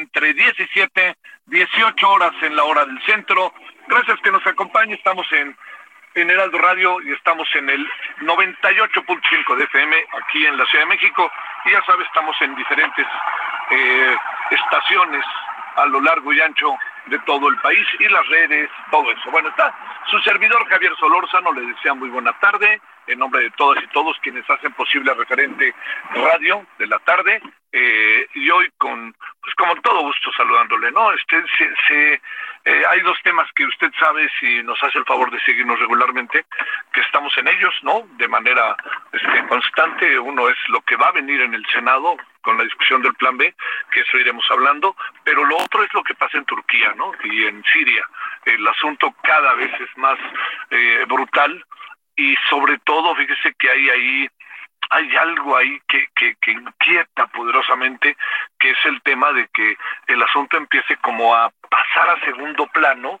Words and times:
Entre 0.00 0.32
17, 0.32 1.16
18 1.46 2.10
horas 2.10 2.32
en 2.42 2.56
la 2.56 2.64
hora 2.64 2.84
del 2.86 3.00
centro. 3.02 3.52
Gracias 3.86 4.18
que 4.22 4.32
nos 4.32 4.46
acompañe. 4.46 4.94
Estamos 4.94 5.26
en, 5.32 5.56
en 6.14 6.30
Heraldo 6.30 6.58
Radio 6.58 7.00
y 7.02 7.12
estamos 7.12 7.46
en 7.54 7.68
el 7.68 7.86
98.5 8.20 9.56
de 9.56 9.64
FM 9.64 9.96
aquí 10.22 10.46
en 10.46 10.56
la 10.56 10.64
Ciudad 10.66 10.84
de 10.84 10.94
México. 10.94 11.30
Y 11.66 11.72
ya 11.72 11.84
sabes, 11.84 12.06
estamos 12.06 12.34
en 12.40 12.54
diferentes 12.54 13.06
eh, 13.70 14.16
estaciones 14.50 15.24
a 15.76 15.86
lo 15.86 16.00
largo 16.00 16.32
y 16.32 16.40
ancho 16.40 16.76
de 17.06 17.18
todo 17.20 17.48
el 17.48 17.56
país 17.58 17.86
y 17.98 18.08
las 18.08 18.26
redes, 18.28 18.70
todo 18.90 19.10
eso. 19.10 19.30
Bueno, 19.30 19.48
está 19.48 19.74
su 20.10 20.18
servidor 20.20 20.66
Javier 20.68 20.92
Solórzano, 20.98 21.52
le 21.52 21.62
desea 21.62 21.94
muy 21.94 22.08
buena 22.08 22.32
tarde 22.38 22.80
en 23.06 23.18
nombre 23.18 23.42
de 23.42 23.50
todas 23.50 23.82
y 23.82 23.86
todos 23.88 24.16
quienes 24.22 24.48
hacen 24.48 24.72
posible 24.72 25.12
referente 25.14 25.74
radio 26.14 26.64
de 26.78 26.86
la 26.86 26.98
tarde 27.00 27.40
eh, 27.72 28.26
y 28.34 28.50
hoy 28.50 28.70
con 28.78 29.14
pues 29.40 29.54
como 29.56 29.74
todo 29.82 30.02
gusto 30.02 30.29
saludándole. 30.40 30.90
No 30.92 31.12
este 31.12 31.42
se, 31.58 31.68
se 31.86 32.20
eh, 32.64 32.82
hay 32.88 33.00
dos 33.00 33.18
temas 33.22 33.50
que 33.54 33.64
usted 33.64 33.90
sabe 33.98 34.28
si 34.38 34.62
nos 34.62 34.82
hace 34.82 34.98
el 34.98 35.04
favor 35.04 35.30
de 35.30 35.40
seguirnos 35.40 35.78
regularmente 35.78 36.44
que 36.92 37.00
estamos 37.00 37.36
en 37.38 37.48
ellos 37.48 37.74
no 37.82 38.06
de 38.16 38.28
manera 38.28 38.76
este, 39.12 39.46
constante. 39.48 40.18
Uno 40.18 40.48
es 40.48 40.56
lo 40.68 40.80
que 40.82 40.96
va 40.96 41.08
a 41.08 41.12
venir 41.12 41.40
en 41.42 41.54
el 41.54 41.66
senado 41.66 42.16
con 42.42 42.56
la 42.56 42.64
discusión 42.64 43.02
del 43.02 43.14
plan 43.14 43.36
B 43.36 43.54
que 43.92 44.00
eso 44.00 44.16
iremos 44.16 44.44
hablando 44.50 44.96
pero 45.24 45.44
lo 45.44 45.58
otro 45.58 45.84
es 45.84 45.92
lo 45.92 46.02
que 46.02 46.14
pasa 46.14 46.38
en 46.38 46.46
Turquía 46.46 46.94
no 46.96 47.12
y 47.24 47.44
en 47.44 47.62
Siria. 47.64 48.06
El 48.44 48.66
asunto 48.66 49.14
cada 49.22 49.54
vez 49.54 49.72
es 49.80 49.96
más 49.98 50.18
eh, 50.70 51.04
brutal 51.06 51.64
y 52.16 52.34
sobre 52.48 52.78
todo 52.78 53.14
fíjese 53.14 53.54
que 53.58 53.70
hay 53.70 53.90
ahí 53.90 54.28
hay 54.90 55.16
algo 55.16 55.56
ahí 55.56 55.80
que, 55.88 56.08
que, 56.14 56.50
inquieta 56.50 57.26
poderosamente, 57.28 58.16
que 58.58 58.70
es 58.70 58.78
el 58.84 59.00
tema 59.02 59.32
de 59.32 59.48
que 59.48 59.76
el 60.08 60.22
asunto 60.22 60.56
empiece 60.56 60.96
como 60.96 61.34
a 61.34 61.50
pasar 61.68 62.10
a 62.10 62.24
segundo 62.24 62.66
plano 62.66 63.20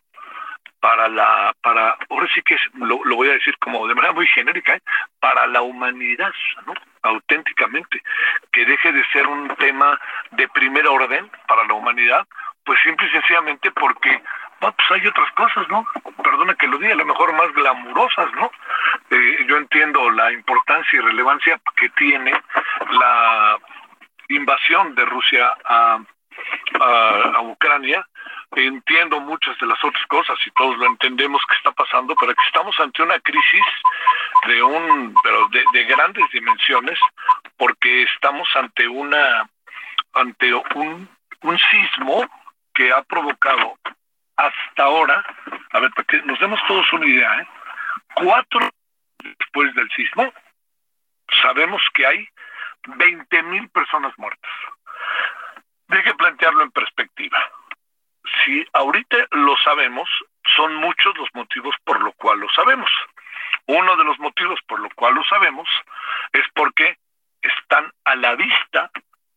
para 0.80 1.08
la, 1.08 1.54
para, 1.62 1.96
ahora 2.08 2.26
sí 2.34 2.42
que 2.42 2.54
es, 2.54 2.60
lo, 2.74 3.04
lo, 3.04 3.16
voy 3.16 3.28
a 3.28 3.34
decir 3.34 3.56
como 3.58 3.86
de 3.86 3.94
manera 3.94 4.14
muy 4.14 4.26
genérica, 4.26 4.74
¿eh? 4.74 4.80
para 5.20 5.46
la 5.46 5.62
humanidad, 5.62 6.32
¿no? 6.66 6.74
auténticamente, 7.02 8.02
que 8.50 8.64
deje 8.64 8.92
de 8.92 9.04
ser 9.12 9.26
un 9.26 9.48
tema 9.56 9.98
de 10.32 10.48
primer 10.48 10.86
orden 10.86 11.30
para 11.46 11.64
la 11.66 11.74
humanidad, 11.74 12.26
pues 12.64 12.80
simple 12.82 13.06
y 13.06 13.10
sencillamente 13.10 13.70
porque 13.70 14.22
no, 14.60 14.72
pues 14.72 14.90
hay 14.90 15.06
otras 15.06 15.32
cosas, 15.32 15.68
¿no? 15.68 15.86
Perdona 16.22 16.54
que 16.54 16.66
lo 16.66 16.78
diga, 16.78 16.92
a 16.92 16.96
lo 16.96 17.06
mejor 17.06 17.32
más 17.32 17.52
glamurosas, 17.52 18.32
¿no? 18.34 18.50
Eh, 19.10 19.46
yo 19.48 19.56
entiendo 19.56 20.10
la 20.10 20.32
importancia 20.32 20.98
y 20.98 21.02
relevancia 21.02 21.60
que 21.76 21.88
tiene 21.90 22.32
la 22.90 23.58
invasión 24.28 24.94
de 24.94 25.04
Rusia 25.06 25.52
a 25.64 25.98
Ucrania, 27.42 28.06
entiendo 28.52 29.20
muchas 29.20 29.56
de 29.58 29.66
las 29.66 29.82
otras 29.84 30.04
cosas 30.06 30.36
y 30.44 30.50
todos 30.52 30.76
lo 30.78 30.86
entendemos 30.86 31.40
que 31.48 31.56
está 31.56 31.72
pasando, 31.72 32.14
pero 32.18 32.34
que 32.34 32.46
estamos 32.46 32.78
ante 32.80 33.02
una 33.02 33.18
crisis 33.20 33.64
de 34.46 34.62
un 34.62 35.14
pero 35.22 35.48
de, 35.48 35.62
de 35.72 35.84
grandes 35.84 36.24
dimensiones 36.32 36.98
porque 37.56 38.02
estamos 38.02 38.48
ante 38.56 38.88
una 38.88 39.48
ante 40.14 40.52
un 40.54 41.08
un 41.42 41.58
sismo 41.70 42.26
que 42.74 42.92
ha 42.92 43.02
provocado 43.02 43.78
hasta 44.40 44.82
ahora, 44.82 45.24
a 45.72 45.80
ver, 45.80 45.90
para 45.90 46.06
que 46.06 46.22
nos 46.22 46.38
demos 46.40 46.60
todos 46.66 46.90
una 46.92 47.06
idea, 47.06 47.40
¿eh? 47.40 47.48
cuatro 48.14 48.70
después 49.18 49.74
del 49.74 49.90
sismo, 49.90 50.32
sabemos 51.42 51.82
que 51.94 52.06
hay 52.06 52.28
20 52.86 53.42
mil 53.44 53.68
personas 53.68 54.12
muertas. 54.18 54.50
Deje 55.88 56.14
plantearlo 56.14 56.62
en 56.62 56.70
perspectiva. 56.70 57.38
Si 58.44 58.66
ahorita 58.72 59.16
lo 59.32 59.56
sabemos, 59.58 60.08
son 60.56 60.74
muchos 60.76 61.16
los 61.18 61.28
motivos 61.34 61.74
por 61.84 62.00
lo 62.00 62.12
cual 62.12 62.40
lo 62.40 62.48
sabemos. 62.50 62.90
Uno 63.66 63.96
de 63.96 64.04
los 64.04 64.18
motivos 64.20 64.58
por 64.66 64.80
lo 64.80 64.88
cual 64.90 65.14
lo 65.14 65.24
sabemos 65.24 65.68
es 66.32 66.44
porque 66.54 66.96
están 67.42 67.92
a 68.04 68.14
la 68.14 68.34
vista 68.36 68.90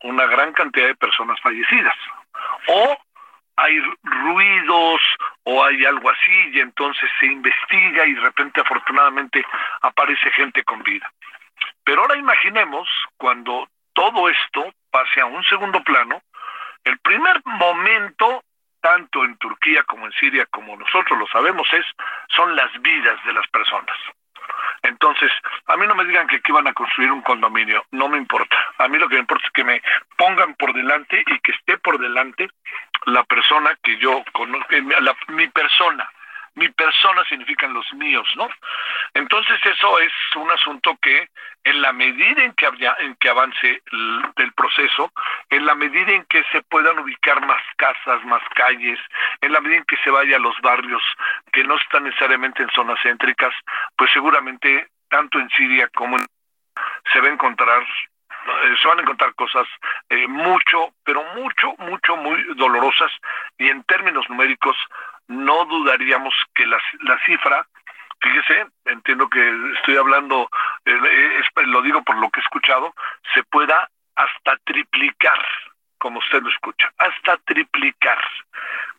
una 0.04 0.26
gran 0.28 0.54
cantidad 0.54 0.88
de 0.88 0.96
personas 0.96 1.40
fallecidas. 1.42 1.96
O 2.68 2.98
hay 3.56 3.80
ruidos 4.04 5.02
o 5.44 5.64
hay 5.64 5.86
algo 5.86 6.10
así 6.10 6.50
y 6.54 6.60
entonces 6.60 7.10
se 7.20 7.28
investiga 7.28 8.06
y 8.06 8.14
de 8.14 8.22
repente 8.22 8.62
afortunadamente 8.62 9.46
aparece 9.82 10.32
gente 10.32 10.64
con 10.64 10.82
vida. 10.84 11.12
Pero 11.84 12.02
ahora 12.02 12.18
imaginemos 12.18 12.88
cuando 13.18 13.68
todo 13.94 14.30
esto 14.30 14.74
hacia 14.92 15.26
un 15.26 15.44
segundo 15.44 15.84
plano, 15.84 16.22
el 16.84 16.98
primer 17.00 17.42
momento, 17.46 18.44
tanto 18.82 19.24
en 19.24 19.38
Turquía 19.38 19.84
como 19.84 20.06
en 20.06 20.12
Siria, 20.14 20.46
como 20.48 20.76
nosotros 20.76 21.18
lo 21.18 21.28
sabemos, 21.28 21.68
es 21.74 21.86
son 22.36 22.56
las 22.56 22.72
vidas 22.82 23.24
de 23.26 23.34
las 23.34 23.48
personas. 23.48 23.96
Entonces, 24.84 25.32
a 25.68 25.78
mí 25.78 25.88
no 25.88 25.96
me 25.96 26.06
digan 26.06 26.28
que 26.28 26.38
aquí 26.38 26.52
van 26.52 26.68
a 26.68 26.74
construir 26.74 27.12
un 27.12 27.22
condominio, 27.22 27.86
no 27.92 28.10
me 28.10 28.18
importa. 28.18 28.58
A 28.78 28.88
mí 28.88 28.98
lo 28.98 29.08
que 29.08 29.16
me 29.16 29.22
importa 29.22 29.46
es 29.46 29.54
que 29.54 29.64
me 29.64 29.82
pongan 30.18 30.56
por 30.56 30.74
delante 30.74 31.24
y 31.26 31.40
que 31.40 31.52
esté 31.52 31.78
por 31.78 32.00
delante 32.00 32.50
la 33.06 33.24
persona 33.24 33.78
que 33.82 33.98
yo 33.98 34.24
conozco, 34.34 34.68
mi 35.30 35.48
persona, 35.48 36.10
mi 36.56 36.70
persona 36.70 37.24
significan 37.26 37.74
los 37.74 37.92
míos, 37.94 38.28
¿no? 38.36 38.48
Entonces 39.14 39.60
eso 39.66 40.00
es 40.00 40.12
un 40.36 40.52
asunto 40.52 40.98
que 41.02 41.30
en 41.64 41.82
la 41.82 41.94
medida 41.94 42.44
en 42.44 42.54
que, 42.54 42.68
en 43.00 43.16
que 43.16 43.30
avance 43.30 43.82
el, 44.38 44.54
proceso, 44.54 45.12
en 45.50 45.66
la 45.66 45.76
medida 45.76 46.12
en 46.12 46.26
que 46.26 46.44
se 46.52 46.62
puedan 46.64 47.00
ubicar 47.00 47.46
más 47.46 47.62
casas, 47.78 48.24
más 48.26 48.44
calles, 48.56 49.00
en 49.42 49.54
la 49.54 49.62
medida 49.62 49.78
en 49.78 49.86
que 49.86 49.98
se 49.98 50.10
vaya 50.10 50.36
a 50.36 50.40
los 50.40 50.56
barrios 50.62 51.02
que 51.52 51.64
no 51.64 51.76
están 51.78 52.04
necesariamente 52.04 52.64
en 52.64 52.70
zonas 52.72 53.00
céntricas, 53.02 53.54
pues 53.96 54.12
seguramente 54.12 54.88
tanto 55.10 55.40
en 55.40 55.50
Siria 55.52 55.90
como 55.96 56.18
en 56.18 56.26
se 57.12 57.20
va 57.20 57.28
a 57.28 57.32
encontrar 57.32 57.84
eh, 58.46 58.76
se 58.82 58.88
van 58.88 59.00
a 59.00 59.02
encontrar 59.04 59.34
cosas 59.36 59.68
eh, 60.10 60.28
mucho, 60.28 60.94
pero 61.06 61.24
mucho, 61.36 61.76
mucho, 61.78 62.18
muy 62.18 62.44
dolorosas 62.56 63.12
y 63.58 63.70
en 63.70 63.84
términos 63.84 64.30
numéricos 64.30 64.76
no 65.33 65.65
dudaríamos 65.65 66.33
que 66.53 66.65
la, 66.65 66.80
la 67.01 67.19
cifra, 67.25 67.65
fíjese, 68.21 68.68
entiendo 68.85 69.30
que 69.30 69.71
estoy 69.75 69.97
hablando, 69.97 70.50
eh, 70.85 71.41
lo 71.65 71.81
digo 71.81 72.03
por 72.03 72.18
lo 72.18 72.30
que 72.30 72.39
he 72.39 72.44
escuchado, 72.44 72.94
se 73.33 73.44
pueda 73.44 73.89
hasta 74.15 74.57
triplicar, 74.65 75.39
como 75.97 76.19
usted 76.19 76.41
lo 76.41 76.50
escucha, 76.50 76.91
hasta 76.97 77.38
triplicar. 77.38 78.19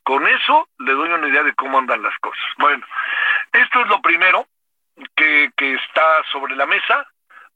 Con 0.03 0.27
eso 0.27 0.69
le 0.79 0.93
doy 0.93 1.09
una 1.09 1.29
idea 1.29 1.43
de 1.43 1.55
cómo 1.55 1.79
andan 1.79 2.03
las 2.03 2.17
cosas. 2.19 2.45
Bueno, 2.59 2.85
esto 3.53 3.81
es 3.81 3.87
lo 3.89 4.03
primero 4.03 4.47
que, 5.17 5.51
que 5.57 5.75
está 5.75 6.23
sobre 6.31 6.57
la 6.57 6.67
mesa. 6.67 7.07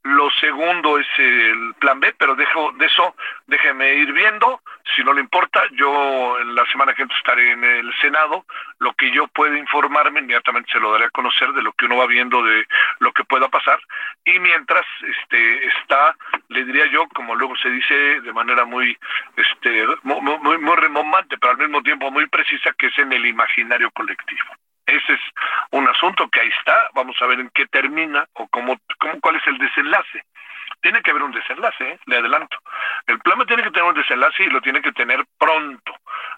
Lo 0.03 0.29
segundo 0.39 0.97
es 0.97 1.07
el 1.17 1.73
plan 1.77 1.99
B, 1.99 2.15
pero 2.17 2.35
dejo 2.35 2.71
de 2.73 2.85
eso, 2.85 3.15
déjeme 3.47 3.95
ir 3.95 4.13
viendo. 4.13 4.61
Si 4.95 5.03
no 5.03 5.11
le 5.11 5.19
importa, 5.19 5.61
yo 5.73 6.39
en 6.39 6.55
la 6.55 6.65
semana 6.67 6.93
que 6.93 7.03
estaré 7.03 7.51
en 7.51 7.63
el 7.63 7.93
Senado. 7.99 8.45
Lo 8.79 8.93
que 8.93 9.11
yo 9.11 9.27
pueda 9.27 9.57
informarme, 9.57 10.21
inmediatamente 10.21 10.71
se 10.71 10.79
lo 10.79 10.93
daré 10.93 11.05
a 11.05 11.09
conocer 11.09 11.51
de 11.51 11.61
lo 11.61 11.73
que 11.73 11.85
uno 11.85 11.97
va 11.97 12.07
viendo, 12.07 12.41
de 12.43 12.65
lo 12.99 13.11
que 13.11 13.25
pueda 13.25 13.49
pasar. 13.49 13.79
Y 14.23 14.39
mientras 14.39 14.85
este 15.01 15.67
está, 15.67 16.15
le 16.47 16.63
diría 16.63 16.85
yo, 16.85 17.05
como 17.09 17.35
luego 17.35 17.57
se 17.57 17.69
dice 17.69 18.21
de 18.21 18.33
manera 18.33 18.63
muy, 18.63 18.97
este, 19.35 19.85
muy, 20.03 20.21
muy, 20.21 20.57
muy 20.59 20.75
remontante, 20.77 21.37
pero 21.37 21.51
al 21.51 21.57
mismo 21.57 21.83
tiempo 21.83 22.09
muy 22.09 22.25
precisa, 22.27 22.71
que 22.77 22.87
es 22.87 22.97
en 22.99 23.11
el 23.11 23.25
imaginario 23.25 23.91
colectivo. 23.91 24.55
Ese 24.89 25.13
es 25.13 25.21
un 25.71 25.87
asunto 25.87 26.27
que 26.29 26.41
ahí 26.41 26.49
está, 26.59 26.89
vamos 26.93 27.15
a 27.21 27.27
ver 27.27 27.39
en 27.39 27.49
qué 27.53 27.65
termina 27.67 28.25
o 28.33 28.47
cómo, 28.47 28.77
cómo 28.99 29.19
cuál 29.21 29.35
es 29.35 29.47
el 29.47 29.57
desenlace. 29.57 30.23
Tiene 30.81 31.01
que 31.01 31.11
haber 31.11 31.23
un 31.23 31.31
desenlace, 31.31 31.83
¿eh? 31.83 31.99
le 32.05 32.17
adelanto. 32.17 32.57
El 33.05 33.19
plan 33.19 33.45
tiene 33.45 33.63
que 33.63 33.71
tener 33.71 33.89
un 33.89 33.95
desenlace 33.95 34.43
y 34.43 34.49
lo 34.49 34.61
tiene 34.61 34.81
que 34.81 34.93
tener 34.93 35.25
pronto. 35.37 35.93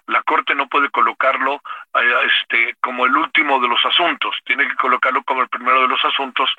La 0.06 0.22
Corte 0.24 0.54
no 0.54 0.66
puede 0.66 0.90
colocarlo 0.90 1.62
eh, 1.94 2.14
este, 2.26 2.74
como 2.80 3.06
el 3.06 3.16
último 3.16 3.60
de 3.60 3.68
los 3.68 3.84
asuntos, 3.84 4.34
tiene 4.44 4.66
que 4.66 4.74
colocarlo 4.74 5.22
como 5.22 5.42
el 5.42 5.48
primero 5.48 5.82
de 5.82 5.88
los 5.88 6.04
asuntos, 6.04 6.50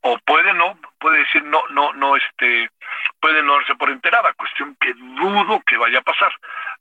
o 0.00 0.18
puede 0.18 0.52
no, 0.52 0.78
puede 0.98 1.18
decir 1.20 1.44
no, 1.44 1.62
no, 1.70 1.92
no, 1.92 2.16
este, 2.16 2.70
puede 3.20 3.42
no 3.42 3.54
darse 3.54 3.76
por 3.76 3.90
enterada, 3.90 4.32
cuestión 4.32 4.76
que 4.80 4.92
dudo 4.94 5.62
que 5.64 5.76
vaya 5.76 6.00
a 6.00 6.02
pasar. 6.02 6.32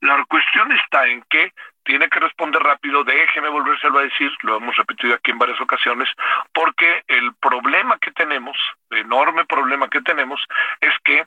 La 0.02 0.24
cuestión 0.26 0.72
está 0.72 1.06
en 1.08 1.22
que 1.30 1.54
tiene 1.88 2.10
que 2.10 2.20
responder 2.20 2.62
rápido, 2.62 3.04
déjeme 3.06 3.48
volvérselo 3.48 4.00
a 4.00 4.04
decir, 4.04 4.30
lo 4.42 4.58
hemos 4.58 4.76
repetido 4.76 5.16
aquí 5.16 5.32
en 5.32 5.40
varias 5.40 5.60
ocasiones, 5.62 6.10
porque 6.54 7.04
el 7.08 7.34
problema 7.36 7.98
que 7.98 8.12
tenemos, 8.12 8.58
enorme 8.92 9.46
problema 9.46 9.90
que 9.90 10.02
tenemos, 10.02 10.44
es 10.82 10.94
que 11.04 11.26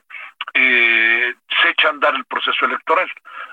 eh, 0.53 1.33
se 1.61 1.69
echa 1.69 1.87
a 1.87 1.91
andar 1.91 2.15
el 2.15 2.25
proceso 2.25 2.65
electoral. 2.65 3.09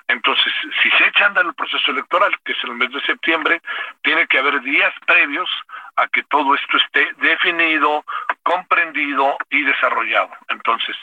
Entonces, 0.08 0.52
si 0.82 0.90
se 0.90 1.06
echa 1.06 1.24
a 1.24 1.28
andar 1.28 1.44
el 1.44 1.54
proceso 1.54 1.90
electoral, 1.90 2.34
que 2.44 2.52
es 2.52 2.64
el 2.64 2.74
mes 2.74 2.90
de 2.90 3.00
septiembre, 3.02 3.60
tiene 4.02 4.26
que 4.26 4.38
haber 4.38 4.60
días 4.62 4.92
previos 5.06 5.48
a 5.96 6.08
que 6.08 6.22
todo 6.24 6.54
esto 6.54 6.76
esté 6.76 7.12
definido, 7.18 8.04
comprendido 8.42 9.36
y 9.50 9.62
desarrollado. 9.62 10.30
Entonces, 10.48 10.96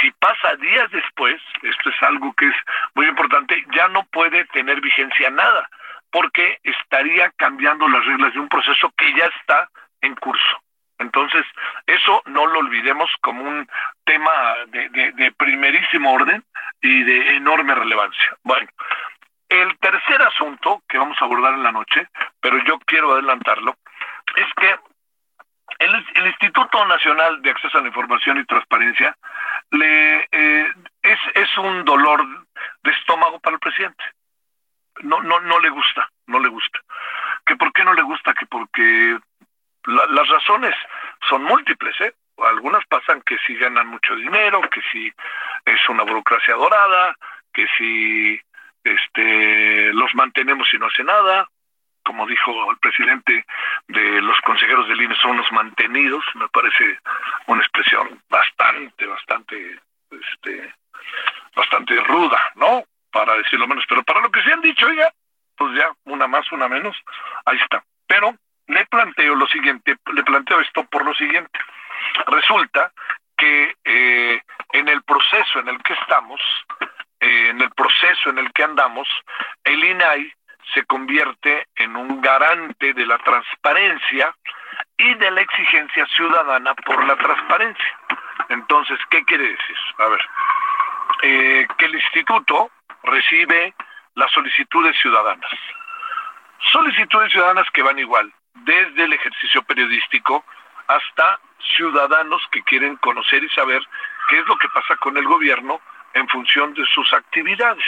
si 0.00 0.10
pasa 0.12 0.56
días 0.56 0.90
después, 0.90 1.40
esto 1.62 1.90
es 1.90 2.02
algo 2.02 2.32
que 2.34 2.46
es 2.46 2.56
muy 2.94 3.06
importante, 3.06 3.64
ya 3.74 3.88
no 3.88 4.04
puede 4.04 4.44
tener 4.46 4.80
vigencia 4.80 5.30
nada, 5.30 5.68
porque 6.10 6.58
estaría 6.62 7.30
cambiando 7.36 7.88
las 7.88 8.04
reglas 8.06 8.32
de 8.32 8.40
un 8.40 8.48
proceso 8.48 8.90
que 8.96 9.12
ya 9.14 9.26
está 9.26 9.68
en 10.00 10.14
curso. 10.14 10.62
Entonces, 10.98 11.44
eso 11.86 12.22
no 12.26 12.46
lo 12.46 12.60
olvidemos 12.60 13.10
como 13.20 13.42
un 13.42 13.68
tema 14.04 14.32
de, 14.68 14.88
de 15.12 15.32
primerísimo 15.32 16.12
orden 16.12 16.42
y 16.80 17.02
de 17.02 17.36
enorme 17.36 17.74
relevancia. 17.74 18.36
Bueno, 18.42 18.68
el 19.48 19.78
tercer 19.78 20.20
asunto 20.22 20.82
que 20.88 20.98
vamos 20.98 21.16
a 21.20 21.24
abordar 21.24 21.54
en 21.54 21.62
la 21.62 21.72
noche, 21.72 22.08
pero 22.40 22.58
yo 22.64 22.78
quiero 22.80 23.12
adelantarlo, 23.12 23.76
es 24.34 24.46
que 24.56 24.76
el, 25.78 26.26
Instituto 26.26 26.84
Nacional 26.86 27.42
de 27.42 27.50
Acceso 27.50 27.78
a 27.78 27.80
la 27.80 27.88
Información 27.88 28.38
y 28.38 28.44
Transparencia 28.44 29.16
le 29.70 30.28
eh, 30.32 30.72
es, 31.02 31.18
es 31.34 31.58
un 31.58 31.84
dolor 31.84 32.24
de 32.82 32.90
estómago 32.90 33.38
para 33.40 33.54
el 33.54 33.60
presidente. 33.60 34.04
No, 35.02 35.22
no, 35.22 35.40
no 35.40 35.60
le 35.60 35.68
gusta, 35.68 36.08
no 36.26 36.38
le 36.38 36.48
gusta. 36.48 36.80
¿Que 37.44 37.56
por 37.56 37.72
qué 37.72 37.84
no 37.84 37.94
le 37.94 38.02
gusta? 38.02 38.32
Que 38.34 38.46
porque 38.46 39.18
las 40.16 40.28
razones 40.28 40.74
son 41.28 41.44
múltiples, 41.44 41.94
¿eh? 42.00 42.14
Algunas 42.38 42.84
pasan 42.86 43.20
que 43.22 43.36
si 43.46 43.54
ganan 43.56 43.86
mucho 43.86 44.16
dinero, 44.16 44.60
que 44.62 44.80
si 44.90 45.12
es 45.64 45.88
una 45.88 46.04
burocracia 46.04 46.54
dorada, 46.54 47.14
que 47.52 47.66
si 47.76 48.40
este 48.82 49.92
los 49.92 50.14
mantenemos 50.14 50.72
y 50.72 50.78
no 50.78 50.86
hace 50.86 51.04
nada, 51.04 51.46
como 52.02 52.26
dijo 52.26 52.70
el 52.70 52.78
presidente 52.78 53.44
de 53.88 54.22
los 54.22 54.40
consejeros 54.40 54.88
del 54.88 55.02
INE, 55.02 55.14
son 55.16 55.36
los 55.36 55.50
mantenidos, 55.52 56.24
me 56.34 56.48
parece 56.48 56.98
una 57.46 57.62
expresión 57.62 58.22
bastante, 58.30 59.06
bastante, 59.06 59.80
este, 60.10 60.74
bastante 61.54 61.94
ruda, 62.04 62.40
¿no? 62.54 62.84
Para 63.10 63.36
decirlo 63.36 63.66
menos, 63.66 63.84
pero 63.88 64.02
para 64.02 64.20
lo 64.20 64.30
que 64.30 64.42
se 64.42 64.52
han 64.52 64.62
dicho 64.62 64.90
ya, 64.92 65.10
pues 65.56 65.76
ya, 65.76 65.90
una 66.04 66.26
más, 66.26 66.50
una 66.52 66.68
menos, 66.68 66.96
ahí 67.44 67.58
está. 67.58 67.82
Pero 68.06 68.34
le 68.68 68.86
planteo 68.86 69.34
lo 69.34 69.46
siguiente, 69.46 69.96
le 70.12 70.22
planteo 70.22 70.60
esto 70.60 70.84
por 70.84 71.04
lo 71.04 71.14
siguiente. 71.14 71.58
Resulta 72.26 72.92
que 73.36 73.74
eh, 73.84 74.40
en 74.72 74.88
el 74.88 75.02
proceso 75.02 75.60
en 75.60 75.68
el 75.68 75.82
que 75.82 75.92
estamos, 75.92 76.40
eh, 77.20 77.48
en 77.50 77.60
el 77.60 77.70
proceso 77.72 78.30
en 78.30 78.38
el 78.38 78.52
que 78.52 78.64
andamos, 78.64 79.08
el 79.64 79.84
INAI 79.84 80.32
se 80.74 80.84
convierte 80.84 81.66
en 81.76 81.96
un 81.96 82.20
garante 82.20 82.92
de 82.92 83.06
la 83.06 83.18
transparencia 83.18 84.34
y 84.98 85.14
de 85.14 85.30
la 85.30 85.40
exigencia 85.42 86.06
ciudadana 86.06 86.74
por 86.74 87.04
la 87.04 87.16
transparencia. 87.16 87.98
Entonces, 88.48 88.98
¿qué 89.10 89.24
quiere 89.24 89.48
decir? 89.48 89.76
A 89.98 90.08
ver, 90.08 90.20
eh, 91.22 91.66
que 91.78 91.86
el 91.86 91.94
instituto 91.94 92.70
recibe 93.02 93.74
las 94.14 94.30
solicitudes 94.32 94.98
ciudadanas. 95.00 95.50
Solicitudes 96.72 97.30
ciudadanas 97.30 97.66
que 97.72 97.82
van 97.82 97.98
igual, 97.98 98.32
desde 98.64 99.04
el 99.04 99.12
ejercicio 99.12 99.62
periodístico 99.62 100.44
hasta 100.88 101.40
ciudadanos 101.76 102.42
que 102.50 102.62
quieren 102.62 102.96
conocer 102.96 103.42
y 103.42 103.48
saber 103.50 103.82
qué 104.28 104.38
es 104.38 104.46
lo 104.46 104.56
que 104.56 104.68
pasa 104.68 104.96
con 104.96 105.16
el 105.16 105.24
gobierno 105.24 105.80
en 106.14 106.28
función 106.28 106.72
de 106.74 106.84
sus 106.86 107.12
actividades, 107.12 107.84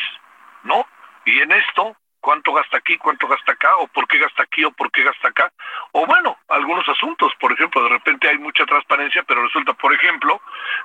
¿no? 0.64 0.86
Y 1.24 1.40
en 1.40 1.52
esto 1.52 1.96
cuánto 2.20 2.52
gasta 2.52 2.76
aquí, 2.78 2.98
cuánto 2.98 3.26
gasta 3.28 3.52
acá, 3.52 3.76
o 3.76 3.86
por 3.88 4.06
qué 4.06 4.18
gasta 4.18 4.42
aquí, 4.42 4.64
o 4.64 4.70
por 4.72 4.90
qué 4.90 5.02
gasta 5.02 5.28
acá, 5.28 5.52
o 5.92 6.04
bueno, 6.04 6.36
algunos 6.48 6.86
asuntos, 6.88 7.32
por 7.40 7.52
ejemplo, 7.52 7.82
de 7.82 7.90
repente 7.90 8.28
hay 8.28 8.38
mucha 8.38 8.66
transparencia, 8.66 9.22
pero 9.22 9.42
resulta, 9.42 9.72
por 9.74 9.94
ejemplo, 9.94 10.40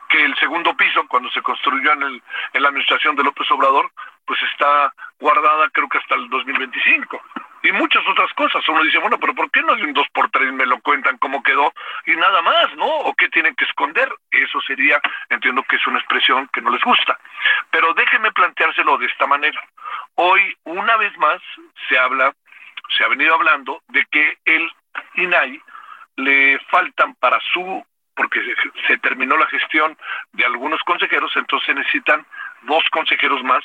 que 0.10 0.24
el 0.24 0.36
segundo 0.38 0.76
piso, 0.78 1.06
cuando 1.08 1.30
se 1.32 1.42
construyó 1.42 1.92
en, 1.94 2.04
el, 2.04 2.24
en 2.54 2.62
la 2.62 2.70
administración 2.70 3.16
de 3.16 3.24
López 3.24 3.50
Obrador, 3.52 3.92
pues 4.26 4.40
está 4.52 4.94
guardada 5.20 5.70
creo 5.72 5.90
que 5.90 5.98
hasta 5.98 6.16
el 6.16 6.30
2025 6.30 7.22
y 7.64 7.72
muchas 7.72 8.06
otras 8.08 8.32
cosas. 8.34 8.68
Uno 8.68 8.84
dice, 8.84 9.00
bueno, 9.00 9.18
pero 9.18 9.34
¿por 9.34 9.50
qué 9.50 9.62
no 9.62 9.76
de 9.76 9.84
un 9.84 9.94
2 9.94 10.08
por 10.14 10.30
3 10.30 10.52
me 10.54 10.66
lo 10.66 10.80
cuentan 10.82 11.18
cómo 11.18 11.42
quedó 11.42 11.74
y 12.06 12.16
nada 12.16 12.42
más, 12.42 12.76
¿no? 12.76 12.86
¿O 12.86 13.16
qué 13.16 13.30
tienen 13.30 13.56
que 13.56 13.66
esconder? 13.66 14.14
Eso 14.30 14.62
sería, 14.62 15.02
entiendo 15.30 15.64
que 15.64 15.78
es 15.78 15.88
una 15.88 16.00
expresión 16.00 16.48
que 16.54 16.62
no 16.62 16.70
les 16.70 16.84
gusta. 16.84 17.18
Pero 17.72 17.94
déjenme 17.94 18.32
planteárselo 18.34 18.98
de 18.98 19.08
esta 19.08 19.26
manera. 19.26 19.60
Hoy, 20.16 20.56
una 20.66 20.98
vez 20.98 21.18
más, 21.18 21.42
se 21.88 21.98
habla, 21.98 22.34
se 22.98 23.04
ha 23.04 23.08
venido 23.08 23.34
hablando 23.34 23.82
de 23.88 24.06
que 24.12 24.38
el 24.46 24.70
INAI 25.16 25.62
le 26.18 26.60
faltan 26.70 27.16
para 27.16 27.40
su 27.54 27.84
porque 28.16 28.40
se 28.88 28.98
terminó 29.00 29.36
la 29.38 29.48
gestión 29.48 29.98
de 30.34 30.46
algunos 30.46 30.80
consejeros, 30.82 31.32
entonces 31.36 31.76
necesitan 31.76 32.24
dos 32.62 32.84
consejeros 32.92 33.44
más 33.44 33.64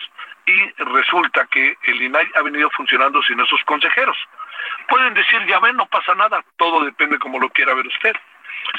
y 0.48 0.72
resulta 0.82 1.46
que 1.46 1.76
el 1.82 2.02
INAI 2.02 2.26
ha 2.34 2.42
venido 2.42 2.70
funcionando 2.70 3.22
sin 3.22 3.38
esos 3.40 3.62
consejeros. 3.64 4.16
Pueden 4.88 5.12
decir, 5.12 5.44
ya 5.46 5.60
ven, 5.60 5.76
no 5.76 5.86
pasa 5.86 6.14
nada, 6.14 6.42
todo 6.56 6.84
depende 6.84 7.18
como 7.18 7.38
lo 7.38 7.50
quiera 7.50 7.74
ver 7.74 7.86
usted. 7.86 8.16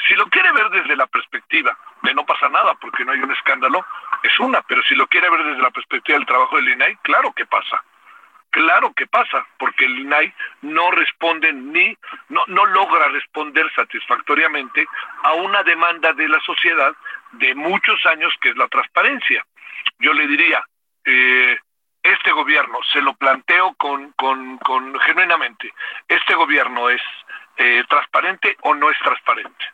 Si 0.08 0.14
lo 0.14 0.26
quiere 0.26 0.50
ver 0.52 0.68
desde 0.70 0.96
la 0.96 1.06
perspectiva 1.06 1.76
de 2.02 2.14
no 2.14 2.26
pasa 2.26 2.48
nada 2.48 2.74
porque 2.74 3.04
no 3.04 3.12
hay 3.12 3.20
un 3.20 3.30
escándalo, 3.30 3.86
es 4.22 4.38
una, 4.40 4.62
pero 4.62 4.82
si 4.82 4.94
lo 4.94 5.06
quiere 5.06 5.30
ver 5.30 5.44
desde 5.44 5.62
la 5.62 5.70
perspectiva 5.70 6.18
del 6.18 6.26
trabajo 6.26 6.56
del 6.56 6.70
INAI, 6.70 6.96
claro 7.02 7.32
que 7.32 7.46
pasa. 7.46 7.82
Claro 8.50 8.92
que 8.94 9.06
pasa, 9.06 9.46
porque 9.58 9.84
el 9.84 10.00
INAI 10.00 10.34
no 10.62 10.90
responde 10.90 11.52
ni, 11.52 11.96
no, 12.30 12.42
no 12.48 12.66
logra 12.66 13.08
responder 13.08 13.72
satisfactoriamente 13.74 14.88
a 15.22 15.34
una 15.34 15.62
demanda 15.62 16.12
de 16.14 16.28
la 16.28 16.40
sociedad 16.40 16.92
de 17.32 17.54
muchos 17.54 18.04
años 18.06 18.34
que 18.40 18.50
es 18.50 18.56
la 18.56 18.66
transparencia. 18.66 19.44
Yo 20.00 20.12
le 20.12 20.26
diría, 20.26 20.64
eh, 21.10 21.58
este 22.02 22.32
gobierno, 22.32 22.78
se 22.92 23.02
lo 23.02 23.14
planteo 23.14 23.74
con, 23.74 24.12
con, 24.12 24.58
con 24.58 24.98
genuinamente, 25.00 25.72
este 26.08 26.34
gobierno 26.34 26.88
es 26.88 27.02
eh, 27.56 27.84
transparente 27.88 28.56
o 28.62 28.74
no 28.74 28.90
es 28.90 28.98
transparente. 29.00 29.64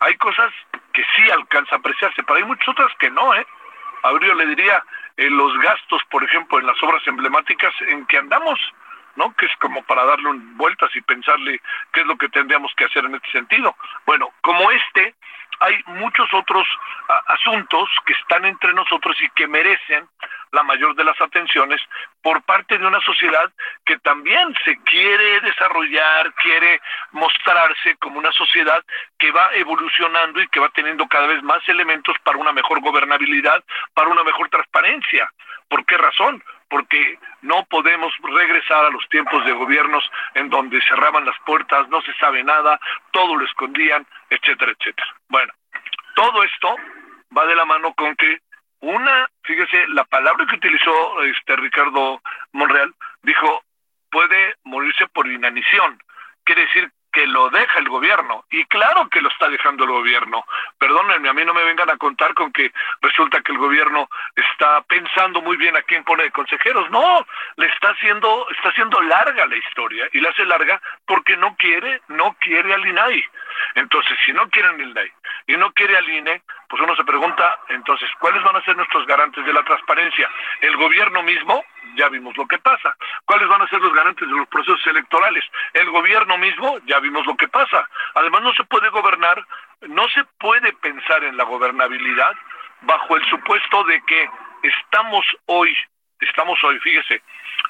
Hay 0.00 0.16
cosas 0.16 0.52
que 0.92 1.04
sí 1.14 1.30
alcanza 1.30 1.74
a 1.74 1.78
apreciarse, 1.78 2.22
pero 2.22 2.38
hay 2.38 2.44
muchas 2.44 2.68
otras 2.68 2.92
que 2.98 3.10
no, 3.10 3.34
¿eh? 3.34 3.46
A 4.02 4.12
yo 4.12 4.34
le 4.34 4.46
diría, 4.46 4.82
eh, 5.16 5.28
los 5.28 5.58
gastos, 5.58 6.00
por 6.10 6.22
ejemplo, 6.22 6.58
en 6.58 6.66
las 6.66 6.80
obras 6.82 7.04
emblemáticas 7.06 7.74
en 7.80 8.06
que 8.06 8.18
andamos, 8.18 8.58
¿no? 9.16 9.34
Que 9.34 9.46
es 9.46 9.56
como 9.56 9.82
para 9.82 10.04
darle 10.04 10.30
vueltas 10.54 10.94
y 10.94 11.00
pensarle 11.00 11.60
qué 11.92 12.00
es 12.00 12.06
lo 12.06 12.16
que 12.16 12.28
tendríamos 12.28 12.72
que 12.76 12.84
hacer 12.84 13.04
en 13.04 13.16
este 13.16 13.30
sentido. 13.32 13.76
Bueno, 14.06 14.32
como 14.40 14.70
este, 14.70 15.14
hay 15.60 15.76
muchos 15.86 16.32
otros 16.32 16.66
asuntos 17.26 17.88
que 18.06 18.12
están 18.12 18.44
entre 18.44 18.72
nosotros 18.72 19.16
y 19.20 19.28
que 19.30 19.46
merecen 19.46 20.08
la 20.52 20.62
mayor 20.62 20.94
de 20.94 21.04
las 21.04 21.20
atenciones 21.20 21.80
por 22.22 22.42
parte 22.42 22.78
de 22.78 22.86
una 22.86 23.00
sociedad 23.00 23.50
que 23.84 23.98
también 23.98 24.54
se 24.64 24.76
quiere 24.82 25.40
desarrollar, 25.40 26.32
quiere 26.34 26.80
mostrarse 27.12 27.96
como 27.96 28.18
una 28.18 28.32
sociedad 28.32 28.82
que 29.18 29.30
va 29.30 29.50
evolucionando 29.54 30.40
y 30.40 30.48
que 30.48 30.60
va 30.60 30.68
teniendo 30.70 31.06
cada 31.06 31.26
vez 31.26 31.42
más 31.42 31.66
elementos 31.68 32.16
para 32.22 32.38
una 32.38 32.52
mejor 32.52 32.80
gobernabilidad, 32.80 33.62
para 33.94 34.08
una 34.08 34.24
mejor 34.24 34.48
transparencia. 34.48 35.30
¿Por 35.68 35.84
qué 35.86 35.96
razón? 35.96 36.42
porque 36.68 37.18
no 37.42 37.64
podemos 37.64 38.12
regresar 38.22 38.84
a 38.84 38.90
los 38.90 39.08
tiempos 39.08 39.44
de 39.44 39.52
gobiernos 39.52 40.04
en 40.34 40.50
donde 40.50 40.80
cerraban 40.82 41.24
las 41.24 41.38
puertas, 41.46 41.88
no 41.88 42.00
se 42.02 42.12
sabe 42.14 42.44
nada, 42.44 42.78
todo 43.10 43.36
lo 43.36 43.44
escondían, 43.44 44.06
etcétera, 44.30 44.72
etcétera. 44.72 45.14
Bueno, 45.28 45.52
todo 46.14 46.42
esto 46.42 46.76
va 47.36 47.46
de 47.46 47.56
la 47.56 47.64
mano 47.64 47.94
con 47.94 48.14
que 48.16 48.38
una, 48.80 49.28
fíjese, 49.42 49.88
la 49.88 50.04
palabra 50.04 50.46
que 50.46 50.56
utilizó 50.56 51.22
este 51.22 51.56
Ricardo 51.56 52.20
Monreal, 52.52 52.94
dijo, 53.22 53.62
puede 54.10 54.54
morirse 54.64 55.06
por 55.08 55.26
inanición. 55.26 55.98
Quiere 56.44 56.62
decir 56.62 56.90
que 57.12 57.26
lo 57.26 57.48
deja 57.50 57.78
el 57.78 57.88
gobierno. 57.88 58.44
Y 58.50 58.64
claro 58.66 59.08
que 59.08 59.20
lo 59.20 59.28
está 59.28 59.48
dejando 59.48 59.84
el 59.84 59.90
gobierno. 59.90 60.44
Perdónenme, 60.78 61.28
a 61.28 61.32
mí 61.32 61.44
no 61.44 61.54
me 61.54 61.64
vengan 61.64 61.90
a 61.90 61.96
contar 61.96 62.34
con 62.34 62.52
que 62.52 62.72
resulta 63.00 63.40
que 63.40 63.52
el 63.52 63.58
gobierno 63.58 64.08
está 64.36 64.82
pensando 64.82 65.40
muy 65.40 65.56
bien 65.56 65.76
a 65.76 65.82
quién 65.82 66.04
pone 66.04 66.24
de 66.24 66.30
consejeros. 66.30 66.90
No, 66.90 67.26
le 67.56 67.66
está 67.66 67.90
haciendo, 67.90 68.46
está 68.50 68.68
haciendo 68.70 69.00
larga 69.02 69.46
la 69.46 69.56
historia 69.56 70.08
y 70.12 70.20
la 70.20 70.30
hace 70.30 70.44
larga 70.44 70.80
porque 71.06 71.36
no 71.36 71.56
quiere, 71.56 72.00
no 72.08 72.36
quiere 72.40 72.74
al 72.74 72.86
INAI. 72.86 73.24
Entonces, 73.74 74.16
si 74.24 74.32
no 74.32 74.48
quieren 74.50 74.80
el 74.80 74.90
INAI 74.90 75.12
y 75.46 75.56
no 75.56 75.72
quiere 75.72 75.96
al 75.96 76.08
INE, 76.08 76.42
pues 76.68 76.82
uno 76.82 76.94
se 76.96 77.04
pregunta, 77.04 77.58
entonces, 77.68 78.08
¿cuáles 78.18 78.42
van 78.42 78.56
a 78.56 78.64
ser 78.64 78.76
nuestros 78.76 79.06
garantes 79.06 79.44
de 79.44 79.52
la 79.52 79.62
transparencia? 79.62 80.28
¿El 80.60 80.76
gobierno 80.76 81.22
mismo? 81.22 81.64
Ya 81.94 82.08
vimos 82.08 82.36
lo 82.36 82.46
que 82.46 82.58
pasa. 82.58 82.94
¿Cuáles 83.24 83.48
van 83.48 83.62
a 83.62 83.68
ser 83.68 83.80
los 83.80 83.92
garantes 83.92 84.28
de 84.28 84.34
los 84.34 84.46
procesos 84.48 84.86
electorales? 84.86 85.44
¿El 85.72 85.90
gobierno 85.90 86.36
mismo? 86.38 86.78
Ya 86.86 87.00
vimos 87.00 87.26
lo 87.26 87.36
que 87.36 87.48
pasa. 87.48 87.88
Además, 88.14 88.42
no 88.42 88.52
se 88.54 88.64
puede 88.64 88.88
gobernar, 88.90 89.44
no 89.88 90.08
se 90.08 90.24
puede 90.38 90.72
pensar 90.74 91.24
en 91.24 91.36
la 91.36 91.44
gobernabilidad 91.44 92.34
bajo 92.82 93.16
el 93.16 93.24
supuesto 93.26 93.84
de 93.84 94.02
que 94.06 94.30
estamos 94.62 95.24
hoy, 95.46 95.74
estamos 96.20 96.62
hoy, 96.64 96.78
fíjese, 96.80 97.22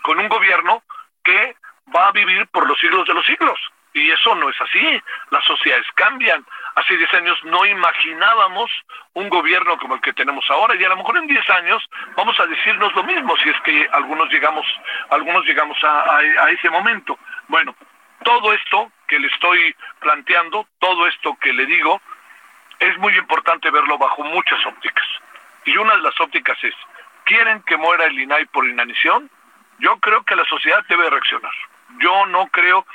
con 0.02 0.18
un 0.18 0.28
gobierno 0.28 0.82
que 1.22 1.56
va 1.94 2.08
a 2.08 2.12
vivir 2.12 2.46
por 2.48 2.66
los 2.66 2.78
siglos 2.78 3.06
de 3.06 3.14
los 3.14 3.24
siglos. 3.26 3.58
Y 3.98 4.10
eso 4.10 4.34
no 4.34 4.48
es 4.48 4.60
así. 4.60 5.02
Las 5.30 5.44
sociedades 5.44 5.86
cambian. 5.94 6.44
Hace 6.74 6.96
10 6.96 7.14
años 7.14 7.38
no 7.44 7.66
imaginábamos 7.66 8.70
un 9.14 9.28
gobierno 9.28 9.76
como 9.78 9.94
el 9.94 10.00
que 10.00 10.12
tenemos 10.12 10.48
ahora 10.50 10.76
y 10.76 10.84
a 10.84 10.88
lo 10.88 10.96
mejor 10.96 11.16
en 11.16 11.26
10 11.26 11.50
años 11.50 11.84
vamos 12.16 12.38
a 12.38 12.46
decirnos 12.46 12.94
lo 12.94 13.02
mismo 13.04 13.36
si 13.38 13.48
es 13.48 13.60
que 13.62 13.88
algunos 13.92 14.30
llegamos, 14.30 14.66
algunos 15.10 15.44
llegamos 15.44 15.76
a, 15.82 16.18
a 16.18 16.50
ese 16.50 16.70
momento. 16.70 17.18
Bueno, 17.48 17.74
todo 18.22 18.52
esto 18.52 18.92
que 19.08 19.18
le 19.18 19.28
estoy 19.28 19.74
planteando, 20.00 20.66
todo 20.78 21.06
esto 21.06 21.36
que 21.40 21.52
le 21.52 21.66
digo, 21.66 22.00
es 22.78 22.96
muy 22.98 23.16
importante 23.16 23.70
verlo 23.70 23.98
bajo 23.98 24.22
muchas 24.22 24.64
ópticas. 24.66 25.06
Y 25.64 25.76
una 25.76 25.96
de 25.96 26.02
las 26.02 26.20
ópticas 26.20 26.56
es, 26.62 26.74
¿quieren 27.24 27.62
que 27.62 27.76
muera 27.76 28.06
el 28.06 28.18
INAI 28.18 28.46
por 28.46 28.66
inanición? 28.66 29.30
Yo 29.78 29.98
creo 29.98 30.24
que 30.24 30.36
la 30.36 30.44
sociedad 30.44 30.84
debe 30.88 31.10
reaccionar. 31.10 31.52
Yo 32.00 32.26
no 32.26 32.46
creo 32.48 32.86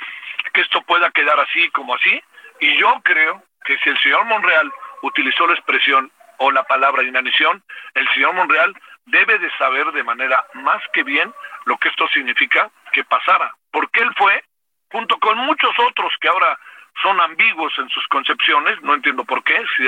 que 0.52 0.60
esto 0.60 0.82
pueda 0.82 1.10
quedar 1.10 1.38
así 1.40 1.68
como 1.70 1.94
así, 1.94 2.22
y 2.60 2.76
yo 2.78 3.00
creo 3.02 3.42
que 3.64 3.76
si 3.78 3.90
el 3.90 3.98
señor 4.00 4.24
Monreal 4.26 4.72
utilizó 5.02 5.46
la 5.46 5.54
expresión 5.54 6.10
o 6.38 6.50
la 6.50 6.64
palabra 6.64 7.02
inanición, 7.02 7.62
el 7.94 8.08
señor 8.10 8.34
Monreal 8.34 8.74
debe 9.06 9.38
de 9.38 9.50
saber 9.58 9.92
de 9.92 10.02
manera 10.02 10.44
más 10.54 10.82
que 10.92 11.02
bien 11.02 11.32
lo 11.64 11.76
que 11.78 11.88
esto 11.88 12.08
significa 12.08 12.70
que 12.92 13.04
pasara, 13.04 13.54
porque 13.70 14.00
él 14.00 14.10
fue, 14.16 14.42
junto 14.90 15.18
con 15.18 15.38
muchos 15.38 15.72
otros 15.78 16.12
que 16.20 16.28
ahora 16.28 16.58
son 17.02 17.20
ambiguos 17.20 17.72
en 17.78 17.88
sus 17.88 18.06
concepciones, 18.08 18.80
no 18.82 18.94
entiendo 18.94 19.24
por 19.24 19.42
qué, 19.42 19.60
si 19.76 19.84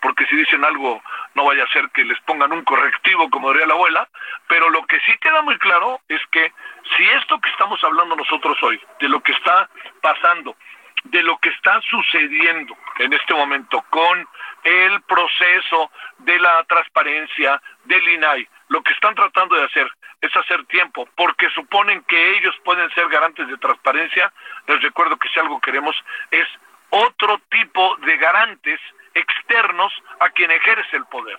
porque 0.00 0.26
si 0.26 0.36
dicen 0.36 0.64
algo 0.64 1.00
no 1.34 1.44
vaya 1.44 1.64
a 1.64 1.72
ser 1.72 1.88
que 1.90 2.04
les 2.04 2.18
pongan 2.22 2.52
un 2.52 2.64
correctivo 2.64 3.30
como 3.30 3.52
diría 3.52 3.68
la 3.68 3.74
abuela, 3.74 4.08
pero 4.48 4.68
lo 4.70 4.84
que 4.86 4.98
sí 5.00 5.12
queda 5.20 5.42
muy 5.42 5.56
claro 5.58 6.00
es 6.08 6.20
que 6.32 6.52
si 6.96 7.08
esto 7.10 7.38
que 7.40 7.50
estamos 7.50 7.82
hablando 7.82 8.16
nosotros 8.16 8.56
hoy, 8.62 8.80
de 9.00 9.08
lo 9.08 9.20
que 9.20 9.32
está 9.32 9.68
pasando, 10.00 10.56
de 11.04 11.22
lo 11.22 11.38
que 11.38 11.50
está 11.50 11.80
sucediendo 11.82 12.76
en 12.98 13.12
este 13.12 13.34
momento 13.34 13.84
con 13.90 14.28
el 14.64 15.00
proceso 15.02 15.90
de 16.18 16.38
la 16.38 16.64
transparencia 16.64 17.60
del 17.84 18.08
INAI, 18.08 18.48
lo 18.68 18.82
que 18.82 18.92
están 18.92 19.14
tratando 19.14 19.56
de 19.56 19.64
hacer 19.64 19.88
es 20.20 20.36
hacer 20.36 20.64
tiempo, 20.66 21.08
porque 21.16 21.48
suponen 21.50 22.02
que 22.02 22.38
ellos 22.38 22.54
pueden 22.64 22.90
ser 22.90 23.08
garantes 23.08 23.46
de 23.46 23.56
transparencia. 23.58 24.32
Les 24.66 24.82
recuerdo 24.82 25.16
que 25.16 25.28
si 25.28 25.38
algo 25.38 25.60
queremos 25.60 25.96
es 26.30 26.46
otro 26.90 27.40
tipo 27.50 27.96
de 27.98 28.16
garantes 28.16 28.80
externos 29.14 29.92
a 30.20 30.30
quien 30.30 30.50
ejerce 30.50 30.96
el 30.96 31.04
poder, 31.06 31.38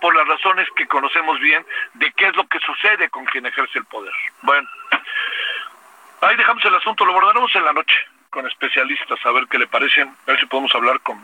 por 0.00 0.14
las 0.14 0.26
razones 0.28 0.68
que 0.76 0.86
conocemos 0.86 1.38
bien 1.40 1.64
de 1.94 2.12
qué 2.12 2.28
es 2.28 2.36
lo 2.36 2.46
que 2.46 2.58
sucede 2.60 3.08
con 3.10 3.24
quien 3.26 3.46
ejerce 3.46 3.78
el 3.78 3.84
poder. 3.86 4.12
Bueno, 4.42 4.68
ahí 6.20 6.36
dejamos 6.36 6.64
el 6.64 6.74
asunto, 6.74 7.04
lo 7.04 7.12
abordaremos 7.12 7.54
en 7.54 7.64
la 7.64 7.72
noche 7.72 7.96
con 8.30 8.46
especialistas 8.46 9.18
a 9.24 9.32
ver 9.32 9.46
qué 9.48 9.58
le 9.58 9.66
parecen, 9.66 10.08
a 10.08 10.30
ver 10.30 10.38
si 10.38 10.44
podemos 10.46 10.74
hablar 10.74 11.00
con 11.00 11.16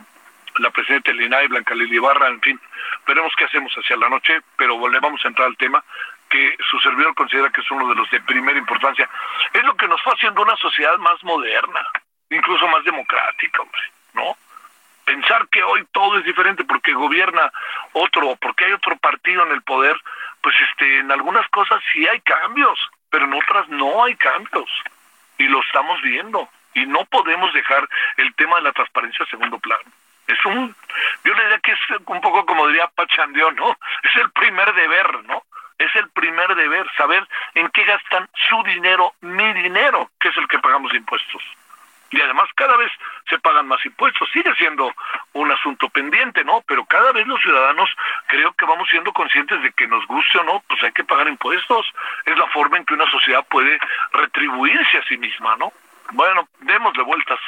la 0.57 0.71
presidenta 0.71 1.11
Lina 1.11 1.43
y 1.43 1.47
Blanca 1.47 1.75
Lili 1.75 1.99
Barra, 1.99 2.27
en 2.27 2.41
fin, 2.41 2.59
veremos 3.05 3.31
qué 3.37 3.45
hacemos 3.45 3.71
hacia 3.73 3.97
la 3.97 4.09
noche, 4.09 4.41
pero 4.57 4.77
volvemos 4.77 5.23
a 5.23 5.27
entrar 5.27 5.47
al 5.47 5.57
tema 5.57 5.83
que 6.29 6.55
su 6.69 6.79
servidor 6.79 7.13
considera 7.13 7.51
que 7.51 7.61
es 7.61 7.71
uno 7.71 7.87
de 7.87 7.95
los 7.95 8.09
de 8.09 8.19
primera 8.21 8.57
importancia. 8.57 9.07
Es 9.53 9.63
lo 9.63 9.75
que 9.75 9.87
nos 9.87 10.01
fue 10.01 10.13
haciendo 10.13 10.41
una 10.41 10.55
sociedad 10.57 10.97
más 10.97 11.23
moderna, 11.23 11.85
incluso 12.31 12.67
más 12.67 12.83
democrática, 12.83 13.61
hombre, 13.61 13.81
¿no? 14.13 14.35
Pensar 15.05 15.47
que 15.49 15.63
hoy 15.63 15.85
todo 15.91 16.17
es 16.17 16.25
diferente 16.25 16.63
porque 16.63 16.93
gobierna 16.93 17.51
otro, 17.93 18.35
porque 18.37 18.65
hay 18.65 18.73
otro 18.73 18.95
partido 18.97 19.45
en 19.45 19.51
el 19.51 19.61
poder, 19.61 19.99
pues 20.41 20.55
este, 20.69 20.99
en 20.99 21.11
algunas 21.11 21.47
cosas 21.49 21.81
sí 21.91 22.07
hay 22.07 22.21
cambios, 22.21 22.79
pero 23.09 23.25
en 23.25 23.33
otras 23.33 23.67
no 23.69 24.03
hay 24.03 24.15
cambios. 24.15 24.69
Y 25.37 25.47
lo 25.47 25.61
estamos 25.61 26.01
viendo. 26.01 26.49
Y 26.75 26.85
no 26.85 27.05
podemos 27.05 27.53
dejar 27.53 27.87
el 28.17 28.33
tema 28.35 28.57
de 28.57 28.63
la 28.63 28.71
transparencia 28.71 29.25
a 29.25 29.29
segundo 29.29 29.59
plano. 29.59 29.83
Es 30.27 30.45
un, 30.45 30.75
yo 31.23 31.33
le 31.33 31.43
diría 31.43 31.59
que 31.59 31.71
es 31.73 31.79
un 32.05 32.21
poco 32.21 32.45
como 32.45 32.67
diría 32.67 32.87
Pachandió, 32.87 33.51
¿no? 33.51 33.77
Es 34.03 34.15
el 34.15 34.31
primer 34.31 34.73
deber, 34.73 35.25
¿no? 35.25 35.43
Es 35.77 35.93
el 35.95 36.09
primer 36.09 36.55
deber, 36.55 36.87
saber 36.95 37.27
en 37.55 37.67
qué 37.69 37.83
gastan 37.83 38.29
su 38.49 38.63
dinero, 38.63 39.13
mi 39.21 39.53
dinero, 39.53 40.09
que 40.19 40.29
es 40.29 40.37
el 40.37 40.47
que 40.47 40.59
pagamos 40.59 40.93
impuestos. 40.93 41.43
Y 42.13 42.21
además 42.21 42.47
cada 42.53 42.77
vez 42.77 42.91
se 43.27 43.39
pagan 43.39 43.67
más 43.67 43.83
impuestos, 43.83 44.29
sigue 44.31 44.53
siendo 44.53 44.93
un 45.33 45.51
asunto 45.51 45.89
pendiente, 45.89 46.43
¿no? 46.43 46.61
Pero 46.67 46.85
cada 46.85 47.11
vez 47.11 47.25
los 47.25 47.41
ciudadanos 47.41 47.89
creo 48.27 48.53
que 48.53 48.65
vamos 48.65 48.87
siendo 48.91 49.11
conscientes 49.11 49.59
de 49.63 49.71
que 49.71 49.87
nos 49.87 50.05
guste 50.05 50.37
o 50.37 50.43
no, 50.43 50.63
pues 50.69 50.83
hay 50.83 50.91
que 50.91 51.03
pagar 51.03 51.27
impuestos. 51.27 51.91
Es 52.25 52.37
la 52.37 52.45
forma 52.49 52.77
en 52.77 52.85
que 52.85 52.93
una 52.93 53.09
sociedad 53.09 53.43
puede 53.49 53.79
retribuirse 54.11 54.99
a 54.99 55.03
sí 55.05 55.17
misma, 55.17 55.55
¿no? 55.57 55.73
Bueno, 56.11 56.47
démosle 56.59 57.01
vueltas. 57.01 57.39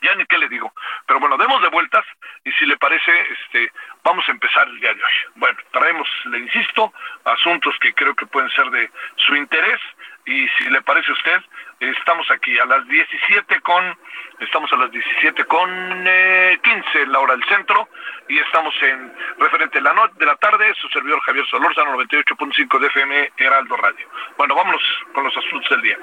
ya 0.00 0.14
ni 0.14 0.24
qué 0.24 0.38
le 0.38 0.48
digo. 0.48 0.72
Pero 1.06 1.20
bueno, 1.20 1.36
demos 1.36 1.60
de 1.60 1.68
vueltas 1.68 2.06
y 2.44 2.52
si 2.52 2.64
le 2.64 2.78
parece, 2.78 3.12
este, 3.32 3.70
vamos 4.02 4.26
a 4.28 4.32
empezar 4.32 4.66
el 4.66 4.80
día 4.80 4.94
de 4.94 5.04
hoy. 5.04 5.12
Bueno, 5.36 5.58
traemos, 5.72 6.08
le 6.24 6.38
insisto, 6.38 6.92
asuntos 7.24 7.76
que 7.80 7.92
creo 7.92 8.14
que 8.14 8.26
pueden 8.26 8.50
ser 8.50 8.70
de 8.70 8.90
su 9.16 9.36
interés 9.36 9.78
y 10.24 10.46
si 10.58 10.64
le 10.70 10.80
parece 10.82 11.10
a 11.10 11.14
usted, 11.14 11.40
estamos 11.80 12.30
aquí 12.30 12.56
a 12.58 12.64
las 12.66 12.86
17 12.86 13.60
con, 13.60 13.98
estamos 14.38 14.72
a 14.72 14.76
las 14.76 14.90
17 14.90 15.44
con 15.46 15.68
eh, 16.06 16.58
15 16.62 17.02
en 17.02 17.12
la 17.12 17.18
hora 17.18 17.34
del 17.34 17.44
centro 17.48 17.88
y 18.28 18.38
estamos 18.38 18.74
en 18.82 19.12
referente 19.38 19.80
la, 19.80 19.92
noche 19.92 20.14
de 20.18 20.26
la 20.26 20.36
tarde, 20.36 20.72
su 20.80 20.88
servidor 20.88 21.20
Javier 21.22 21.46
Solórzano, 21.46 21.96
98.5 21.96 22.78
de 22.78 22.86
FM, 22.86 23.32
Heraldo 23.36 23.76
Radio. 23.76 24.08
Bueno, 24.36 24.54
vámonos 24.54 24.82
con 25.12 25.24
los 25.24 25.36
asuntos 25.36 25.70
del 25.70 25.82
día. 25.82 25.98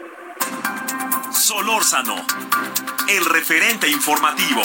Solórzano, 1.32 2.16
el 3.08 3.26
referente 3.26 3.88
informativo. 3.88 4.62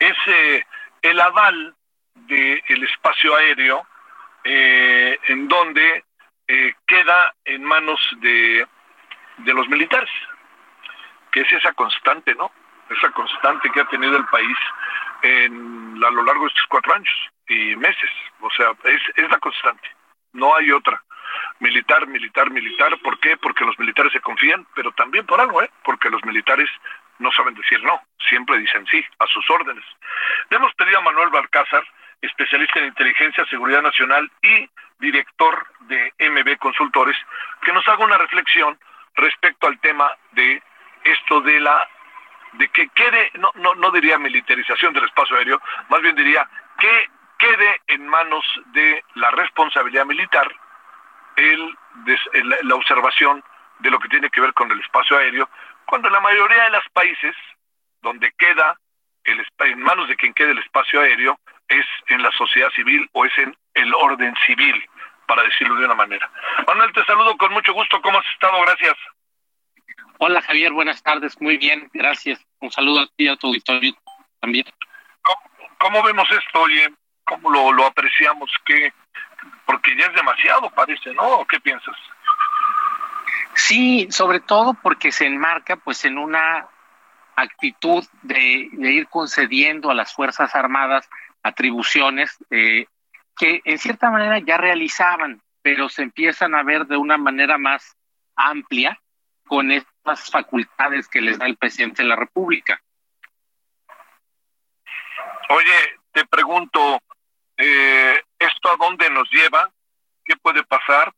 Es 0.00 0.16
eh, 0.26 0.64
el 1.02 1.20
aval 1.20 1.74
del 2.14 2.84
espacio 2.84 3.36
aéreo 3.36 3.86
eh, 4.44 5.18
en 5.28 5.46
donde 5.46 6.04
eh, 6.48 6.74
queda 6.86 7.34
en 7.44 7.62
manos 7.64 8.00
de, 8.18 8.66
de 9.38 9.54
los 9.54 9.68
militares, 9.68 10.10
que 11.30 11.40
es 11.40 11.52
esa 11.52 11.72
constante, 11.74 12.34
¿no? 12.34 12.50
Esa 12.88 13.10
constante 13.12 13.70
que 13.70 13.80
ha 13.80 13.88
tenido 13.88 14.16
el 14.16 14.26
país 14.26 14.56
en, 15.22 16.02
a 16.04 16.10
lo 16.10 16.24
largo 16.24 16.42
de 16.42 16.48
estos 16.48 16.66
cuatro 16.68 16.94
años 16.94 17.30
y 17.48 17.76
meses. 17.76 18.10
O 18.40 18.50
sea, 18.50 18.72
es, 18.84 19.00
es 19.16 19.30
la 19.30 19.38
constante, 19.38 19.88
no 20.32 20.54
hay 20.56 20.70
otra 20.72 21.02
militar, 21.60 22.06
militar, 22.06 22.50
militar. 22.50 22.98
¿Por 23.02 23.18
qué? 23.20 23.36
Porque 23.36 23.64
los 23.64 23.78
militares 23.78 24.12
se 24.12 24.20
confían, 24.20 24.66
pero 24.74 24.92
también 24.92 25.26
por 25.26 25.40
algo, 25.40 25.62
¿eh? 25.62 25.70
Porque 25.84 26.10
los 26.10 26.24
militares 26.24 26.68
no 27.18 27.30
saben 27.32 27.54
decir 27.54 27.82
no, 27.84 28.00
siempre 28.28 28.58
dicen 28.58 28.86
sí, 28.86 29.04
a 29.18 29.26
sus 29.26 29.48
órdenes. 29.50 29.84
Le 30.48 30.56
hemos 30.56 30.74
pedido 30.74 30.98
a 30.98 31.02
Manuel 31.02 31.28
Balcázar, 31.28 31.84
especialista 32.22 32.80
en 32.80 32.86
inteligencia, 32.86 33.44
seguridad 33.46 33.82
nacional 33.82 34.30
y 34.42 34.68
director 34.98 35.66
de 35.80 36.12
MB 36.18 36.58
Consultores, 36.58 37.16
que 37.62 37.72
nos 37.72 37.86
haga 37.88 38.04
una 38.04 38.18
reflexión 38.18 38.78
respecto 39.14 39.66
al 39.66 39.78
tema 39.80 40.10
de 40.32 40.62
esto 41.04 41.40
de 41.42 41.60
la 41.60 41.88
de 42.52 42.68
que 42.68 42.88
quede, 42.88 43.30
no, 43.34 43.52
no, 43.54 43.74
no 43.76 43.92
diría 43.92 44.18
militarización 44.18 44.92
del 44.92 45.04
espacio 45.04 45.36
aéreo, 45.36 45.62
más 45.88 46.02
bien 46.02 46.16
diría 46.16 46.48
que 46.80 47.08
quede 47.40 47.80
en 47.88 48.06
manos 48.06 48.44
de 48.66 49.02
la 49.14 49.30
responsabilidad 49.30 50.06
militar 50.06 50.48
el, 51.36 51.76
la 52.62 52.74
observación 52.74 53.42
de 53.78 53.90
lo 53.90 53.98
que 53.98 54.08
tiene 54.08 54.30
que 54.30 54.40
ver 54.40 54.52
con 54.52 54.70
el 54.70 54.80
espacio 54.80 55.16
aéreo 55.16 55.48
cuando 55.86 56.08
la 56.10 56.20
mayoría 56.20 56.64
de 56.64 56.70
los 56.70 56.84
países 56.92 57.34
donde 58.02 58.32
queda 58.38 58.78
el, 59.24 59.44
en 59.60 59.80
manos 59.80 60.08
de 60.08 60.16
quien 60.16 60.32
quede 60.34 60.52
el 60.52 60.58
espacio 60.58 61.00
aéreo 61.00 61.38
es 61.68 61.86
en 62.08 62.22
la 62.22 62.30
sociedad 62.32 62.70
civil 62.70 63.08
o 63.12 63.24
es 63.24 63.36
en 63.38 63.56
el 63.74 63.94
orden 63.94 64.34
civil, 64.46 64.84
para 65.26 65.42
decirlo 65.44 65.76
de 65.76 65.84
una 65.84 65.94
manera. 65.94 66.30
Manuel, 66.66 66.92
te 66.92 67.04
saludo 67.04 67.36
con 67.36 67.52
mucho 67.52 67.72
gusto. 67.72 68.00
¿Cómo 68.02 68.18
has 68.18 68.26
estado? 68.32 68.60
Gracias. 68.62 68.94
Hola 70.18 70.42
Javier, 70.42 70.72
buenas 70.72 71.02
tardes. 71.02 71.40
Muy 71.40 71.56
bien, 71.56 71.88
gracias. 71.92 72.44
Un 72.60 72.70
saludo 72.70 73.00
a 73.00 73.06
ti 73.06 73.24
y 73.24 73.28
a 73.28 73.36
tu 73.36 73.48
auditorio 73.48 73.94
también. 74.40 74.66
¿Cómo, 75.78 76.02
vemos 76.02 76.30
esto? 76.30 76.60
Oye, 76.60 76.88
¿cómo 77.30 77.48
lo, 77.48 77.72
lo 77.72 77.86
apreciamos? 77.86 78.50
que 78.64 78.92
Porque 79.64 79.96
ya 79.96 80.06
es 80.06 80.14
demasiado, 80.14 80.68
parece, 80.70 81.14
¿no? 81.14 81.46
¿Qué 81.48 81.60
piensas? 81.60 81.96
Sí, 83.54 84.08
sobre 84.10 84.40
todo 84.40 84.74
porque 84.74 85.12
se 85.12 85.26
enmarca 85.26 85.76
pues 85.76 86.04
en 86.04 86.18
una 86.18 86.66
actitud 87.36 88.04
de, 88.22 88.68
ir 88.72 89.06
concediendo 89.08 89.90
a 89.90 89.94
las 89.94 90.12
Fuerzas 90.12 90.56
Armadas 90.56 91.08
atribuciones 91.44 92.36
eh, 92.50 92.86
que 93.36 93.62
en 93.64 93.78
cierta 93.78 94.10
manera 94.10 94.40
ya 94.40 94.58
realizaban, 94.58 95.40
pero 95.62 95.88
se 95.88 96.02
empiezan 96.02 96.54
a 96.56 96.64
ver 96.64 96.86
de 96.86 96.96
una 96.96 97.16
manera 97.16 97.56
más 97.56 97.96
amplia 98.34 99.00
con 99.46 99.70
estas 99.70 100.30
facultades 100.30 101.08
que 101.08 101.20
les 101.20 101.38
da 101.38 101.46
el 101.46 101.56
presidente 101.56 102.02
de 102.02 102.08
la 102.08 102.16
República. 102.16 102.80
Oye, 105.48 106.00
te 106.12 106.26
pregunto, 106.26 107.00
eh, 107.60 108.22
¿esto 108.38 108.70
a 108.70 108.76
dónde 108.76 109.08
nos 109.10 109.30
lleva? 109.30 109.70
¿Qué 110.24 110.36
puede 110.36 110.62
pasar? 110.64 111.12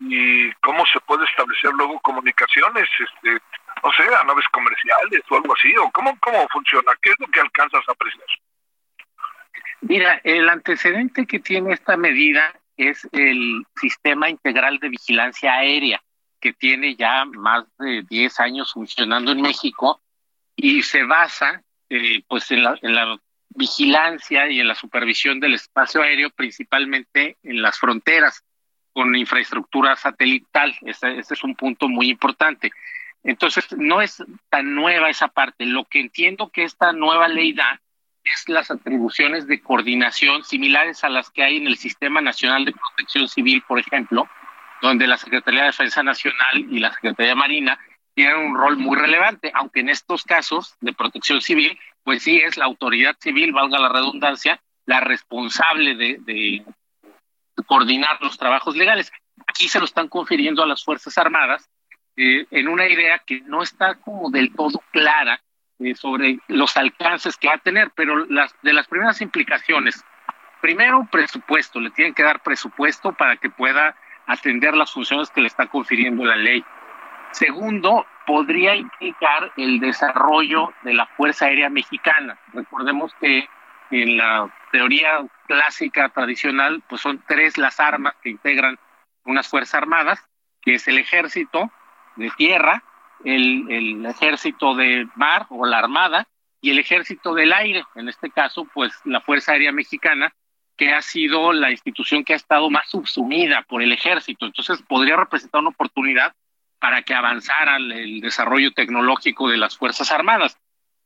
y 0.00 0.52
cómo 0.54 0.84
se 0.86 1.00
puede 1.00 1.24
establecer 1.24 1.72
luego 1.72 1.98
comunicaciones, 2.00 2.88
este, 2.98 3.42
no 3.82 3.92
sé, 3.92 4.04
naves 4.26 4.46
comerciales 4.52 5.22
o 5.30 5.36
algo 5.36 5.54
así, 5.54 5.74
o 5.76 5.90
cómo, 5.90 6.16
cómo 6.20 6.46
funciona, 6.48 6.92
qué 7.00 7.10
es 7.10 7.16
lo 7.18 7.26
que 7.28 7.40
alcanzas 7.40 7.82
a 7.88 7.92
apreciar. 7.92 8.26
Mira, 9.80 10.20
el 10.24 10.48
antecedente 10.48 11.26
que 11.26 11.38
tiene 11.38 11.72
esta 11.72 11.96
medida 11.96 12.54
es 12.76 13.08
el 13.12 13.64
Sistema 13.76 14.28
Integral 14.28 14.78
de 14.78 14.90
Vigilancia 14.90 15.54
Aérea, 15.54 16.02
que 16.40 16.52
tiene 16.52 16.96
ya 16.96 17.24
más 17.24 17.64
de 17.78 18.02
10 18.08 18.40
años 18.40 18.72
funcionando 18.72 19.32
en 19.32 19.40
México 19.40 20.00
y 20.54 20.82
se 20.82 21.04
basa 21.04 21.62
eh, 21.88 22.22
pues 22.28 22.50
en 22.50 22.64
la, 22.64 22.78
en 22.82 22.94
la 22.94 23.18
vigilancia 23.50 24.48
y 24.50 24.60
en 24.60 24.68
la 24.68 24.74
supervisión 24.74 25.40
del 25.40 25.54
espacio 25.54 26.02
aéreo, 26.02 26.30
principalmente 26.30 27.36
en 27.42 27.62
las 27.62 27.78
fronteras 27.78 28.44
con 28.92 29.14
infraestructura 29.14 29.96
satelital. 29.96 30.74
Ese, 30.82 31.18
es 31.18 31.44
un 31.44 31.54
punto 31.54 31.88
muy 31.88 32.08
importante. 32.08 32.70
Entonces, 33.22 33.66
no 33.76 34.00
es 34.00 34.22
tan 34.48 34.74
nueva 34.74 35.10
esa 35.10 35.28
parte. 35.28 35.66
Lo 35.66 35.84
que 35.84 36.00
entiendo 36.00 36.48
que 36.48 36.64
esta 36.64 36.92
nueva 36.92 37.28
ley 37.28 37.52
da 37.52 37.80
es 38.24 38.48
las 38.48 38.70
atribuciones 38.70 39.46
de 39.46 39.60
coordinación 39.60 40.44
similares 40.44 41.04
a 41.04 41.08
las 41.08 41.30
que 41.30 41.42
hay 41.42 41.56
en 41.58 41.66
el 41.66 41.76
Sistema 41.76 42.20
Nacional 42.20 42.64
de 42.64 42.72
Protección 42.72 43.28
Civil, 43.28 43.62
por 43.66 43.78
ejemplo, 43.78 44.28
donde 44.82 45.06
la 45.06 45.16
Secretaría 45.16 45.60
de 45.60 45.66
Defensa 45.66 46.02
Nacional 46.02 46.66
y 46.70 46.78
la 46.78 46.92
Secretaría 46.92 47.34
Marina 47.34 47.78
tienen 48.14 48.36
un 48.36 48.56
rol 48.56 48.78
muy 48.78 48.96
relevante, 48.96 49.52
aunque 49.54 49.80
en 49.80 49.90
estos 49.90 50.24
casos 50.24 50.74
de 50.80 50.94
protección 50.94 51.40
civil, 51.40 51.78
pues 52.06 52.22
sí 52.22 52.36
es 52.36 52.56
la 52.56 52.66
autoridad 52.66 53.16
civil, 53.18 53.52
valga 53.52 53.80
la 53.80 53.88
redundancia, 53.88 54.62
la 54.84 55.00
responsable 55.00 55.96
de, 55.96 56.64
coordinar 57.66 58.22
los 58.22 58.38
trabajos 58.38 58.76
legales. 58.76 59.10
Aquí 59.48 59.68
se 59.68 59.80
lo 59.80 59.86
están 59.86 60.06
confiriendo 60.06 60.62
a 60.62 60.68
las 60.68 60.84
Fuerzas 60.84 61.18
Armadas 61.18 61.68
eh, 62.16 62.46
en 62.52 62.68
una 62.68 62.86
idea 62.86 63.20
que 63.26 63.40
no 63.40 63.60
está 63.60 63.96
como 63.96 64.30
del 64.30 64.54
todo 64.54 64.80
clara 64.92 65.42
eh, 65.80 65.96
sobre 65.96 66.38
los 66.46 66.76
alcances 66.76 67.36
que 67.36 67.48
va 67.48 67.54
a 67.54 67.58
tener, 67.58 67.90
pero 67.96 68.24
las, 68.26 68.54
de 68.62 68.72
las 68.72 68.86
primeras 68.86 69.20
implicaciones, 69.20 70.04
primero 70.60 71.08
presupuesto, 71.10 71.80
le 71.80 71.90
tienen 71.90 72.14
que 72.14 72.22
dar 72.22 72.40
presupuesto 72.40 73.14
para 73.14 73.36
que 73.36 73.50
pueda 73.50 73.96
atender 74.28 74.76
las 74.76 74.92
funciones 74.92 75.28
que 75.30 75.40
le 75.40 75.48
está 75.48 75.66
confiriendo 75.66 76.24
la 76.24 76.36
ley. 76.36 76.64
Segundo, 77.32 78.06
podría 78.26 78.74
implicar 78.74 79.52
el 79.56 79.80
desarrollo 79.80 80.72
de 80.82 80.94
la 80.94 81.06
Fuerza 81.06 81.46
Aérea 81.46 81.70
Mexicana. 81.70 82.38
Recordemos 82.52 83.12
que 83.20 83.48
en 83.90 84.16
la 84.16 84.52
teoría 84.72 85.24
clásica 85.46 86.08
tradicional, 86.08 86.82
pues 86.88 87.00
son 87.00 87.22
tres 87.26 87.56
las 87.56 87.78
armas 87.78 88.14
que 88.22 88.30
integran 88.30 88.78
unas 89.24 89.48
Fuerzas 89.48 89.74
Armadas, 89.74 90.22
que 90.60 90.74
es 90.74 90.88
el 90.88 90.98
ejército 90.98 91.70
de 92.16 92.30
tierra, 92.36 92.82
el, 93.24 93.70
el 93.70 94.06
ejército 94.06 94.74
de 94.74 95.08
mar 95.14 95.46
o 95.50 95.64
la 95.66 95.78
armada 95.78 96.26
y 96.60 96.70
el 96.70 96.78
ejército 96.78 97.34
del 97.34 97.52
aire, 97.52 97.84
en 97.94 98.08
este 98.08 98.30
caso, 98.30 98.66
pues 98.74 98.92
la 99.04 99.20
Fuerza 99.20 99.52
Aérea 99.52 99.72
Mexicana, 99.72 100.34
que 100.76 100.92
ha 100.92 101.00
sido 101.00 101.52
la 101.52 101.70
institución 101.70 102.24
que 102.24 102.32
ha 102.32 102.36
estado 102.36 102.68
más 102.70 102.88
subsumida 102.90 103.62
por 103.62 103.82
el 103.82 103.92
ejército. 103.92 104.46
Entonces 104.46 104.82
podría 104.82 105.16
representar 105.16 105.60
una 105.60 105.70
oportunidad 105.70 106.34
para 106.78 107.02
que 107.02 107.14
avanzara 107.14 107.76
el 107.76 108.20
desarrollo 108.20 108.72
tecnológico 108.72 109.48
de 109.48 109.56
las 109.56 109.76
Fuerzas 109.76 110.10
Armadas. 110.12 110.58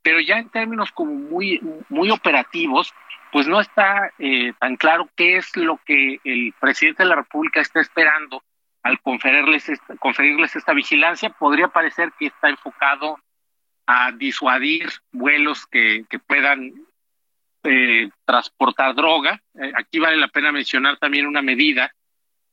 Pero 0.02 0.20
ya 0.20 0.38
en 0.38 0.48
términos 0.48 0.90
como 0.92 1.14
muy, 1.14 1.60
muy 1.88 2.10
operativos, 2.10 2.92
pues 3.32 3.46
no 3.46 3.60
está 3.60 4.10
eh, 4.18 4.52
tan 4.58 4.76
claro 4.76 5.08
qué 5.14 5.36
es 5.36 5.56
lo 5.56 5.78
que 5.84 6.20
el 6.24 6.52
presidente 6.58 7.02
de 7.02 7.08
la 7.08 7.16
República 7.16 7.60
está 7.60 7.80
esperando 7.80 8.42
al 8.82 9.00
conferirles 9.00 9.68
esta, 9.68 9.96
conferirles 9.96 10.56
esta 10.56 10.72
vigilancia. 10.72 11.30
Podría 11.30 11.68
parecer 11.68 12.12
que 12.18 12.26
está 12.26 12.48
enfocado 12.48 13.18
a 13.86 14.12
disuadir 14.12 14.88
vuelos 15.12 15.66
que, 15.66 16.04
que 16.08 16.18
puedan 16.18 16.72
eh, 17.62 18.08
transportar 18.24 18.94
droga. 18.94 19.40
Eh, 19.54 19.72
aquí 19.76 19.98
vale 19.98 20.16
la 20.16 20.28
pena 20.28 20.50
mencionar 20.50 20.96
también 20.96 21.26
una 21.26 21.42
medida 21.42 21.92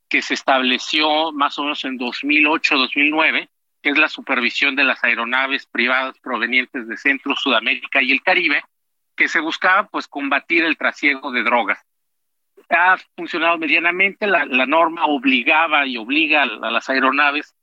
que 0.08 0.22
se 0.22 0.34
estableció 0.34 1.32
más 1.32 1.58
o 1.58 1.62
menos 1.62 1.84
en 1.84 1.98
2008-2009, 1.98 3.48
que 3.82 3.90
es 3.90 3.98
la 3.98 4.08
supervisión 4.08 4.74
de 4.74 4.84
las 4.84 5.02
aeronaves 5.04 5.66
privadas 5.66 6.18
provenientes 6.18 6.88
de 6.88 6.96
Centro, 6.96 7.36
Sudamérica 7.36 8.02
y 8.02 8.12
el 8.12 8.22
Caribe, 8.22 8.62
que 9.16 9.28
se 9.28 9.40
buscaba 9.40 9.86
pues 9.88 10.08
combatir 10.08 10.64
el 10.64 10.76
trasiego 10.76 11.30
de 11.30 11.42
drogas. 11.42 11.84
Ha 12.70 12.96
funcionado 13.16 13.58
medianamente, 13.58 14.26
la, 14.26 14.44
norma 14.66 15.06
obligaba 15.06 15.86
y 15.86 15.96
obliga 15.96 16.42
a, 16.42 16.70
las 16.70 16.88
aeronaves 16.88 17.54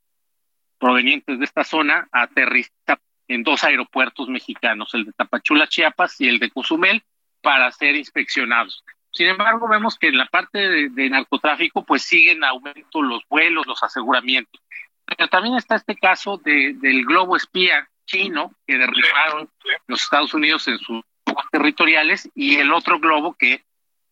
provenientes 0.78 1.40
de 1.40 1.46
esta 1.46 1.64
zona 1.64 2.08
a 2.12 2.24
aterrizar 2.24 3.00
en 3.28 3.44
dos 3.44 3.64
aeropuertos 3.64 4.30
mexicanos, 4.30 4.94
el 4.94 5.06
de 5.06 5.14
Tapachula, 5.14 5.68
Chiapas 5.68 6.20
y 6.22 6.28
el 6.28 6.40
de 6.40 6.52
Cozumel, 6.52 7.04
para 7.42 7.72
ser 7.72 7.96
inspeccionados. 7.96 8.84
Sin 9.16 9.28
embargo, 9.28 9.70
vemos 9.70 9.98
que 9.98 10.10
en 10.10 10.18
la 10.18 10.26
parte 10.26 10.90
de, 10.90 11.10
narcotráfico, 11.10 11.86
pues 11.86 12.04
siguen 12.04 12.44
aumento 12.44 13.02
los 13.02 13.24
vuelos, 13.30 13.66
los 13.66 13.82
aseguramientos. 13.82 14.62
Pero 15.06 15.30
también 15.30 15.56
está 15.56 15.76
este 15.76 15.96
caso 15.96 16.38
de, 16.44 16.74
del 16.74 17.06
globo 17.06 17.38
espía 17.38 17.88
chino 18.06 18.54
que 18.68 18.78
derribaron 18.78 19.50
los 19.88 20.04
Estados 20.04 20.34
Unidos 20.34 20.68
en 20.68 20.80
sus 20.80 21.02
territoriales 21.50 22.30
y 22.36 22.58
el 22.58 22.74
otro 22.74 23.00
globo 23.00 23.34
que 23.34 23.64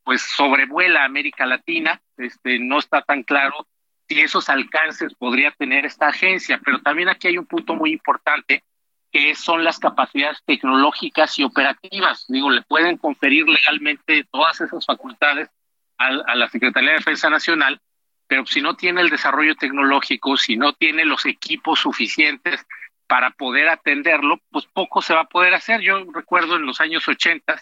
pues 0.05 0.21
sobrevuela 0.21 1.03
América 1.03 1.45
Latina. 1.45 2.01
Este, 2.15 2.59
no 2.59 2.79
está 2.79 3.01
tan 3.01 3.23
claro 3.23 3.67
si 4.07 4.21
esos 4.21 4.47
alcances 4.47 5.13
podría 5.15 5.51
tener 5.51 5.85
esta 5.85 6.07
agencia, 6.07 6.61
pero 6.63 6.81
también 6.81 7.09
aquí 7.09 7.27
hay 7.27 7.37
un 7.37 7.45
punto 7.45 7.75
muy 7.75 7.91
importante 7.91 8.63
que 9.13 9.35
son 9.35 9.63
las 9.63 9.77
capacidades 9.77 10.39
tecnológicas 10.43 11.37
y 11.37 11.43
operativas. 11.43 12.25
Digo, 12.27 12.49
le 12.49 12.63
pueden 12.63 12.97
conferir 12.97 13.47
legalmente 13.47 14.25
todas 14.31 14.59
esas 14.59 14.83
facultades 14.85 15.49
a, 15.99 16.07
a, 16.07 16.35
la 16.35 16.49
Secretaría 16.49 16.89
de 16.89 16.97
Defensa 16.97 17.29
Nacional, 17.29 17.79
pero 18.25 18.43
si 18.47 18.59
no 18.59 18.75
tiene 18.75 19.01
el 19.01 19.11
desarrollo 19.11 19.53
tecnológico, 19.55 20.35
si 20.35 20.57
no 20.57 20.73
tiene 20.73 21.05
los 21.05 21.27
equipos 21.27 21.81
suficientes 21.81 22.65
para 23.05 23.29
poder 23.29 23.69
atenderlo, 23.69 24.39
pues 24.49 24.65
poco 24.73 25.03
se 25.03 25.13
va 25.13 25.21
a 25.21 25.29
poder 25.29 25.53
hacer. 25.53 25.81
Yo 25.81 26.03
recuerdo 26.11 26.55
en 26.55 26.65
los 26.65 26.81
años 26.81 27.07
80, 27.07 27.61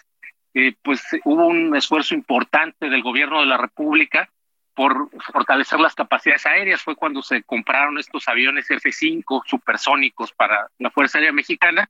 eh, 0.54 0.74
pues 0.82 1.02
hubo 1.24 1.46
un 1.46 1.76
esfuerzo 1.76 2.14
importante 2.14 2.88
del 2.88 3.02
gobierno 3.02 3.40
de 3.40 3.46
la 3.46 3.58
República 3.58 4.30
por 4.74 5.10
fortalecer 5.32 5.80
las 5.80 5.94
capacidades 5.94 6.46
aéreas. 6.46 6.82
Fue 6.82 6.96
cuando 6.96 7.22
se 7.22 7.42
compraron 7.42 7.98
estos 7.98 8.26
aviones 8.28 8.70
F-5 8.70 9.42
supersónicos 9.46 10.32
para 10.32 10.68
la 10.78 10.90
Fuerza 10.90 11.18
Aérea 11.18 11.32
Mexicana. 11.32 11.88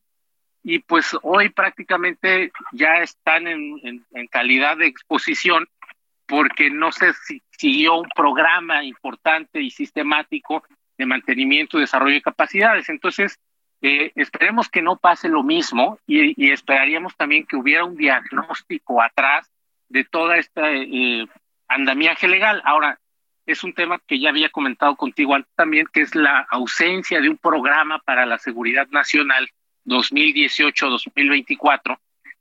Y 0.65 0.79
pues 0.79 1.17
hoy 1.23 1.49
prácticamente 1.49 2.53
ya 2.73 2.99
están 2.99 3.49
en, 3.49 4.05
en, 4.13 4.27
calidad 4.29 4.77
de 4.77 4.87
exposición 4.87 5.69
porque 6.27 6.71
no 6.71 6.93
se 6.93 7.13
si, 7.15 7.43
siguió 7.51 7.97
un 7.97 8.09
programa 8.15 8.85
importante 8.85 9.61
y 9.61 9.71
sistemático 9.71 10.63
de 10.97 11.07
mantenimiento 11.07 11.79
y 11.79 11.81
desarrollo 11.81 12.15
de 12.15 12.23
capacidades. 12.23 12.89
Entonces, 12.89 13.41
eh, 13.81 14.13
esperemos 14.15 14.69
que 14.69 14.83
no 14.83 14.97
pase 14.97 15.29
lo 15.29 15.43
mismo 15.43 15.99
y, 16.07 16.41
y, 16.41 16.53
esperaríamos 16.53 17.17
también 17.17 17.45
que 17.45 17.57
hubiera 17.57 17.85
un 17.85 17.97
diagnóstico 17.97 19.03
atrás 19.03 19.51
de 19.89 20.05
toda 20.05 20.39
esta 20.39 20.71
eh, 20.71 21.27
andamiaje 21.75 22.29
legal. 22.29 22.63
Ahora, 22.65 22.99
es 23.47 23.65
un 23.65 23.75
tema 23.75 24.01
que 24.07 24.21
ya 24.21 24.31
había 24.31 24.51
comentado 24.51 24.95
contigo 24.97 25.35
antes 25.35 25.53
también, 25.55 25.87
que 25.93 26.01
es 26.03 26.15
la 26.15 26.47
ausencia 26.51 27.21
de 27.21 27.29
un 27.29 27.39
programa 27.39 27.99
para 27.99 28.25
la 28.27 28.39
seguridad 28.39 28.87
nacional 28.89 29.49
2018-2024. 29.85 31.99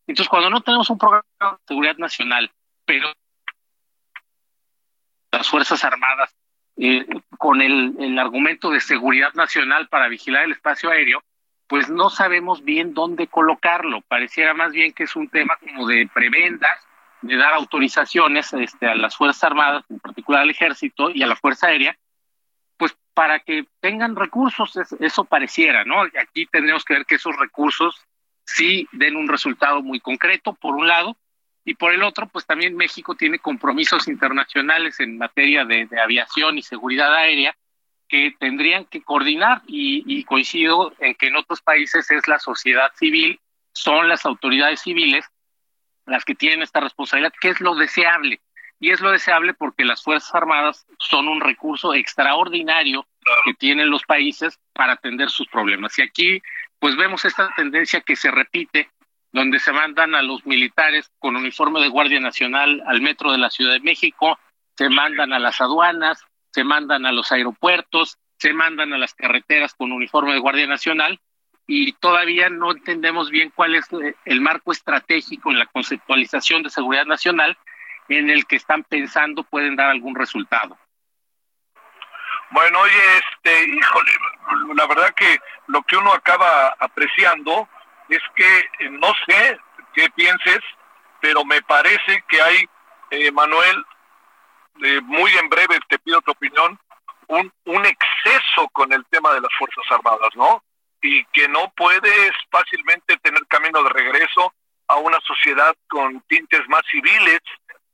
Entonces, 0.07 0.29
cuando 0.29 0.49
no 0.49 0.61
tenemos 0.61 0.89
un 0.89 0.97
programa 0.97 1.23
de 1.39 1.57
seguridad 1.67 1.97
nacional, 1.97 2.51
pero 2.85 3.11
las 5.31 5.49
Fuerzas 5.49 5.83
Armadas 5.83 6.33
eh, 6.77 7.05
con 7.37 7.61
el, 7.61 7.95
el 7.99 8.17
argumento 8.19 8.69
de 8.69 8.79
seguridad 8.79 9.33
nacional 9.33 9.87
para 9.87 10.07
vigilar 10.07 10.45
el 10.45 10.51
espacio 10.51 10.89
aéreo, 10.89 11.23
pues 11.67 11.89
no 11.89 12.09
sabemos 12.09 12.63
bien 12.63 12.93
dónde 12.93 13.27
colocarlo. 13.27 14.01
Pareciera 14.01 14.53
más 14.53 14.71
bien 14.71 14.93
que 14.93 15.03
es 15.03 15.15
un 15.15 15.29
tema 15.29 15.57
como 15.57 15.87
de 15.87 16.09
prebendas 16.13 16.77
de 17.21 17.37
dar 17.37 17.53
autorizaciones 17.53 18.53
este, 18.53 18.87
a 18.87 18.95
las 18.95 19.15
Fuerzas 19.15 19.43
Armadas, 19.43 19.85
en 19.89 19.99
particular 19.99 20.41
al 20.41 20.49
Ejército 20.49 21.09
y 21.09 21.23
a 21.23 21.27
la 21.27 21.35
Fuerza 21.35 21.67
Aérea, 21.67 21.97
pues 22.77 22.95
para 23.13 23.39
que 23.39 23.65
tengan 23.79 24.15
recursos, 24.15 24.75
eso 24.99 25.25
pareciera, 25.25 25.85
¿no? 25.85 26.01
Aquí 26.01 26.47
tendremos 26.47 26.83
que 26.83 26.95
ver 26.95 27.05
que 27.05 27.15
esos 27.15 27.35
recursos 27.37 27.95
sí 28.43 28.87
den 28.91 29.15
un 29.15 29.27
resultado 29.27 29.81
muy 29.81 29.99
concreto, 29.99 30.53
por 30.53 30.75
un 30.75 30.87
lado, 30.87 31.15
y 31.63 31.75
por 31.75 31.93
el 31.93 32.01
otro, 32.01 32.27
pues 32.27 32.47
también 32.47 32.75
México 32.75 33.13
tiene 33.13 33.37
compromisos 33.37 34.07
internacionales 34.07 34.99
en 34.99 35.19
materia 35.19 35.63
de, 35.63 35.87
aviación 36.01 36.57
y 36.57 36.63
seguridad 36.63 37.13
aérea 37.13 37.55
que 38.07 38.33
tendrían 38.39 38.85
que 38.85 39.03
coordinar 39.03 39.61
y, 39.67 40.03
y 40.07 40.23
coincido 40.23 40.93
en 40.99 41.13
que 41.13 41.27
en 41.27 41.35
otros 41.35 41.61
países 41.61 42.09
es 42.09 42.27
la 42.27 42.39
sociedad 42.39 42.91
civil, 42.95 43.39
son 43.73 44.09
las 44.09 44.25
autoridades 44.25 44.81
civiles 44.81 45.25
las 46.05 46.25
que 46.25 46.35
tienen 46.35 46.61
esta 46.61 46.79
responsabilidad, 46.79 47.33
que 47.39 47.49
es 47.49 47.59
lo 47.61 47.75
deseable. 47.75 48.41
Y 48.79 48.89
es 48.89 48.99
lo 48.99 49.11
deseable 49.11 49.53
porque 49.53 49.85
las 49.85 50.01
Fuerzas 50.01 50.33
Armadas 50.33 50.87
son 50.97 51.27
un 51.27 51.39
recurso 51.39 51.93
extraordinario 51.93 53.05
que 53.45 53.53
tienen 53.53 53.91
los 53.91 54.03
países 54.03 54.59
para 54.73 54.93
atender 54.93 55.29
sus 55.29 55.47
problemas. 55.47 55.97
Y 55.99 56.01
aquí, 56.01 56.41
pues 56.79 56.95
vemos 56.97 57.23
esta 57.23 57.49
tendencia 57.55 58.01
que 58.01 58.15
se 58.15 58.31
repite, 58.31 58.89
donde 59.31 59.59
se 59.59 59.71
mandan 59.71 60.15
a 60.15 60.23
los 60.23 60.45
militares 60.47 61.11
con 61.19 61.35
uniforme 61.35 61.79
de 61.79 61.89
Guardia 61.89 62.19
Nacional 62.19 62.81
al 62.87 63.01
metro 63.01 63.31
de 63.31 63.37
la 63.37 63.51
Ciudad 63.51 63.73
de 63.73 63.79
México, 63.81 64.39
se 64.75 64.89
mandan 64.89 65.31
a 65.31 65.39
las 65.39 65.61
aduanas, 65.61 66.23
se 66.51 66.63
mandan 66.63 67.05
a 67.05 67.11
los 67.11 67.31
aeropuertos, 67.31 68.17
se 68.39 68.53
mandan 68.53 68.93
a 68.93 68.97
las 68.97 69.13
carreteras 69.13 69.75
con 69.75 69.91
uniforme 69.91 70.33
de 70.33 70.39
Guardia 70.39 70.65
Nacional, 70.65 71.19
y 71.67 71.93
todavía 71.93 72.49
no 72.49 72.71
entendemos 72.71 73.29
bien 73.29 73.51
cuál 73.55 73.75
es 73.75 73.87
el 74.25 74.41
marco 74.41 74.71
estratégico 74.71 75.51
en 75.51 75.59
la 75.59 75.65
conceptualización 75.67 76.63
de 76.63 76.69
seguridad 76.69 77.05
nacional 77.05 77.57
en 78.09 78.29
el 78.29 78.45
que 78.45 78.57
están 78.57 78.83
pensando 78.83 79.43
pueden 79.43 79.75
dar 79.75 79.89
algún 79.89 80.15
resultado. 80.15 80.77
Bueno, 82.51 82.79
oye, 82.79 83.17
este, 83.17 83.69
híjole, 83.69 84.11
la 84.75 84.85
verdad 84.85 85.13
que 85.15 85.39
lo 85.67 85.81
que 85.83 85.95
uno 85.95 86.13
acaba 86.13 86.75
apreciando 86.79 87.69
es 88.09 88.21
que 88.35 88.59
eh, 88.79 88.89
no 88.89 89.13
sé 89.25 89.57
qué 89.93 90.09
pienses, 90.09 90.59
pero 91.21 91.45
me 91.45 91.61
parece 91.61 92.23
que 92.27 92.41
hay, 92.41 92.69
eh, 93.11 93.31
Manuel, 93.31 93.85
eh, 94.83 94.99
muy 95.01 95.31
en 95.37 95.47
breve 95.47 95.79
te 95.87 95.99
pido 95.99 96.21
tu 96.21 96.31
opinión, 96.31 96.77
un, 97.27 97.53
un 97.65 97.85
exceso 97.85 98.67
con 98.73 98.91
el 98.91 99.05
tema 99.05 99.31
de 99.33 99.39
las 99.39 99.53
Fuerzas 99.57 99.85
Armadas, 99.89 100.35
¿no? 100.35 100.61
Y 101.01 101.25
que 101.25 101.47
no 101.47 101.71
puedes 101.75 102.31
fácilmente 102.49 103.17
tener 103.17 103.45
camino 103.47 103.83
de 103.83 103.89
regreso 103.89 104.53
a 104.87 104.97
una 104.97 105.19
sociedad 105.21 105.75
con 105.87 106.21
tintes 106.27 106.67
más 106.67 106.81
civiles, 106.91 107.39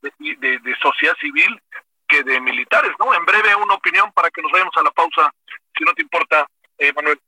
de, 0.02 0.60
de, 0.60 0.76
sociedad 0.82 1.16
civil, 1.20 1.62
que 2.08 2.24
de 2.24 2.40
militares, 2.40 2.92
¿no? 3.00 3.14
En 3.14 3.26
breve 3.26 3.56
una 3.56 3.76
opinión 3.76 4.12
para 4.14 4.30
que 4.30 4.42
nos 4.42 4.52
vayamos 4.52 4.76
a 4.78 4.84
la 4.84 4.92
pausa, 4.92 5.32
si 5.78 5.84
no 5.84 5.94
te 5.94 6.02
importa, 6.02 6.48
eh, 6.78 6.92
Manuel. 6.94 7.20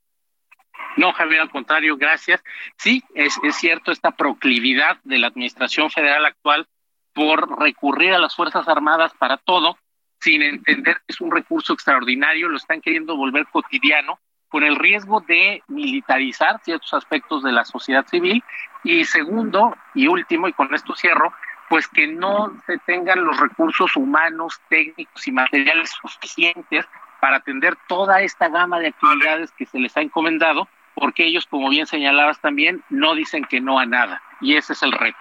No, 0.95 1.11
Javier, 1.13 1.41
al 1.41 1.51
contrario, 1.51 1.97
gracias. 1.97 2.41
Sí, 2.77 3.03
es, 3.13 3.37
es 3.43 3.55
cierto 3.55 3.91
esta 3.91 4.11
proclividad 4.11 4.97
de 5.03 5.17
la 5.17 5.27
Administración 5.27 5.89
Federal 5.91 6.25
actual 6.25 6.67
por 7.13 7.59
recurrir 7.59 8.13
a 8.13 8.19
las 8.19 8.35
Fuerzas 8.35 8.67
Armadas 8.67 9.13
para 9.17 9.37
todo, 9.37 9.77
sin 10.21 10.41
entender 10.41 10.97
que 10.97 11.05
es 11.09 11.21
un 11.21 11.31
recurso 11.31 11.73
extraordinario, 11.73 12.49
lo 12.49 12.57
están 12.57 12.81
queriendo 12.81 13.15
volver 13.15 13.47
cotidiano 13.47 14.19
con 14.49 14.63
el 14.63 14.75
riesgo 14.75 15.21
de 15.21 15.63
militarizar 15.67 16.59
ciertos 16.63 16.93
aspectos 16.93 17.43
de 17.43 17.51
la 17.51 17.63
sociedad 17.65 18.05
civil 18.07 18.43
y 18.83 19.05
segundo 19.05 19.75
y 19.93 20.07
último, 20.07 20.47
y 20.47 20.53
con 20.53 20.73
esto 20.73 20.95
cierro, 20.95 21.33
pues 21.69 21.87
que 21.87 22.07
no 22.07 22.51
se 22.65 22.79
tengan 22.79 23.23
los 23.23 23.39
recursos 23.39 23.95
humanos, 23.95 24.59
técnicos 24.69 25.27
y 25.27 25.31
materiales 25.31 25.91
suficientes 25.91 26.87
para 27.21 27.37
atender 27.37 27.77
toda 27.87 28.21
esta 28.21 28.49
gama 28.49 28.79
de 28.79 28.87
actividades 28.87 29.51
que 29.51 29.65
se 29.65 29.77
les 29.79 29.95
ha 29.95 30.01
encomendado, 30.01 30.67
porque 30.95 31.25
ellos, 31.25 31.45
como 31.45 31.69
bien 31.69 31.85
señalabas 31.85 32.39
también, 32.41 32.83
no 32.89 33.13
dicen 33.13 33.45
que 33.45 33.61
no 33.61 33.79
a 33.79 33.85
nada. 33.85 34.21
Y 34.41 34.55
ese 34.55 34.73
es 34.73 34.81
el 34.81 34.91
reto. 34.91 35.19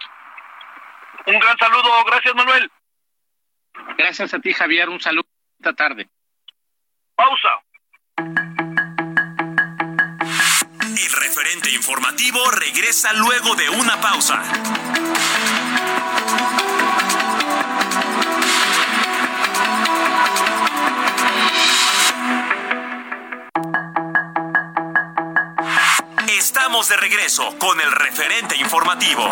Un 1.27 1.39
gran 1.39 1.59
saludo. 1.59 1.91
Gracias, 2.07 2.35
Manuel. 2.35 2.71
Gracias 3.99 4.33
a 4.33 4.39
ti, 4.39 4.53
Javier. 4.53 4.89
Un 4.89 5.01
saludo 5.01 5.29
esta 5.59 5.75
tarde. 5.75 6.09
Pausa. 7.15 7.49
El 10.99 11.13
referente 11.13 11.71
informativo 11.71 12.41
regresa 12.51 13.13
luego 13.13 13.55
de 13.55 13.69
una 13.69 14.01
pausa. 14.01 14.43
Estamos 26.37 26.89
de 26.89 26.97
regreso 26.97 27.57
con 27.59 27.81
el 27.81 27.93
referente 27.93 28.57
informativo. 28.57 29.29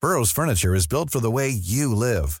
Burroughs 0.00 0.32
Furniture 0.32 0.74
is 0.74 0.88
built 0.88 1.10
for 1.10 1.20
the 1.20 1.30
way 1.30 1.48
you 1.50 1.94
live. 1.94 2.40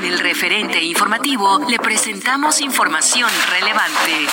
En 0.00 0.06
el 0.06 0.18
referente 0.18 0.82
informativo 0.82 1.62
le 1.68 1.78
presentamos 1.78 2.62
información 2.62 3.30
relevante. 3.50 4.26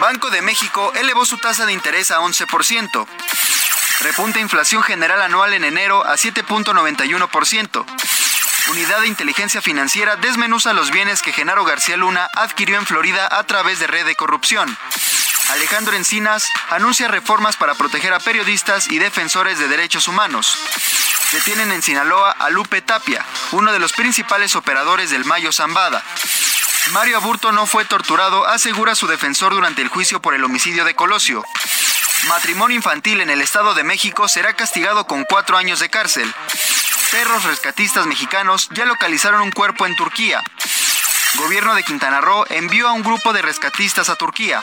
Banco 0.00 0.30
de 0.30 0.40
México 0.40 0.90
elevó 0.94 1.26
su 1.26 1.36
tasa 1.36 1.66
de 1.66 1.74
interés 1.74 2.10
a 2.10 2.20
11%. 2.20 3.06
Repunta 4.00 4.40
inflación 4.40 4.82
general 4.82 5.20
anual 5.20 5.52
en 5.52 5.64
enero 5.64 6.06
a 6.06 6.14
7.91%. 6.14 7.84
Unidad 8.70 9.00
de 9.02 9.08
Inteligencia 9.08 9.60
Financiera 9.60 10.16
desmenuza 10.16 10.72
los 10.72 10.90
bienes 10.90 11.20
que 11.20 11.32
Genaro 11.32 11.66
García 11.66 11.98
Luna 11.98 12.30
adquirió 12.32 12.78
en 12.78 12.86
Florida 12.86 13.28
a 13.30 13.44
través 13.44 13.78
de 13.78 13.88
red 13.88 14.06
de 14.06 14.16
corrupción. 14.16 14.74
Alejandro 15.50 15.96
Encinas 15.96 16.48
anuncia 16.70 17.08
reformas 17.08 17.56
para 17.56 17.74
proteger 17.74 18.12
a 18.12 18.20
periodistas 18.20 18.88
y 18.90 18.98
defensores 18.98 19.58
de 19.58 19.68
derechos 19.68 20.06
humanos. 20.06 20.56
Detienen 21.32 21.72
en 21.72 21.82
Sinaloa 21.82 22.30
a 22.32 22.50
Lupe 22.50 22.82
Tapia, 22.82 23.24
uno 23.52 23.72
de 23.72 23.78
los 23.78 23.92
principales 23.92 24.54
operadores 24.54 25.10
del 25.10 25.24
Mayo 25.24 25.52
Zambada. 25.52 26.04
Mario 26.92 27.18
Aburto 27.18 27.52
no 27.52 27.66
fue 27.66 27.84
torturado, 27.84 28.46
asegura 28.46 28.94
su 28.94 29.06
defensor 29.06 29.52
durante 29.52 29.82
el 29.82 29.88
juicio 29.88 30.22
por 30.22 30.34
el 30.34 30.44
homicidio 30.44 30.84
de 30.84 30.94
Colosio. 30.94 31.44
Matrimonio 32.28 32.76
infantil 32.76 33.20
en 33.20 33.30
el 33.30 33.40
Estado 33.40 33.74
de 33.74 33.84
México 33.84 34.28
será 34.28 34.54
castigado 34.54 35.06
con 35.06 35.24
cuatro 35.24 35.56
años 35.56 35.80
de 35.80 35.90
cárcel. 35.90 36.32
Perros 37.10 37.44
rescatistas 37.44 38.06
mexicanos 38.06 38.68
ya 38.72 38.84
localizaron 38.84 39.40
un 39.40 39.50
cuerpo 39.50 39.86
en 39.86 39.96
Turquía. 39.96 40.42
Gobierno 41.36 41.74
de 41.74 41.82
Quintana 41.82 42.20
Roo 42.20 42.44
envió 42.50 42.88
a 42.88 42.92
un 42.92 43.02
grupo 43.02 43.32
de 43.32 43.42
rescatistas 43.42 44.08
a 44.08 44.16
Turquía. 44.16 44.62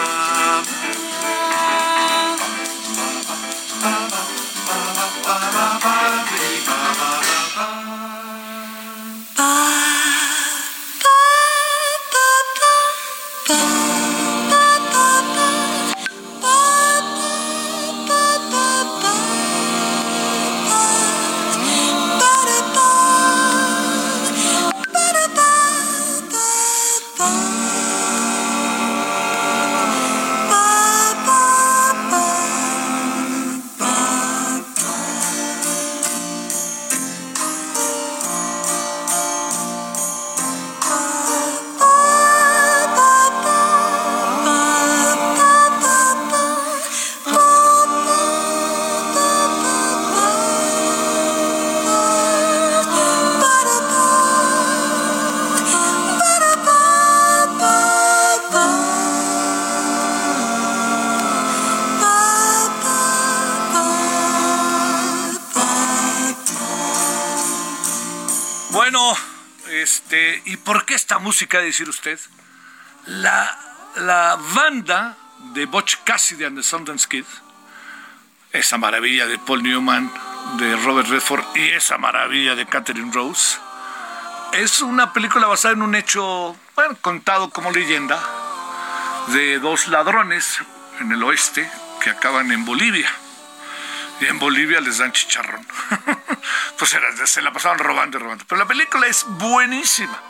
Música, 71.41 71.59
decir 71.59 71.89
usted? 71.89 72.19
La, 73.07 73.57
la 73.95 74.37
banda 74.53 75.17
de 75.55 75.65
Butch 75.65 75.97
Cassidy 76.03 76.43
and 76.43 76.55
the 76.55 76.61
Sundance 76.61 77.07
Kid, 77.07 77.25
esa 78.51 78.77
maravilla 78.77 79.25
de 79.25 79.39
Paul 79.39 79.63
Newman, 79.63 80.11
de 80.59 80.75
Robert 80.75 81.07
Redford 81.07 81.43
y 81.55 81.69
esa 81.69 81.97
maravilla 81.97 82.53
de 82.53 82.67
Catherine 82.67 83.11
Rose, 83.11 83.57
es 84.53 84.81
una 84.81 85.13
película 85.13 85.47
basada 85.47 85.73
en 85.73 85.81
un 85.81 85.95
hecho, 85.95 86.55
bueno, 86.75 86.95
contado 87.01 87.49
como 87.49 87.71
leyenda, 87.71 88.21
de 89.29 89.57
dos 89.57 89.87
ladrones 89.87 90.59
en 90.99 91.11
el 91.11 91.23
oeste 91.23 91.67
que 92.03 92.11
acaban 92.11 92.51
en 92.51 92.65
Bolivia. 92.65 93.09
Y 94.19 94.25
en 94.27 94.37
Bolivia 94.37 94.79
les 94.79 94.99
dan 94.99 95.11
chicharrón. 95.11 95.65
pues 96.77 96.93
era, 96.93 97.25
se 97.25 97.41
la 97.41 97.51
pasaban 97.51 97.79
robando 97.79 98.19
y 98.19 98.21
robando. 98.21 98.45
Pero 98.47 98.59
la 98.59 98.67
película 98.67 99.07
es 99.07 99.25
buenísima, 99.27 100.21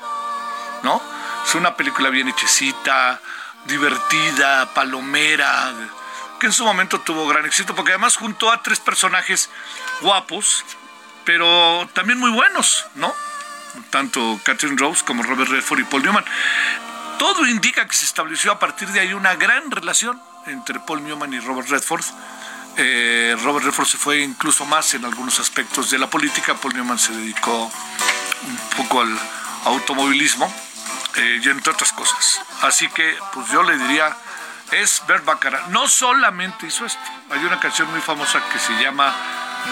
¿no? 0.83 1.01
Es 1.45 1.55
una 1.55 1.75
película 1.75 2.09
bien 2.09 2.27
hechecita, 2.27 3.19
divertida, 3.65 4.73
palomera, 4.73 5.73
que 6.39 6.47
en 6.47 6.53
su 6.53 6.65
momento 6.65 6.99
tuvo 7.01 7.27
gran 7.27 7.45
éxito, 7.45 7.75
porque 7.75 7.91
además 7.91 8.17
juntó 8.17 8.51
a 8.51 8.61
tres 8.61 8.79
personajes 8.79 9.49
guapos, 10.01 10.65
pero 11.23 11.87
también 11.93 12.19
muy 12.19 12.31
buenos, 12.31 12.85
¿no? 12.95 13.13
Tanto 13.89 14.39
Catherine 14.43 14.77
Rose 14.77 15.03
como 15.05 15.23
Robert 15.23 15.49
Redford 15.49 15.79
y 15.79 15.83
Paul 15.83 16.03
Newman. 16.03 16.25
Todo 17.19 17.45
indica 17.45 17.87
que 17.87 17.93
se 17.93 18.05
estableció 18.05 18.51
a 18.51 18.59
partir 18.59 18.87
de 18.89 18.99
ahí 18.99 19.13
una 19.13 19.35
gran 19.35 19.69
relación 19.69 20.19
entre 20.47 20.79
Paul 20.79 21.03
Newman 21.03 21.33
y 21.33 21.39
Robert 21.39 21.69
Redford. 21.69 22.03
Eh, 22.77 23.35
Robert 23.43 23.65
Redford 23.65 23.87
se 23.87 23.97
fue 23.97 24.21
incluso 24.21 24.65
más 24.65 24.93
en 24.95 25.05
algunos 25.05 25.39
aspectos 25.39 25.91
de 25.91 25.99
la 25.99 26.09
política. 26.09 26.55
Paul 26.55 26.73
Newman 26.73 26.97
se 26.97 27.13
dedicó 27.13 27.71
un 28.47 28.57
poco 28.75 29.01
al 29.01 29.19
automovilismo 29.65 30.51
eh, 31.15 31.39
y 31.43 31.49
entre 31.49 31.71
otras 31.71 31.91
cosas. 31.93 32.41
Así 32.61 32.87
que, 32.89 33.17
pues 33.33 33.47
yo 33.49 33.63
le 33.63 33.77
diría, 33.77 34.15
es 34.71 35.01
Bert 35.07 35.25
Baccarat. 35.25 35.67
No 35.67 35.87
solamente 35.87 36.67
hizo 36.67 36.85
esto. 36.85 36.99
Hay 37.31 37.43
una 37.43 37.59
canción 37.59 37.89
muy 37.91 38.01
famosa 38.01 38.41
que 38.51 38.59
se 38.59 38.73
llama 38.81 39.13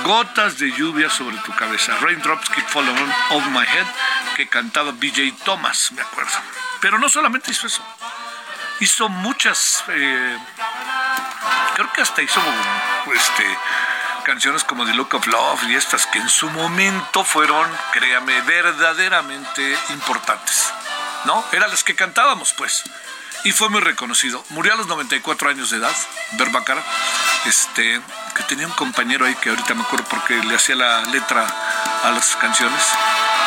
Gotas 0.04 0.60
de 0.60 0.72
lluvia 0.72 1.10
sobre 1.10 1.38
tu 1.38 1.54
cabeza. 1.56 1.98
Raindrops 2.02 2.50
keep 2.50 2.66
falling 2.68 2.96
on 3.32 3.54
my 3.54 3.66
head, 3.66 3.88
que 4.36 4.48
cantaba 4.48 4.92
BJ 4.92 5.34
Thomas, 5.44 5.92
me 5.94 6.02
acuerdo. 6.02 6.38
Pero 6.80 7.00
no 7.00 7.10
solamente 7.10 7.52
hizo 7.52 7.68
eso. 7.68 7.84
Hizo 8.80 9.10
muchas. 9.10 9.84
Eh, 9.90 10.38
creo 11.76 11.92
que 11.94 12.02
hasta 12.02 12.22
hizo 12.22 12.42
este, 13.14 13.58
canciones 14.24 14.64
como 14.64 14.86
The 14.86 14.94
Look 14.94 15.16
of 15.16 15.28
Love 15.28 15.64
y 15.70 15.76
estas 15.76 16.06
que 16.08 16.20
en 16.20 16.30
su 16.30 16.50
momento 16.50 17.24
fueron, 17.24 17.70
créame, 17.92 18.42
verdaderamente 18.42 19.78
importantes. 19.90 20.72
¿No? 21.26 21.44
Eran 21.52 21.70
las 21.70 21.84
que 21.84 21.96
cantábamos, 21.96 22.54
pues 22.54 22.84
y 23.44 23.52
fue 23.52 23.70
muy 23.70 23.82
reconocido. 23.82 24.44
Murió 24.50 24.74
a 24.74 24.78
los 24.78 24.88
94 24.88 25.50
años 25.50 25.70
de 25.70 25.78
edad, 25.78 25.96
Berbacara, 26.34 26.84
este, 27.46 28.02
que 28.36 28.44
tenía 28.44 28.68
un 28.68 28.74
compañero 28.74 29.26
ahí 29.26 29.36
que 29.36 29.50
ahorita 29.50 29.74
me 29.76 29.84
acuerdo 29.84 30.06
porque 30.10 30.36
le 30.44 30.56
hacía 30.56 30.76
la 30.76 31.02
letra 31.06 31.48
a 32.04 32.12
las 32.12 32.36
canciones. 32.36 32.82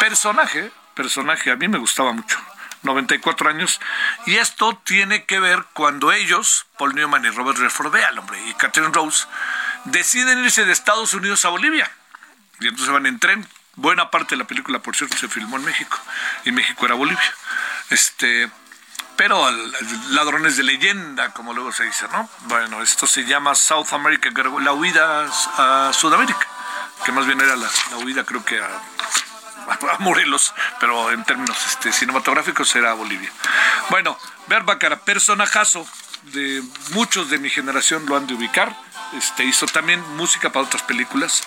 Personaje, 0.00 0.70
personaje, 0.94 1.50
a 1.50 1.56
mí 1.56 1.68
me 1.68 1.78
gustaba 1.78 2.12
mucho. 2.12 2.38
94 2.82 3.50
años. 3.50 3.80
Y 4.26 4.36
esto 4.36 4.80
tiene 4.84 5.24
que 5.24 5.38
ver 5.38 5.64
cuando 5.72 6.10
ellos, 6.10 6.66
Paul 6.78 6.94
Newman 6.94 7.24
y 7.24 7.30
Robert 7.30 7.58
Redford, 7.58 7.92
vean, 7.92 8.18
hombre, 8.18 8.40
y 8.48 8.54
Catherine 8.54 8.92
Rose, 8.92 9.26
deciden 9.84 10.44
irse 10.44 10.64
de 10.64 10.72
Estados 10.72 11.14
Unidos 11.14 11.44
a 11.44 11.50
Bolivia. 11.50 11.90
Y 12.60 12.68
entonces 12.68 12.92
van 12.92 13.06
en 13.06 13.20
tren. 13.20 13.46
Buena 13.76 14.10
parte 14.10 14.34
de 14.34 14.38
la 14.38 14.46
película, 14.46 14.80
por 14.80 14.94
cierto, 14.94 15.16
se 15.16 15.28
filmó 15.28 15.56
en 15.56 15.64
México. 15.64 15.98
Y 16.44 16.52
México 16.52 16.84
era 16.84 16.94
Bolivia. 16.94 17.34
Este, 17.88 18.50
pero 19.16 19.50
ladrones 20.10 20.56
de 20.56 20.62
leyenda, 20.62 21.32
como 21.32 21.54
luego 21.54 21.72
se 21.72 21.84
dice, 21.84 22.06
¿no? 22.12 22.28
Bueno, 22.46 22.82
esto 22.82 23.06
se 23.06 23.24
llama 23.24 23.54
South 23.54 23.92
America, 23.92 24.30
la 24.60 24.72
huida 24.72 25.26
a 25.56 25.92
Sudamérica, 25.92 26.46
que 27.04 27.12
más 27.12 27.26
bien 27.26 27.40
era 27.40 27.56
la, 27.56 27.68
huida 27.98 28.24
creo 28.24 28.44
que 28.44 28.60
a, 28.60 28.68
Morelos, 30.00 30.52
pero 30.80 31.10
en 31.12 31.24
términos 31.24 31.56
este, 31.66 31.92
cinematográficos 31.92 32.74
era 32.74 32.90
a 32.90 32.94
Bolivia. 32.94 33.30
Bueno, 33.90 34.18
Berbacara, 34.48 35.00
personajazo 35.00 35.86
de 36.24 36.62
muchos 36.90 37.30
de 37.30 37.38
mi 37.38 37.48
generación 37.48 38.04
lo 38.06 38.16
han 38.16 38.26
de 38.26 38.34
ubicar, 38.34 38.76
este, 39.16 39.44
hizo 39.44 39.66
también 39.66 40.00
música 40.16 40.50
para 40.50 40.66
otras 40.66 40.82
películas 40.82 41.42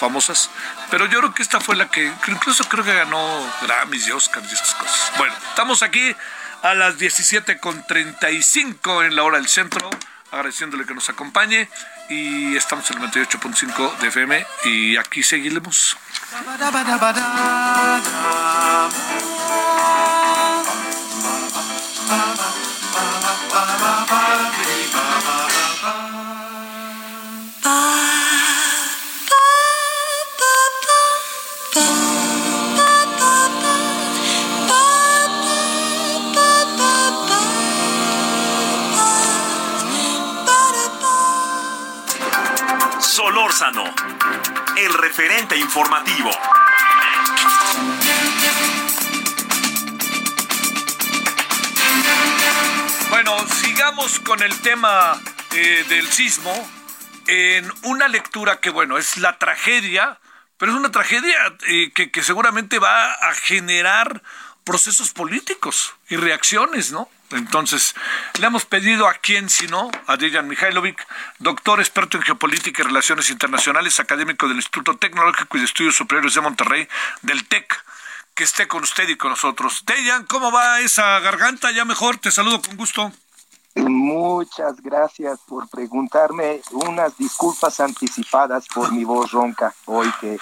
famosas, 0.00 0.50
pero 0.90 1.06
yo 1.06 1.20
creo 1.20 1.32
que 1.34 1.42
esta 1.42 1.60
fue 1.60 1.76
la 1.76 1.90
que, 1.90 2.10
incluso 2.26 2.64
creo 2.64 2.82
que 2.84 2.94
ganó 2.94 3.52
Grammys 3.62 4.08
y 4.08 4.12
Oscars 4.12 4.50
y 4.50 4.54
estas 4.54 4.74
cosas. 4.74 5.12
Bueno, 5.18 5.34
estamos 5.50 5.82
aquí 5.82 6.16
a 6.62 6.74
las 6.74 6.96
17.35 6.98 9.06
en 9.06 9.14
la 9.14 9.22
hora 9.22 9.36
del 9.38 9.48
centro, 9.48 9.90
agradeciéndole 10.32 10.86
que 10.86 10.94
nos 10.94 11.10
acompañe 11.10 11.68
y 12.08 12.56
estamos 12.56 12.90
en 12.90 13.02
el 13.02 13.10
98.5 13.10 13.98
de 13.98 14.08
FM 14.08 14.46
y 14.64 14.96
aquí 14.96 15.22
seguiremos. 15.22 15.98
El 44.76 44.94
referente 44.94 45.56
informativo. 45.56 46.30
Bueno, 53.10 53.36
sigamos 53.48 54.20
con 54.20 54.40
el 54.40 54.56
tema 54.60 55.20
eh, 55.52 55.84
del 55.88 56.06
sismo 56.06 56.52
en 57.26 57.68
una 57.82 58.06
lectura 58.06 58.60
que, 58.60 58.70
bueno, 58.70 58.98
es 58.98 59.16
la 59.16 59.36
tragedia, 59.36 60.20
pero 60.56 60.70
es 60.70 60.78
una 60.78 60.92
tragedia 60.92 61.36
eh, 61.66 61.90
que 61.92 62.22
seguramente 62.22 62.78
va 62.78 63.14
a 63.14 63.34
generar 63.34 64.22
procesos 64.62 65.10
políticos 65.10 65.96
y 66.10 66.16
reacciones, 66.16 66.92
¿no? 66.92 67.08
Entonces, 67.30 67.94
le 68.38 68.46
hemos 68.46 68.64
pedido 68.64 69.06
a 69.06 69.14
quién, 69.14 69.48
si 69.48 69.68
no, 69.68 69.90
a 70.06 70.16
Dejan 70.16 70.48
Mihailovic, 70.48 71.06
doctor 71.38 71.78
experto 71.78 72.16
en 72.16 72.24
geopolítica 72.24 72.82
y 72.82 72.86
relaciones 72.86 73.30
internacionales, 73.30 74.00
académico 74.00 74.48
del 74.48 74.56
Instituto 74.56 74.96
Tecnológico 74.96 75.56
y 75.56 75.60
de 75.60 75.66
Estudios 75.66 75.94
Superiores 75.94 76.34
de 76.34 76.40
Monterrey, 76.40 76.88
del 77.22 77.46
TEC, 77.46 77.84
que 78.34 78.44
esté 78.44 78.66
con 78.66 78.82
usted 78.82 79.08
y 79.08 79.16
con 79.16 79.30
nosotros. 79.30 79.84
Dejan, 79.86 80.26
¿cómo 80.26 80.50
va 80.50 80.80
esa 80.80 81.20
garganta? 81.20 81.70
Ya 81.70 81.84
mejor, 81.84 82.18
te 82.18 82.32
saludo 82.32 82.60
con 82.60 82.76
gusto. 82.76 83.12
Muchas 83.76 84.80
gracias 84.82 85.38
por 85.46 85.68
preguntarme. 85.68 86.60
Unas 86.72 87.16
disculpas 87.16 87.78
anticipadas 87.78 88.66
por 88.66 88.92
mi 88.92 89.04
voz 89.04 89.30
ronca 89.30 89.72
hoy 89.86 90.12
que 90.20 90.38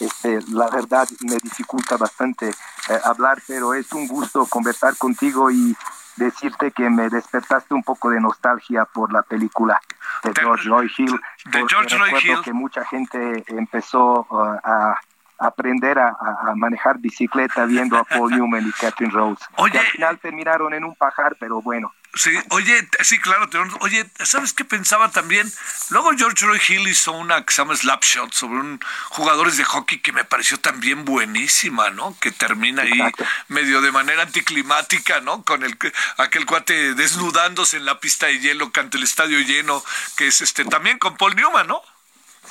este, 0.00 0.40
la 0.48 0.68
verdad 0.68 1.08
me 1.20 1.36
dificulta 1.36 1.96
bastante 1.96 2.48
eh, 2.48 3.00
hablar, 3.04 3.42
pero 3.46 3.74
es 3.74 3.92
un 3.92 4.06
gusto 4.08 4.46
conversar 4.46 4.96
contigo 4.96 5.50
y 5.50 5.76
decirte 6.16 6.70
que 6.72 6.90
me 6.90 7.08
despertaste 7.08 7.74
un 7.74 7.82
poco 7.82 8.10
de 8.10 8.20
nostalgia 8.20 8.84
por 8.84 9.12
la 9.12 9.22
película 9.22 9.80
de 10.22 10.32
George 10.34 10.68
Roy 10.68 10.90
Hill. 10.96 11.20
De 11.46 11.64
George 11.68 11.96
Roy 11.96 12.10
Hill. 12.22 12.40
que 12.42 12.52
mucha 12.52 12.84
gente 12.84 13.44
empezó 13.48 14.26
uh, 14.30 14.58
a 14.62 15.00
aprender 15.40 15.98
a, 15.98 16.16
manejar 16.54 16.98
bicicleta 16.98 17.64
viendo 17.64 17.96
a 17.96 18.04
Paul 18.04 18.32
Newman 18.32 18.66
y 18.68 18.72
Catherine 18.72 19.12
Rose. 19.12 19.42
Oye, 19.56 19.78
al 19.78 19.86
final 19.86 20.18
terminaron 20.18 20.74
en 20.74 20.84
un 20.84 20.94
pajar, 20.94 21.36
pero 21.38 21.62
bueno. 21.62 21.92
Sí, 22.14 22.30
oye, 22.48 22.88
sí, 23.02 23.20
claro, 23.20 23.48
oye, 23.80 24.04
¿sabes 24.24 24.52
qué 24.52 24.64
pensaba 24.64 25.12
también? 25.12 25.50
Luego 25.90 26.10
George 26.16 26.44
Roy 26.44 26.60
Hill 26.68 26.88
hizo 26.88 27.12
una 27.12 27.44
que 27.44 27.54
se 27.54 27.62
llama 27.62 27.76
Slapshot 27.76 28.34
sobre 28.34 28.58
un 28.58 28.80
jugadores 29.10 29.56
de 29.56 29.64
hockey 29.64 30.00
que 30.00 30.10
me 30.10 30.24
pareció 30.24 30.58
también 30.58 31.04
buenísima, 31.04 31.90
¿no? 31.90 32.16
Que 32.20 32.32
termina 32.32 32.82
ahí 32.82 33.00
medio 33.46 33.80
de 33.80 33.92
manera 33.92 34.22
anticlimática, 34.22 35.20
¿no? 35.20 35.44
Con 35.44 35.62
el 35.62 35.78
aquel 36.16 36.46
cuate 36.46 36.94
desnudándose 36.94 37.76
en 37.76 37.84
la 37.84 38.00
pista 38.00 38.26
de 38.26 38.40
hielo, 38.40 38.72
cante 38.72 38.96
el 38.96 39.04
estadio 39.04 39.38
lleno, 39.38 39.80
que 40.16 40.26
es 40.26 40.40
este 40.40 40.64
también 40.64 40.98
con 40.98 41.16
Paul 41.16 41.36
Newman, 41.36 41.68
¿no? 41.68 41.80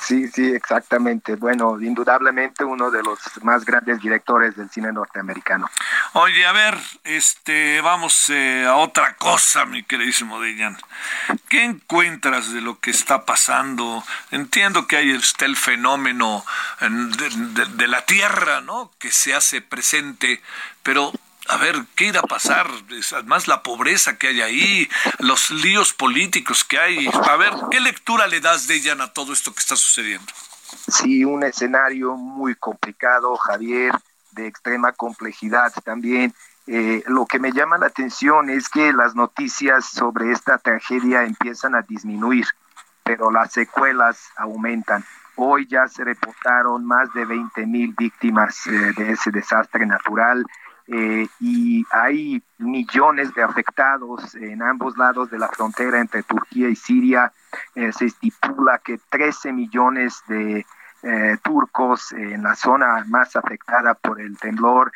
Sí, 0.00 0.28
sí, 0.28 0.50
exactamente. 0.52 1.36
Bueno, 1.36 1.80
indudablemente 1.80 2.64
uno 2.64 2.90
de 2.90 3.02
los 3.02 3.18
más 3.42 3.64
grandes 3.64 4.00
directores 4.00 4.56
del 4.56 4.70
cine 4.70 4.92
norteamericano. 4.92 5.68
Oye, 6.14 6.46
a 6.46 6.52
ver, 6.52 6.78
este, 7.04 7.80
vamos 7.80 8.30
eh, 8.30 8.64
a 8.66 8.76
otra 8.76 9.14
cosa, 9.16 9.66
mi 9.66 9.82
queridísimo 9.82 10.40
Dejan. 10.40 10.78
¿Qué 11.48 11.64
encuentras 11.64 12.52
de 12.52 12.60
lo 12.60 12.80
que 12.80 12.90
está 12.90 13.24
pasando? 13.24 14.02
Entiendo 14.30 14.86
que 14.86 14.96
hay 14.96 15.10
este, 15.10 15.44
el 15.44 15.56
fenómeno 15.56 16.44
de 16.80 17.88
la 17.88 18.04
Tierra, 18.06 18.60
¿no? 18.62 18.90
Que 18.98 19.12
se 19.12 19.34
hace 19.34 19.60
presente, 19.60 20.42
pero 20.82 21.12
a 21.50 21.56
ver, 21.56 21.84
¿qué 21.96 22.06
irá 22.06 22.20
a 22.20 22.24
pasar? 22.24 22.66
Además, 23.12 23.48
la 23.48 23.62
pobreza 23.62 24.16
que 24.16 24.28
hay 24.28 24.40
ahí, 24.40 24.88
los 25.18 25.50
líos 25.50 25.92
políticos 25.92 26.64
que 26.64 26.78
hay. 26.78 27.10
A 27.28 27.36
ver, 27.36 27.52
¿qué 27.70 27.80
lectura 27.80 28.28
le 28.28 28.40
das 28.40 28.68
de 28.68 28.76
ella 28.76 28.96
a 29.00 29.12
todo 29.12 29.32
esto 29.32 29.52
que 29.52 29.58
está 29.58 29.74
sucediendo? 29.74 30.32
Sí, 30.88 31.24
un 31.24 31.42
escenario 31.42 32.14
muy 32.16 32.54
complicado, 32.54 33.36
Javier, 33.36 33.92
de 34.32 34.46
extrema 34.46 34.92
complejidad 34.92 35.72
también. 35.84 36.32
Eh, 36.68 37.02
lo 37.08 37.26
que 37.26 37.40
me 37.40 37.50
llama 37.50 37.78
la 37.78 37.86
atención 37.86 38.48
es 38.48 38.68
que 38.68 38.92
las 38.92 39.16
noticias 39.16 39.86
sobre 39.86 40.30
esta 40.30 40.58
tragedia 40.58 41.24
empiezan 41.24 41.74
a 41.74 41.82
disminuir, 41.82 42.46
pero 43.02 43.32
las 43.32 43.52
secuelas 43.52 44.28
aumentan. 44.36 45.04
Hoy 45.34 45.66
ya 45.66 45.88
se 45.88 46.04
reportaron 46.04 46.84
más 46.84 47.12
de 47.12 47.24
20 47.24 47.66
mil 47.66 47.92
víctimas 47.98 48.66
eh, 48.68 48.92
de 48.96 49.12
ese 49.12 49.32
desastre 49.32 49.84
natural. 49.84 50.44
Eh, 50.92 51.28
y 51.38 51.84
hay 51.92 52.42
millones 52.58 53.32
de 53.34 53.44
afectados 53.44 54.34
en 54.34 54.60
ambos 54.60 54.98
lados 54.98 55.30
de 55.30 55.38
la 55.38 55.46
frontera 55.46 56.00
entre 56.00 56.24
Turquía 56.24 56.68
y 56.68 56.74
Siria. 56.74 57.32
Eh, 57.76 57.92
se 57.92 58.06
estipula 58.06 58.78
que 58.78 58.98
13 59.08 59.52
millones 59.52 60.20
de 60.26 60.66
eh, 61.02 61.36
turcos 61.44 62.10
en 62.12 62.42
la 62.42 62.56
zona 62.56 63.04
más 63.06 63.36
afectada 63.36 63.94
por 63.94 64.20
el 64.20 64.36
temblor 64.38 64.92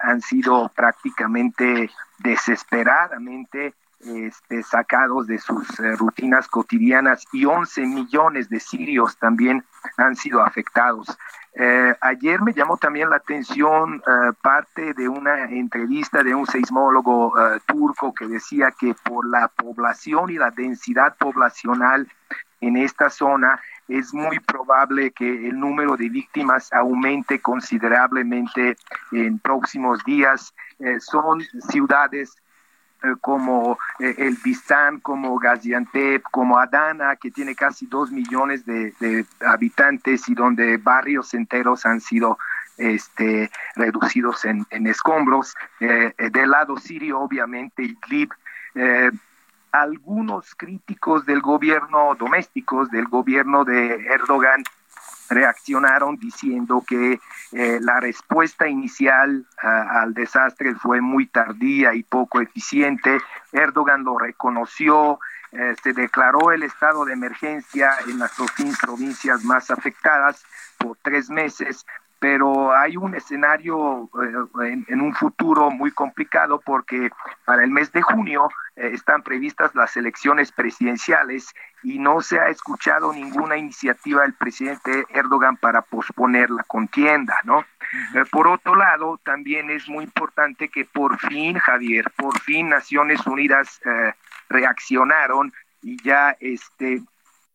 han 0.00 0.20
sido 0.20 0.70
prácticamente 0.76 1.90
desesperadamente 2.18 3.74
este, 4.06 4.62
sacados 4.62 5.26
de 5.26 5.38
sus 5.38 5.68
eh, 5.80 5.96
rutinas 5.96 6.48
cotidianas 6.48 7.24
y 7.32 7.44
11 7.44 7.86
millones 7.86 8.48
de 8.48 8.60
sirios 8.60 9.16
también 9.18 9.64
han 9.96 10.16
sido 10.16 10.42
afectados. 10.42 11.18
Eh, 11.54 11.94
ayer 12.00 12.40
me 12.42 12.52
llamó 12.52 12.76
también 12.76 13.10
la 13.10 13.16
atención 13.16 14.02
eh, 14.06 14.32
parte 14.42 14.94
de 14.94 15.08
una 15.08 15.44
entrevista 15.44 16.22
de 16.22 16.34
un 16.34 16.46
seismólogo 16.46 17.32
turco 17.66 18.12
que 18.12 18.26
decía 18.26 18.72
que 18.78 18.94
por 18.94 19.26
la 19.28 19.48
población 19.48 20.30
y 20.30 20.34
la 20.34 20.50
densidad 20.50 21.16
poblacional 21.16 22.06
en 22.60 22.76
esta 22.76 23.10
zona 23.10 23.60
es 23.88 24.12
muy 24.12 24.38
probable 24.40 25.12
que 25.12 25.48
el 25.48 25.58
número 25.58 25.96
de 25.96 26.08
víctimas 26.08 26.72
aumente 26.72 27.40
considerablemente 27.40 28.76
en 29.12 29.38
próximos 29.38 30.04
días. 30.04 30.52
son 30.98 31.40
ciudades 31.70 32.36
eh, 32.36 32.45
como 33.20 33.78
eh, 33.98 34.14
el 34.18 34.36
Bistán, 34.42 35.00
como 35.00 35.38
Gaziantep, 35.38 36.22
como 36.30 36.58
Adana, 36.58 37.16
que 37.16 37.30
tiene 37.30 37.54
casi 37.54 37.86
dos 37.86 38.10
millones 38.10 38.64
de, 38.66 39.26
habitantes 39.40 40.28
y 40.28 40.34
donde 40.34 40.76
barrios 40.78 41.34
enteros 41.34 41.86
han 41.86 42.00
sido 42.00 42.38
este, 42.76 43.50
reducidos 43.74 44.44
en, 44.44 44.66
escombros. 44.86 45.54
Eh, 45.80 46.12
del 46.32 46.50
lado 46.50 46.76
sirio, 46.76 47.20
obviamente, 47.20 47.82
Idlib. 47.82 48.30
algunos 49.72 50.54
críticos 50.54 51.26
del 51.26 51.40
gobierno 51.40 52.14
domésticos, 52.18 52.90
del 52.90 53.06
gobierno 53.06 53.64
de 53.64 54.06
Erdogan, 54.06 54.62
reaccionaron 55.28 56.16
diciendo 56.16 56.84
que 56.86 57.20
eh, 57.52 57.78
la 57.80 58.00
respuesta 58.00 58.68
inicial 58.68 59.46
al 59.58 60.14
desastre 60.14 60.74
fue 60.74 61.00
muy 61.00 61.26
tardía 61.26 61.94
y 61.94 62.02
poco 62.02 62.40
eficiente. 62.40 63.18
Erdogan 63.52 64.04
lo 64.04 64.18
reconoció, 64.18 65.18
eh, 65.52 65.74
se 65.82 65.92
declaró 65.92 66.52
el 66.52 66.62
estado 66.62 67.04
de 67.04 67.12
emergencia 67.12 67.92
en 68.06 68.18
las 68.18 68.32
provincias 68.80 69.44
más 69.44 69.70
afectadas 69.70 70.44
por 70.78 70.98
tres 71.02 71.30
meses, 71.30 71.86
pero 72.26 72.76
hay 72.76 72.96
un 72.96 73.14
escenario 73.14 74.10
eh, 74.20 74.82
en, 74.88 75.00
un 75.00 75.14
futuro 75.14 75.70
muy 75.70 75.92
complicado 75.92 76.60
porque 76.60 77.08
para 77.44 77.62
el 77.62 77.70
mes 77.70 77.92
de 77.92 78.02
junio 78.02 78.48
eh, 78.74 78.90
están 78.94 79.22
previstas 79.22 79.76
las 79.76 79.96
elecciones 79.96 80.50
presidenciales 80.50 81.54
y 81.84 82.00
no 82.00 82.20
se 82.22 82.40
ha 82.40 82.48
escuchado 82.48 83.12
ninguna 83.12 83.56
iniciativa 83.56 84.22
del 84.22 84.34
presidente 84.34 85.06
Erdogan 85.10 85.56
para 85.56 85.82
posponer 85.82 86.50
la 86.50 86.64
contienda, 86.64 87.36
¿no? 87.44 87.60
Eh, 87.60 88.24
por 88.32 88.48
otro 88.48 88.74
lado, 88.74 89.20
también 89.22 89.70
es 89.70 89.88
muy 89.88 90.02
importante 90.02 90.68
que 90.68 90.84
por 90.84 91.20
fin, 91.20 91.56
Javier, 91.60 92.10
por 92.16 92.40
fin 92.40 92.70
Naciones 92.70 93.24
Unidas 93.24 93.80
reaccionaron 94.48 95.52
y 95.80 96.02
ya 96.02 96.36
este 96.40 97.02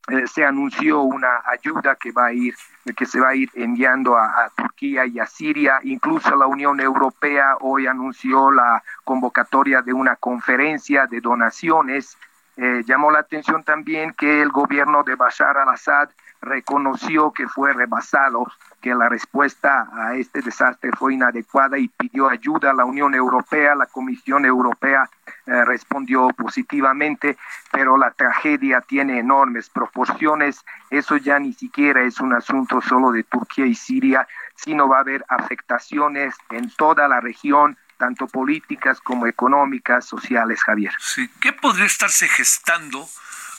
eh, 0.09 0.27
se 0.27 0.43
anunció 0.43 1.01
una 1.01 1.41
ayuda 1.45 1.95
que 1.95 2.11
va 2.11 2.27
a 2.27 2.33
ir 2.33 2.55
que 2.95 3.05
se 3.05 3.19
va 3.19 3.29
a 3.29 3.35
ir 3.35 3.49
enviando 3.53 4.17
a, 4.17 4.49
Turquía 4.55 5.05
y 5.05 5.19
a 5.19 5.27
Siria. 5.27 5.79
Incluso 5.83 6.35
la 6.35 6.47
Unión 6.47 6.79
Europea 6.79 7.57
hoy 7.59 7.85
anunció 7.85 8.51
la 8.51 8.83
convocatoria 9.03 9.83
de 9.83 9.93
una 9.93 10.15
conferencia 10.15 11.05
de 11.05 11.21
donaciones. 11.21 12.17
Eh, 12.57 12.81
llamó 12.85 13.11
la 13.11 13.19
atención 13.19 13.63
también 13.63 14.13
que 14.13 14.41
el 14.41 14.49
gobierno 14.49 15.03
de 15.03 15.15
Bashar 15.15 15.57
al-Assad 15.57 16.09
reconoció 16.41 17.31
que 17.31 17.47
fue 17.47 17.71
rebasado, 17.73 18.51
que 18.81 18.95
la 18.95 19.07
respuesta 19.07 19.87
a 19.93 20.15
este 20.15 20.41
desastre 20.41 20.91
fue 20.97 21.13
inadecuada 21.13 21.77
y 21.77 21.87
pidió 21.87 22.29
ayuda 22.29 22.71
a 22.71 22.73
la 22.73 22.85
Unión 22.85 23.13
Europea. 23.13 23.75
La 23.75 23.85
Comisión 23.85 24.45
Europea 24.45 25.07
eh, 25.45 25.65
respondió 25.65 26.29
positivamente, 26.29 27.37
pero 27.71 27.95
la 27.97 28.11
tragedia 28.11 28.81
tiene 28.81 29.19
enormes 29.19 29.69
proporciones. 29.69 30.65
Eso 30.89 31.17
ya 31.17 31.39
ni 31.39 31.53
siquiera 31.53 32.01
es 32.01 32.19
un 32.19 32.33
asunto 32.33 32.81
solo 32.81 33.11
de 33.11 33.23
Turquía 33.23 33.67
y 33.67 33.75
Siria, 33.75 34.27
sino 34.55 34.87
va 34.87 34.97
a 34.97 35.01
haber 35.01 35.23
afectaciones 35.27 36.35
en 36.49 36.69
toda 36.71 37.07
la 37.07 37.21
región 37.21 37.77
tanto 37.97 38.25
políticas 38.25 38.99
como 38.99 39.27
económicas, 39.27 40.05
sociales, 40.05 40.63
Javier. 40.63 40.91
Sí, 40.97 41.29
¿qué 41.39 41.53
podría 41.53 41.85
estarse 41.85 42.27
gestando 42.27 43.07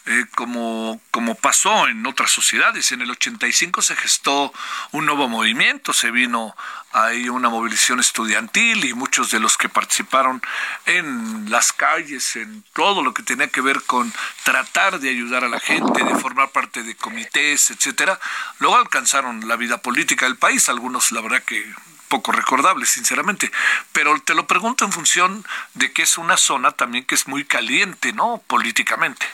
eh, 0.05 0.25
como, 0.35 1.01
como 1.11 1.37
pasó 1.37 1.87
en 1.87 2.05
otras 2.07 2.31
sociedades. 2.31 2.91
En 2.91 3.03
el 3.03 3.11
85 3.11 3.83
se 3.83 3.95
gestó 3.95 4.53
un 4.91 5.07
nuevo 5.07 5.29
movimiento, 5.29 5.93
se 5.93 6.11
vino 6.11 6.57
ahí 6.93 7.29
una 7.29 7.49
movilización 7.49 8.01
estudiantil 8.01 8.85
y 8.85 8.95
muchos 8.95 9.31
de 9.31 9.39
los 9.39 9.57
que 9.57 9.69
participaron 9.69 10.43
en 10.87 11.51
las 11.51 11.73
calles, 11.73 12.37
en 12.37 12.65
todo 12.73 13.03
lo 13.03 13.15
que 13.15 13.23
tenía 13.23 13.49
que 13.49 13.61
ver 13.61 13.83
con 13.83 14.13
tratar 14.43 14.99
de 14.99 15.11
ayudar 15.11 15.45
a 15.45 15.49
la 15.49 15.61
gente, 15.61 16.05
de 16.05 16.17
formar 16.17 16.51
parte 16.51 16.83
de 16.83 16.97
comités, 16.97 17.71
etcétera, 17.71 18.19
luego 18.59 18.77
alcanzaron 18.77 19.47
la 19.47 19.57
vida 19.57 19.79
política 19.79 20.27
del 20.27 20.37
país, 20.37 20.69
algunos 20.69 21.13
la 21.13 21.21
verdad 21.21 21.43
que 21.45 21.73
poco 22.09 22.33
recordables, 22.33 22.91
sinceramente. 22.91 23.51
Pero 23.93 24.21
te 24.21 24.35
lo 24.35 24.47
pregunto 24.47 24.85
en 24.85 24.93
función 24.93 25.47
de 25.73 25.93
que 25.93 26.03
es 26.03 26.19
una 26.19 26.37
zona 26.37 26.73
también 26.73 27.07
que 27.07 27.15
es 27.15 27.27
muy 27.27 27.45
caliente, 27.47 28.13
¿no? 28.13 28.43
Políticamente. 28.47 29.25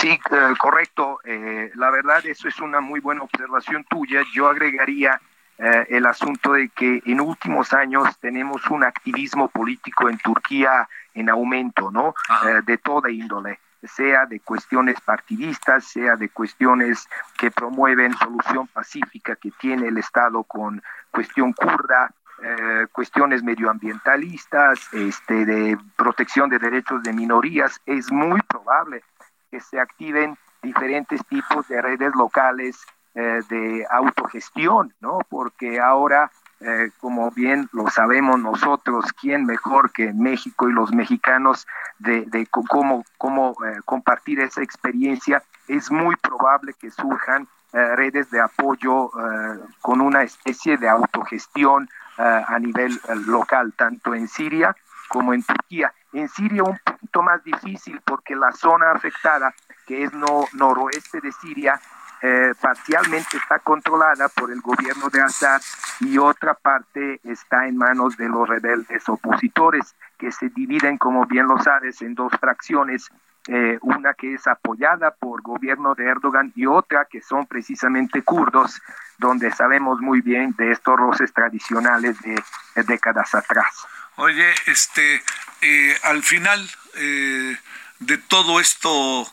Sí, 0.00 0.10
eh, 0.10 0.54
correcto. 0.58 1.20
Eh, 1.24 1.70
la 1.74 1.90
verdad, 1.90 2.24
eso 2.26 2.48
es 2.48 2.60
una 2.60 2.80
muy 2.80 3.00
buena 3.00 3.22
observación 3.22 3.84
tuya. 3.84 4.22
Yo 4.34 4.48
agregaría 4.48 5.18
eh, 5.58 5.86
el 5.88 6.04
asunto 6.04 6.52
de 6.52 6.68
que 6.68 7.02
en 7.06 7.20
últimos 7.20 7.72
años 7.72 8.18
tenemos 8.20 8.66
un 8.70 8.84
activismo 8.84 9.48
político 9.48 10.10
en 10.10 10.18
Turquía 10.18 10.86
en 11.14 11.30
aumento, 11.30 11.90
¿no? 11.90 12.14
de 12.66 12.76
toda 12.76 13.10
índole 13.10 13.58
sea 13.82 14.26
de 14.26 14.40
cuestiones 14.40 15.00
partidistas, 15.00 15.84
sea 15.84 16.16
de 16.16 16.28
cuestiones 16.28 17.08
que 17.38 17.50
promueven 17.50 18.12
solución 18.14 18.66
pacífica 18.66 19.36
que 19.36 19.52
tiene 19.52 19.86
el 19.86 19.96
Estado 19.96 20.42
con 20.42 20.82
cuestión 21.10 21.52
kurda, 21.52 22.10
cuestiones 22.90 23.44
medioambientalistas, 23.44 24.92
este, 24.92 25.46
de 25.46 25.78
protección 25.94 26.50
de 26.50 26.58
derechos 26.58 27.02
de 27.04 27.12
minorías, 27.12 27.80
es 27.86 28.10
muy 28.10 28.42
probable 28.42 29.04
se 29.60 29.80
activen 29.80 30.36
diferentes 30.62 31.20
tipos 31.26 31.68
de 31.68 31.80
redes 31.80 32.14
locales 32.14 32.86
eh, 33.18 33.40
de 33.48 33.86
autogestión, 33.90 34.92
¿no? 35.00 35.20
Porque 35.30 35.80
ahora, 35.80 36.30
eh, 36.60 36.90
como 37.00 37.30
bien 37.30 37.66
lo 37.72 37.88
sabemos 37.88 38.38
nosotros, 38.38 39.06
¿quién 39.18 39.46
mejor 39.46 39.90
que 39.90 40.12
México 40.12 40.68
y 40.68 40.72
los 40.74 40.92
mexicanos 40.92 41.66
de, 41.98 42.46
cómo, 42.50 43.04
cómo 43.16 43.56
eh, 43.64 43.80
compartir 43.86 44.40
esa 44.40 44.62
experiencia? 44.62 45.42
Es 45.66 45.90
muy 45.90 46.14
probable 46.16 46.74
que 46.74 46.90
surjan 46.90 47.48
redes 47.72 48.30
de 48.30 48.40
apoyo 48.40 49.10
con 49.82 50.00
una 50.00 50.22
especie 50.22 50.78
de 50.78 50.88
autogestión 50.88 51.90
a 52.16 52.58
nivel 52.58 52.98
local, 53.26 53.74
tanto 53.76 54.14
en 54.14 54.28
Siria 54.28 54.74
como 55.08 55.34
en 55.34 55.42
Turquía. 55.42 55.92
En 56.12 56.28
Siria 56.28 56.62
un 56.62 56.78
punto 56.78 57.22
más 57.22 57.42
difícil 57.44 58.00
porque 58.04 58.34
la 58.34 58.52
zona 58.52 58.92
afectada, 58.92 59.54
que 59.86 60.04
es 60.04 60.12
no, 60.12 60.44
noroeste 60.54 61.20
de 61.20 61.32
Siria, 61.32 61.80
eh, 62.22 62.54
parcialmente 62.60 63.36
está 63.36 63.58
controlada 63.58 64.28
por 64.30 64.50
el 64.50 64.60
gobierno 64.62 65.10
de 65.10 65.20
Assad 65.20 65.60
y 66.00 66.16
otra 66.16 66.54
parte 66.54 67.20
está 67.24 67.66
en 67.66 67.76
manos 67.76 68.16
de 68.16 68.28
los 68.28 68.48
rebeldes 68.48 69.06
opositores 69.08 69.94
que 70.16 70.32
se 70.32 70.48
dividen, 70.48 70.96
como 70.96 71.26
bien 71.26 71.46
lo 71.46 71.58
sabes, 71.58 72.00
en 72.00 72.14
dos 72.14 72.32
fracciones, 72.40 73.10
eh, 73.48 73.78
una 73.82 74.14
que 74.14 74.34
es 74.34 74.46
apoyada 74.46 75.10
por 75.10 75.42
gobierno 75.42 75.94
de 75.94 76.06
Erdogan 76.06 76.52
y 76.56 76.66
otra 76.66 77.04
que 77.04 77.20
son 77.20 77.46
precisamente 77.46 78.22
kurdos, 78.22 78.80
donde 79.18 79.50
sabemos 79.50 80.00
muy 80.00 80.22
bien 80.22 80.54
de 80.56 80.72
estos 80.72 80.96
roces 80.96 81.32
tradicionales 81.32 82.18
de 82.22 82.42
décadas 82.86 83.34
atrás. 83.34 83.86
Oye, 84.16 84.54
este, 84.66 85.22
eh, 85.60 85.98
al 86.02 86.22
final 86.22 86.68
eh, 86.94 87.56
de 87.98 88.18
todo 88.18 88.60
esto, 88.60 89.30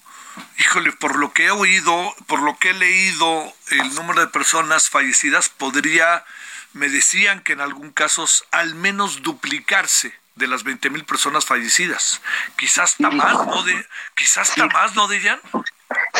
híjole, 0.59 0.91
por 0.91 1.15
lo 1.15 1.31
que 1.31 1.45
he 1.45 1.51
oído, 1.51 2.13
por 2.27 2.41
lo 2.41 2.57
que 2.57 2.71
he 2.71 2.73
leído, 2.73 3.53
el 3.71 3.95
número 3.95 4.19
de 4.19 4.27
personas 4.27 4.89
fallecidas 4.89 5.47
podría, 5.47 6.25
me 6.73 6.89
decían 6.89 7.41
que 7.41 7.53
en 7.53 7.61
algún 7.61 7.91
caso 7.91 8.25
al 8.51 8.75
menos 8.75 9.21
duplicarse 9.21 10.13
de 10.35 10.47
las 10.47 10.63
20 10.63 10.89
mil 10.89 11.05
personas 11.05 11.45
fallecidas. 11.45 12.21
Quizás 12.57 12.91
está 12.91 13.09
más, 13.09 13.45
¿no? 13.45 13.63
De, 13.63 13.87
quizás 14.15 14.49
está 14.49 14.65
más, 14.67 14.95
¿no, 14.95 15.07
Dejan? 15.07 15.39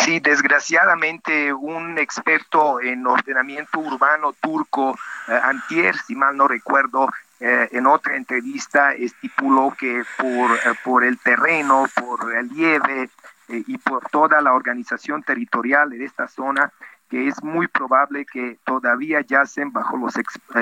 Sí, 0.06 0.20
desgraciadamente 0.20 1.52
un 1.52 1.98
experto 1.98 2.80
en 2.80 3.06
ordenamiento 3.08 3.80
urbano 3.80 4.34
turco, 4.34 4.98
eh, 5.28 5.40
Antier, 5.44 5.96
si 6.06 6.16
mal 6.16 6.38
no 6.38 6.48
recuerdo, 6.48 7.10
eh, 7.40 7.70
en 7.72 7.88
otra 7.88 8.16
entrevista 8.16 8.94
estipuló 8.94 9.76
que 9.78 10.04
por, 10.18 10.52
eh, 10.52 10.76
por 10.84 11.04
el 11.04 11.20
terreno, 11.20 11.88
por 11.96 12.26
relieve 12.26 13.10
eh, 13.50 13.64
y 13.68 13.78
por 13.78 14.08
toda 14.10 14.40
la 14.40 14.54
organización 14.54 15.24
territorial 15.24 15.90
de 15.90 16.06
esta 16.06 16.28
zona, 16.28 16.72
que 17.10 17.28
es 17.28 17.44
muy 17.44 17.68
probable 17.68 18.26
que 18.26 18.58
todavía 18.64 19.22
yacen 19.22 19.72
bajo 19.72 19.98
los 19.98 20.14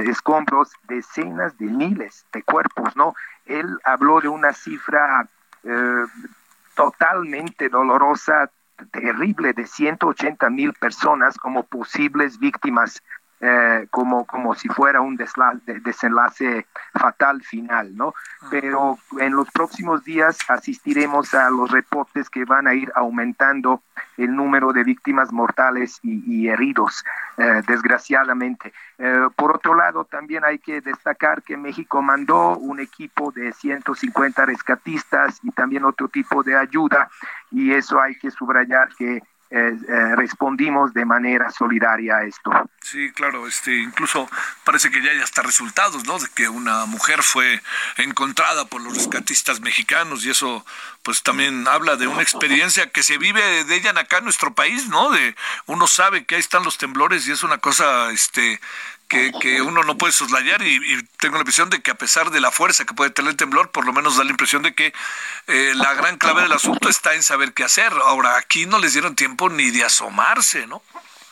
escombros 0.05 0.71
decenas 0.87 1.57
de 1.57 1.65
miles 1.65 2.25
de 2.33 2.41
cuerpos, 2.43 2.95
¿no? 2.95 3.13
Él 3.45 3.77
habló 3.83 4.19
de 4.19 4.27
una 4.27 4.51
cifra 4.51 5.27
totalmente 6.75 7.69
dolorosa, 7.69 8.49
terrible, 8.91 9.53
de 9.53 9.67
180 9.67 10.49
mil 10.49 10.73
personas 10.73 11.37
como 11.37 11.63
posibles 11.63 12.39
víctimas 12.39 13.01
eh, 13.43 13.87
como, 13.89 14.25
como 14.25 14.53
si 14.53 14.69
fuera 14.69 15.01
un 15.01 15.17
desenlace 15.17 16.67
fatal 16.93 17.41
final, 17.41 17.97
¿no? 17.97 18.13
Pero 18.51 18.99
en 19.19 19.33
los 19.33 19.49
próximos 19.49 20.03
días 20.03 20.37
asistiremos 20.47 21.33
a 21.33 21.49
los 21.49 21.71
reportes 21.71 22.29
que 22.29 22.45
van 22.45 22.67
a 22.67 22.75
ir 22.75 22.91
aumentando 22.93 23.81
el 24.17 24.35
número 24.35 24.73
de 24.73 24.83
víctimas 24.83 25.31
mortales 25.31 25.99
y, 26.03 26.49
heridos, 26.49 27.03
eh, 27.37 27.63
desgraciadamente. 27.67 28.73
Eh, 28.99 29.27
por 29.35 29.55
otro 29.55 29.73
lado, 29.73 30.05
también 30.05 30.45
hay 30.45 30.59
que 30.59 30.79
destacar 30.81 31.41
que 31.41 31.57
México 31.57 32.03
mandó 32.03 32.57
un 32.57 32.79
equipo 32.79 33.31
de 33.31 33.53
150 33.53 34.45
rescatistas 34.45 35.39
y 35.41 35.51
también 35.51 35.85
otro 35.85 36.07
tipo 36.09 36.43
de 36.43 36.55
ayuda, 36.55 37.09
y 37.49 37.73
eso 37.73 37.99
hay 37.99 38.15
que 38.19 38.29
subrayar 38.29 38.89
que 38.95 39.23
eh, 39.53 39.73
eh, 39.87 40.15
respondimos 40.15 40.93
de 40.93 41.03
manera 41.03 41.51
solidaria 41.51 42.15
a 42.15 42.23
esto. 42.23 42.51
Sí, 42.81 43.11
claro, 43.11 43.47
este, 43.47 43.75
incluso 43.75 44.29
parece 44.63 44.89
que 44.89 45.01
ya 45.03 45.11
hay 45.11 45.19
hasta 45.19 45.41
resultados, 45.41 46.05
¿no? 46.05 46.17
De 46.19 46.27
que 46.33 46.47
una 46.47 46.85
mujer 46.85 47.21
fue 47.21 47.61
encontrada 47.97 48.63
por 48.65 48.81
los 48.81 48.95
rescatistas 48.95 49.59
mexicanos 49.59 50.23
y 50.23 50.29
eso, 50.29 50.65
pues 51.03 51.21
también 51.21 51.67
habla 51.67 51.97
de 51.97 52.07
una 52.07 52.21
experiencia 52.21 52.91
que 52.91 53.03
se 53.03 53.17
vive 53.17 53.65
de 53.65 53.75
ella 53.75 53.91
acá 53.91 54.19
en 54.19 54.23
nuestro 54.23 54.53
país, 54.53 54.87
¿no? 54.87 55.09
De 55.11 55.35
uno 55.65 55.85
sabe 55.85 56.23
que 56.23 56.35
ahí 56.35 56.41
están 56.41 56.63
los 56.63 56.77
temblores 56.77 57.27
y 57.27 57.33
es 57.33 57.43
una 57.43 57.57
cosa, 57.57 58.09
este, 58.11 58.61
que, 59.39 59.61
uno 59.61 59.83
no 59.83 59.97
puede 59.97 60.13
soslayar 60.13 60.61
y, 60.61 61.03
tengo 61.19 61.35
la 61.35 61.41
impresión 61.41 61.69
de 61.69 61.81
que 61.81 61.91
a 61.91 61.95
pesar 61.95 62.31
de 62.31 62.39
la 62.39 62.51
fuerza 62.51 62.85
que 62.85 62.93
puede 62.93 63.11
tener 63.11 63.31
el 63.31 63.37
temblor, 63.37 63.71
por 63.71 63.85
lo 63.85 63.93
menos 63.93 64.17
da 64.17 64.23
la 64.23 64.31
impresión 64.31 64.63
de 64.63 64.73
que 64.73 64.93
eh, 65.47 65.73
la 65.75 65.93
gran 65.93 66.17
clave 66.17 66.41
del 66.43 66.51
asunto 66.51 66.89
está 66.89 67.13
en 67.13 67.23
saber 67.23 67.53
qué 67.53 67.63
hacer. 67.63 67.91
Ahora, 68.05 68.37
aquí 68.37 68.65
no 68.65 68.79
les 68.79 68.93
dieron 68.93 69.15
tiempo 69.15 69.49
ni 69.49 69.69
de 69.71 69.83
asomarse, 69.83 70.65
¿no? 70.67 70.81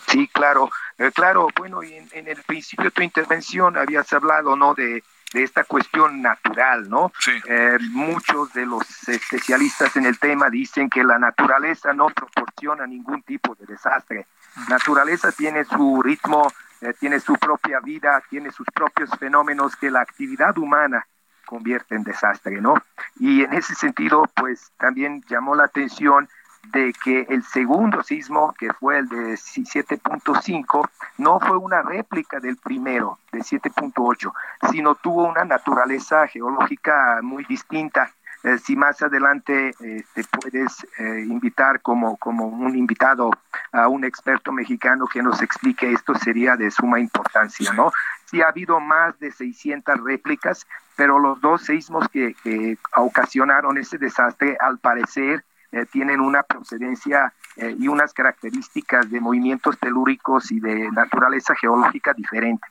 Sí, 0.07 0.27
claro, 0.32 0.69
eh, 0.97 1.11
claro, 1.13 1.47
bueno, 1.55 1.84
y 1.84 1.93
en, 1.93 2.27
el 2.27 2.41
principio 2.43 2.86
de 2.86 2.91
tu 2.91 3.01
intervención 3.01 3.77
habías 3.77 4.11
hablado, 4.13 4.55
¿no?, 4.55 4.73
de, 4.73 5.03
esta 5.32 5.63
cuestión 5.63 6.23
natural, 6.23 6.89
¿no? 6.89 7.13
Sí. 7.19 7.34
Eh, 7.47 7.77
muchos 7.91 8.51
de 8.51 8.65
los 8.65 8.84
especialistas 9.07 9.95
en 9.95 10.07
el 10.07 10.17
tema 10.17 10.49
dicen 10.49 10.89
que 10.89 11.03
la 11.03 11.19
naturaleza 11.19 11.93
no 11.93 12.07
proporciona 12.09 12.88
ningún 12.88 13.21
tipo 13.21 13.53
de 13.53 13.67
desastre. 13.67 14.25
Naturaleza 14.69 15.32
tiene 15.32 15.65
su 15.65 16.01
ritmo 16.01 16.51
eh, 16.82 16.93
tiene 16.99 17.19
su 17.19 17.34
propia 17.34 17.80
vida, 17.80 18.21
tiene 18.30 18.51
sus 18.51 18.67
propios 18.73 19.09
fenómenos 19.19 19.75
que 19.75 19.91
la 19.91 20.01
actividad 20.01 20.57
humana 20.57 21.05
convierte 21.45 21.95
en 21.95 22.03
desastre, 22.03 22.61
¿no? 22.61 22.75
Y 23.19 23.43
en 23.43 23.53
ese 23.53 23.73
sentido, 23.73 24.23
pues 24.36 24.71
también 24.77 25.23
llamó 25.27 25.55
la 25.55 25.65
atención 25.65 26.30
de 26.71 26.93
que 27.03 27.21
el 27.30 27.43
segundo 27.43 28.03
sismo, 28.03 28.53
que 28.57 28.71
fue 28.73 28.99
el 28.99 29.09
de 29.09 29.34
7.5, 29.34 30.89
no 31.17 31.39
fue 31.39 31.57
una 31.57 31.82
réplica 31.82 32.39
del 32.39 32.57
primero, 32.57 33.17
de 33.32 33.39
7.8, 33.39 34.32
sino 34.71 34.95
tuvo 34.95 35.27
una 35.27 35.45
naturaleza 35.45 36.27
geológica 36.27 37.19
muy 37.23 37.45
distinta 37.45 38.11
eh, 38.43 38.57
si 38.57 38.75
más 38.75 39.01
adelante 39.01 39.73
te 39.77 39.97
este, 39.97 40.23
puedes 40.23 40.87
eh, 40.97 41.25
invitar 41.27 41.81
como, 41.81 42.15
como 42.17 42.45
un 42.47 42.77
invitado 42.77 43.31
a 43.73 43.87
un 43.89 44.05
experto 44.05 44.53
mexicano 44.53 45.07
que 45.07 45.21
nos 45.21 45.41
explique 45.41 45.91
esto, 45.91 46.15
sería 46.15 46.55
de 46.55 46.71
suma 46.71 46.99
importancia, 46.99 47.73
¿no? 47.73 47.91
Sí 48.25 48.41
ha 48.41 48.47
habido 48.47 48.79
más 48.79 49.19
de 49.19 49.31
600 49.31 50.01
réplicas, 50.03 50.65
pero 50.95 51.19
los 51.19 51.41
dos 51.41 51.63
seismos 51.63 52.07
que, 52.07 52.77
ocasionaron 52.95 53.77
ese 53.77 53.97
desastre, 53.97 54.55
al 54.59 54.79
parecer, 54.79 55.43
eh, 55.71 55.85
tienen 55.85 56.21
una 56.21 56.43
procedencia 56.43 57.33
y 57.57 57.89
unas 57.89 58.13
características 58.13 59.11
de 59.11 59.19
movimientos 59.19 59.77
telúricos 59.77 60.49
y 60.49 60.61
de 60.61 60.89
naturaleza 60.91 61.53
geológica 61.55 62.13
diferente. 62.13 62.65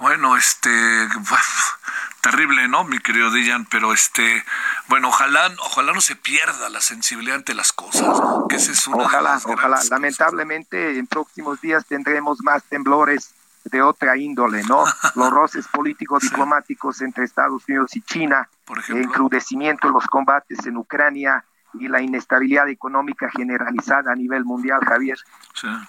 Bueno, 0.00 0.36
este, 0.36 0.70
terrible, 2.20 2.68
¿no, 2.68 2.84
mi 2.84 2.98
querido 2.98 3.30
Dijan? 3.30 3.66
Pero 3.66 3.92
este, 3.92 4.44
bueno, 4.88 5.08
ojalá, 5.08 5.50
ojalá 5.64 5.92
no 5.92 6.00
se 6.00 6.16
pierda 6.16 6.68
la 6.68 6.80
sensibilidad 6.80 7.36
ante 7.36 7.54
las 7.54 7.72
cosas, 7.72 8.06
Que 8.48 8.56
ese 8.56 8.72
es 8.72 8.86
una 8.86 9.04
ojalá, 9.04 9.40
ojalá. 9.44 9.80
Lamentablemente, 9.90 10.98
en 10.98 11.06
próximos 11.06 11.60
días 11.60 11.86
tendremos 11.86 12.40
más 12.42 12.62
temblores 12.64 13.34
de 13.64 13.82
otra 13.82 14.16
índole, 14.16 14.62
¿no? 14.64 14.84
Los 15.14 15.30
roces 15.30 15.68
políticos 15.68 16.22
diplomáticos 16.22 17.00
entre 17.02 17.24
Estados 17.24 17.62
Unidos 17.68 17.94
y 17.96 18.02
China, 18.02 18.48
el 18.88 18.96
encrudecimiento 18.98 19.88
de 19.88 19.94
los 19.94 20.06
combates 20.06 20.64
en 20.66 20.76
Ucrania 20.76 21.44
y 21.74 21.88
la 21.88 22.00
inestabilidad 22.00 22.68
económica 22.68 23.28
generalizada 23.30 24.12
a 24.12 24.16
nivel 24.16 24.44
mundial, 24.44 24.80
Javier. 24.84 25.18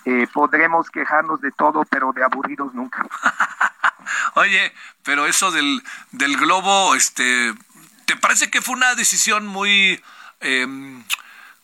Eh, 0.06 0.28
podremos 0.32 0.90
quejarnos 0.90 1.42
de 1.42 1.52
todo, 1.52 1.84
pero 1.90 2.12
de 2.14 2.24
aburridos 2.24 2.74
nunca. 2.74 3.06
Oye, 4.36 4.74
pero 5.04 5.26
eso 5.26 5.52
del, 5.52 5.84
del 6.12 6.38
globo, 6.38 6.96
este, 6.96 7.54
¿te 8.06 8.16
parece 8.16 8.50
que 8.50 8.62
fue 8.62 8.76
una 8.76 8.96
decisión 8.96 9.48
muy... 9.48 10.02
Em, 10.40 11.04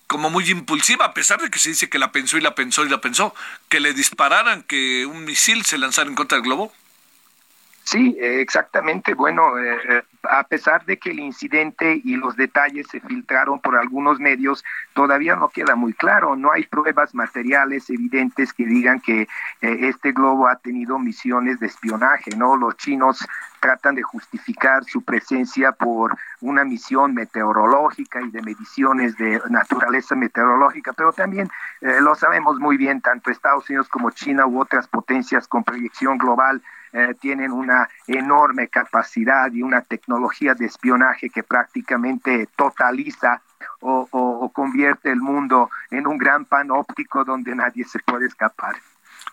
como 0.08 0.30
muy 0.30 0.50
impulsiva, 0.50 1.06
a 1.06 1.14
pesar 1.14 1.42
de 1.42 1.50
que 1.50 1.60
se 1.60 1.70
dice 1.70 1.90
que 1.90 2.00
la 2.00 2.14
pensó 2.14 2.38
y 2.38 2.42
la 2.42 2.56
pensó 2.56 2.86
y 2.86 2.90
la 2.90 3.02
pensó, 3.02 3.36
que 3.68 3.82
le 3.82 3.94
dispararan, 3.94 4.64
que 4.64 5.06
un 5.06 5.26
misil 5.26 5.66
se 5.66 5.78
lanzara 5.78 6.10
en 6.10 6.16
contra 6.16 6.38
del 6.38 6.46
globo? 6.46 6.74
Sí, 7.90 8.18
exactamente. 8.20 9.14
Bueno, 9.14 9.58
eh, 9.58 9.78
eh, 9.88 10.04
a 10.24 10.44
pesar 10.44 10.84
de 10.84 11.00
que 11.00 11.12
el 11.12 11.22
incidente 11.22 12.02
y 12.04 12.18
los 12.18 12.36
detalles 12.36 12.86
se 12.92 13.00
filtraron 13.00 13.62
por 13.62 13.78
algunos 13.78 14.20
medios, 14.20 14.66
todavía 14.92 15.38
no 15.38 15.48
queda 15.48 15.74
muy 15.78 15.94
claro. 15.94 16.36
No 16.36 16.52
hay 16.52 16.66
pruebas 16.66 17.16
materiales 17.16 17.90
evidentes 17.90 18.52
que 18.52 18.66
digan 18.66 19.00
que 19.00 19.22
eh, 19.22 19.28
este 19.62 20.12
globo 20.12 20.50
ha 20.50 20.58
tenido 20.58 21.00
misiones 21.00 21.62
de 21.62 21.68
espionaje, 21.68 22.32
¿no? 22.36 22.58
Los 22.58 22.76
chinos 22.76 23.26
tratan 23.62 23.96
de 23.96 24.04
justificar 24.04 24.84
su 24.84 25.02
presencia 25.06 25.72
por 25.72 26.18
una 26.42 26.66
misión 26.66 27.14
meteorológica 27.14 28.20
y 28.22 28.32
de 28.32 28.42
mediciones 28.42 29.16
de 29.16 29.42
naturaleza 29.50 30.14
meteorológica, 30.14 30.92
pero 30.92 31.14
también 31.14 31.50
lo 31.82 32.14
sabemos 32.14 32.60
muy 32.60 32.78
bien, 32.78 33.02
tanto 33.02 33.32
Estados 33.32 33.68
Unidos 33.70 33.88
como 33.90 34.12
China 34.12 34.46
u 34.46 34.62
otras 34.62 34.88
potencias 34.88 35.48
con 35.48 35.64
proyección 35.64 36.20
global 36.20 36.62
eh, 36.94 37.16
tienen 37.20 37.52
una 37.52 37.88
enorme 38.08 38.68
capacidad 38.68 39.52
y 39.52 39.62
una 39.62 39.82
tecnología 39.82 40.54
de 40.54 40.66
espionaje 40.66 41.30
que 41.30 41.44
prácticamente 41.44 42.48
totaliza 42.56 43.42
o, 43.82 44.52
convierte 44.54 45.12
el 45.12 45.20
mundo 45.20 45.70
en 45.92 46.08
un 46.08 46.18
gran 46.18 46.46
panóptico 46.46 47.24
donde 47.24 47.56
nadie 47.56 47.84
se 47.86 48.00
puede 48.00 48.28
escapar. 48.28 48.76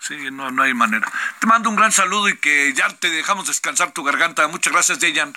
Sí, 0.00 0.30
no, 0.30 0.50
no 0.50 0.62
hay 0.62 0.74
manera. 0.74 1.11
Te 1.40 1.46
mando 1.46 1.70
un 1.70 1.76
gran 1.76 1.92
saludo 1.92 2.28
y 2.28 2.36
que 2.36 2.72
ya 2.74 2.88
te 2.98 3.11
dejamos 3.11 3.46
descansar 3.46 3.92
tu 3.92 4.05
garganta. 4.05 4.46
Muchas 4.48 4.72
gracias, 4.72 5.00
Dejan. 5.00 5.32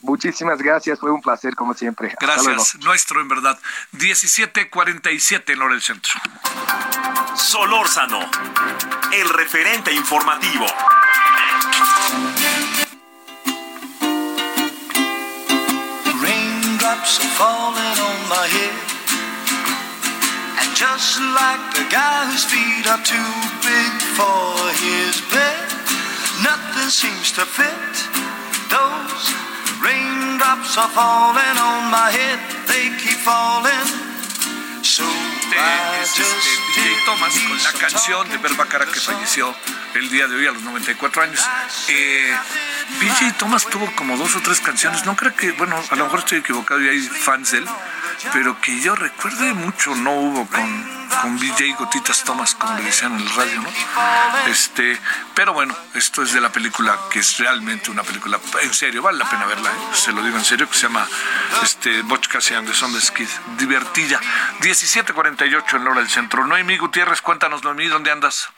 Muchísimas 0.00 0.58
gracias, 0.58 1.00
fue 1.00 1.10
un 1.10 1.20
placer 1.20 1.56
como 1.56 1.74
siempre. 1.74 2.14
Gracias, 2.20 2.76
nuestro 2.76 3.20
en 3.20 3.28
verdad. 3.28 3.58
17:47 3.92 5.52
en 5.52 5.62
hora 5.62 5.74
del 5.74 5.82
centro. 5.82 6.12
Solórzano, 7.34 8.20
el 9.12 9.28
referente 9.30 9.92
informativo. 9.92 10.66
Raindrops 16.88 17.20
are 17.20 17.36
falling 17.36 17.98
on 18.00 18.18
my 18.32 18.46
head. 18.48 18.76
And 20.56 20.72
just 20.72 21.20
like 21.20 21.60
the 21.76 21.84
guy 21.92 22.24
whose 22.32 22.48
feet 22.48 22.88
are 22.88 23.04
too 23.04 23.32
big 23.60 23.92
for 24.16 24.56
his 24.72 25.20
bed, 25.28 25.68
nothing 26.40 26.88
seems 26.88 27.28
to 27.36 27.44
fit. 27.44 27.92
Those 28.72 29.24
raindrops 29.84 30.80
are 30.80 30.88
falling 30.96 31.56
on 31.60 31.92
my 31.92 32.08
head, 32.08 32.40
they 32.72 32.88
keep 32.96 33.20
falling. 33.20 33.88
So 34.80 35.04
es 35.04 36.08
este, 36.08 36.77
Thomas 37.08 37.32
con 37.40 37.56
la 37.56 37.72
canción 37.72 38.28
de 38.28 38.36
Verba 38.36 38.66
Cara 38.66 38.84
que 38.84 39.00
falleció 39.00 39.54
el 39.94 40.10
día 40.10 40.28
de 40.28 40.36
hoy 40.36 40.46
a 40.46 40.52
los 40.52 40.60
94 40.62 41.22
años. 41.22 41.40
Eh, 41.88 42.36
Thomas 43.38 43.64
tuvo 43.64 43.90
como 43.96 44.18
dos 44.18 44.36
o 44.36 44.42
tres 44.42 44.60
canciones, 44.60 45.06
no 45.06 45.16
creo 45.16 45.34
que, 45.34 45.52
bueno, 45.52 45.82
a 45.88 45.96
lo 45.96 46.04
mejor 46.04 46.18
estoy 46.18 46.40
equivocado 46.40 46.82
y 46.82 46.88
hay 46.90 47.00
fans 47.00 47.52
de 47.52 47.58
él, 47.58 47.66
pero 48.32 48.60
que 48.60 48.80
yo 48.80 48.94
recuerde 48.94 49.54
mucho 49.54 49.94
no 49.94 50.12
hubo 50.12 50.46
con, 50.46 51.08
con 51.22 51.38
BJ 51.38 51.76
Gotitas 51.78 52.24
Thomas, 52.24 52.54
como 52.54 52.76
le 52.76 52.84
decían 52.84 53.14
en 53.14 53.20
el 53.20 53.34
radio, 53.34 53.62
¿no? 53.62 53.70
Este, 54.50 54.98
pero 55.34 55.52
bueno, 55.52 55.76
esto 55.94 56.22
es 56.22 56.32
de 56.32 56.40
la 56.40 56.50
película 56.50 56.98
que 57.10 57.20
es 57.20 57.38
realmente 57.38 57.90
una 57.90 58.02
película, 58.02 58.38
en 58.62 58.74
serio, 58.74 59.02
vale 59.02 59.18
la 59.18 59.30
pena 59.30 59.46
verla, 59.46 59.70
¿eh? 59.70 59.94
se 59.94 60.12
lo 60.12 60.22
digo 60.22 60.36
en 60.36 60.44
serio, 60.44 60.68
que 60.68 60.74
se 60.74 60.86
llama 60.86 61.06
este, 61.62 62.02
Butch 62.02 62.28
Cassidy 62.28 62.56
and 62.56 62.68
the 62.68 63.00
Skid, 63.00 63.28
divertida. 63.58 64.20
17.48 64.60 65.76
en 65.76 65.84
la 65.84 65.90
hora 65.90 66.00
del 66.00 66.10
centro. 66.10 66.46
Noemí 66.46 66.76
Gutiérrez, 66.78 67.22
cuéntanos, 67.22 67.62
Noemí, 67.62 67.86
¿dónde 67.86 68.10
andas? 68.10 68.50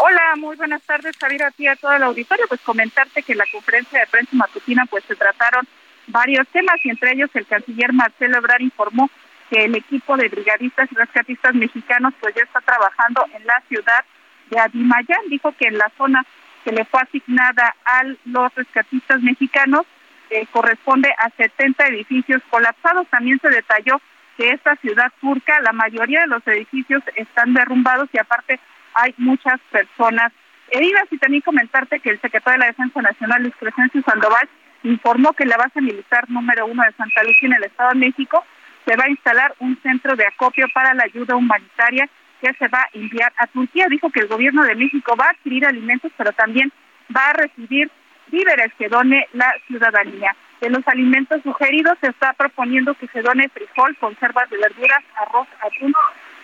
Hola, 0.00 0.36
muy 0.36 0.54
buenas 0.56 0.80
tardes, 0.82 1.16
Javier, 1.18 1.42
a 1.42 1.50
ti 1.50 1.66
a 1.66 1.74
todo 1.74 1.92
el 1.92 2.02
auditorio. 2.04 2.46
Pues 2.46 2.60
comentarte 2.60 3.22
que 3.24 3.32
en 3.32 3.38
la 3.38 3.46
conferencia 3.50 3.98
de 3.98 4.06
prensa 4.06 4.30
matutina 4.32 4.86
pues 4.86 5.04
se 5.08 5.16
trataron 5.16 5.66
varios 6.08 6.46
temas 6.48 6.76
y 6.84 6.90
entre 6.90 7.12
ellos 7.12 7.30
el 7.34 7.46
canciller 7.46 7.92
Marcelo 7.92 8.38
Ebrard 8.38 8.60
informó 8.60 9.10
que 9.50 9.64
el 9.64 9.74
equipo 9.76 10.16
de 10.16 10.28
brigadistas 10.28 10.90
y 10.92 10.94
rescatistas 10.94 11.54
mexicanos 11.54 12.12
pues 12.20 12.34
ya 12.34 12.42
está 12.42 12.60
trabajando 12.60 13.24
en 13.34 13.46
la 13.46 13.62
ciudad 13.68 14.04
de 14.50 14.58
Adimayán. 14.58 15.28
Dijo 15.28 15.52
que 15.52 15.68
en 15.68 15.78
la 15.78 15.90
zona 15.96 16.24
que 16.64 16.72
le 16.72 16.84
fue 16.84 17.00
asignada 17.00 17.74
a 17.84 18.02
los 18.24 18.54
rescatistas 18.54 19.22
mexicanos 19.22 19.82
eh, 20.30 20.46
corresponde 20.50 21.10
a 21.18 21.30
70 21.30 21.86
edificios 21.86 22.42
colapsados. 22.50 23.06
También 23.08 23.38
se 23.40 23.48
detalló 23.48 24.00
que 24.36 24.50
esta 24.50 24.76
ciudad 24.76 25.10
turca, 25.20 25.60
la 25.62 25.72
mayoría 25.72 26.20
de 26.20 26.26
los 26.26 26.46
edificios 26.46 27.02
están 27.16 27.54
derrumbados 27.54 28.08
y 28.12 28.18
aparte 28.18 28.60
hay 28.94 29.14
muchas 29.16 29.58
personas 29.70 30.32
heridas. 30.70 31.04
Y 31.10 31.18
también 31.18 31.42
comentarte 31.42 32.00
que 32.00 32.10
el 32.10 32.20
secretario 32.20 32.58
de 32.60 32.66
la 32.66 32.72
Defensa 32.72 33.00
Nacional, 33.00 33.42
Luis 33.42 33.54
Crescencio 33.58 34.02
Sandoval, 34.02 34.48
informó 34.82 35.32
que 35.32 35.44
en 35.44 35.50
la 35.50 35.56
base 35.56 35.80
militar 35.80 36.28
número 36.30 36.66
uno 36.66 36.82
de 36.82 36.92
Santa 36.92 37.22
Lucía 37.22 37.48
en 37.48 37.54
el 37.54 37.64
Estado 37.64 37.90
de 37.90 38.06
México 38.06 38.44
se 38.86 38.96
va 38.96 39.04
a 39.04 39.10
instalar 39.10 39.54
un 39.58 39.78
centro 39.82 40.16
de 40.16 40.26
acopio 40.26 40.66
para 40.72 40.94
la 40.94 41.04
ayuda 41.04 41.36
humanitaria 41.36 42.08
que 42.40 42.52
se 42.54 42.68
va 42.68 42.82
a 42.82 42.88
enviar 42.94 43.32
a 43.36 43.46
Turquía. 43.48 43.86
Dijo 43.90 44.10
que 44.10 44.20
el 44.20 44.28
gobierno 44.28 44.64
de 44.64 44.74
México 44.74 45.14
va 45.16 45.26
a 45.26 45.30
adquirir 45.30 45.66
alimentos, 45.66 46.12
pero 46.16 46.32
también 46.32 46.72
va 47.14 47.28
a 47.28 47.32
recibir 47.34 47.90
víveres 48.28 48.72
que 48.78 48.88
done 48.88 49.26
la 49.32 49.52
ciudadanía. 49.66 50.34
De 50.60 50.70
los 50.70 50.86
alimentos 50.88 51.42
sugeridos 51.42 51.98
se 52.00 52.08
está 52.08 52.32
proponiendo 52.32 52.94
que 52.94 53.08
se 53.08 53.22
done 53.22 53.48
frijol, 53.48 53.96
conservas 53.98 54.48
de 54.50 54.58
verduras, 54.58 55.04
arroz, 55.16 55.48
atún, 55.60 55.92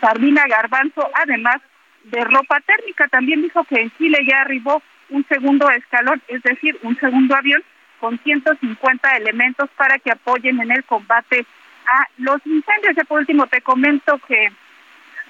sardina, 0.00 0.44
garbanzo, 0.48 1.08
además 1.14 1.56
de 2.04 2.22
ropa 2.24 2.60
térmica. 2.60 3.08
También 3.08 3.42
dijo 3.42 3.64
que 3.64 3.80
en 3.80 3.90
Chile 3.96 4.18
ya 4.28 4.42
arribó 4.42 4.82
un 5.10 5.24
segundo 5.28 5.68
escalón, 5.70 6.22
es 6.28 6.42
decir, 6.42 6.78
un 6.82 6.96
segundo 6.98 7.34
avión 7.34 7.62
con 8.00 8.18
150 8.18 9.16
elementos 9.16 9.70
para 9.76 9.98
que 9.98 10.10
apoyen 10.10 10.60
en 10.60 10.70
el 10.70 10.84
combate 10.84 11.46
a 11.86 12.08
los 12.18 12.44
incendios. 12.46 12.96
Por 13.06 13.20
último 13.20 13.46
te 13.46 13.60
comento 13.60 14.18
que 14.26 14.50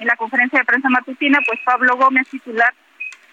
en 0.00 0.06
la 0.06 0.16
conferencia 0.16 0.58
de 0.58 0.64
prensa 0.64 0.88
matutina, 0.88 1.38
pues 1.46 1.60
Pablo 1.64 1.96
Gómez, 1.96 2.28
titular 2.28 2.72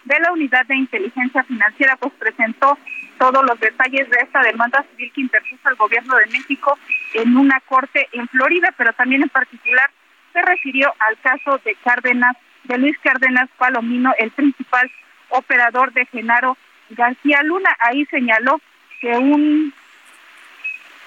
de 0.04 0.18
la 0.20 0.32
Unidad 0.32 0.66
de 0.66 0.76
Inteligencia 0.76 1.42
Financiera, 1.44 1.96
pues 1.96 2.12
presentó 2.14 2.78
todos 3.18 3.44
los 3.44 3.58
detalles 3.60 4.08
de 4.10 4.18
esta 4.20 4.42
demanda 4.42 4.84
civil 4.90 5.12
que 5.14 5.20
interpuso 5.20 5.68
el 5.68 5.76
gobierno 5.76 6.16
de 6.16 6.26
México 6.26 6.76
en 7.14 7.36
una 7.36 7.60
corte 7.66 8.08
en 8.12 8.26
Florida, 8.28 8.74
pero 8.76 8.92
también 8.94 9.22
en 9.22 9.28
particular 9.28 9.90
se 10.32 10.42
refirió 10.42 10.92
al 10.98 11.18
caso 11.20 11.60
de 11.64 11.76
Cárdenas, 11.84 12.36
de 12.64 12.78
Luis 12.78 12.98
Cárdenas 12.98 13.48
Palomino, 13.58 14.12
el 14.18 14.30
principal 14.30 14.90
operador 15.28 15.92
de 15.92 16.06
Genaro 16.06 16.56
García 16.90 17.42
Luna. 17.42 17.70
Ahí 17.78 18.04
señaló 18.06 18.60
que 19.02 19.18
un 19.18 19.74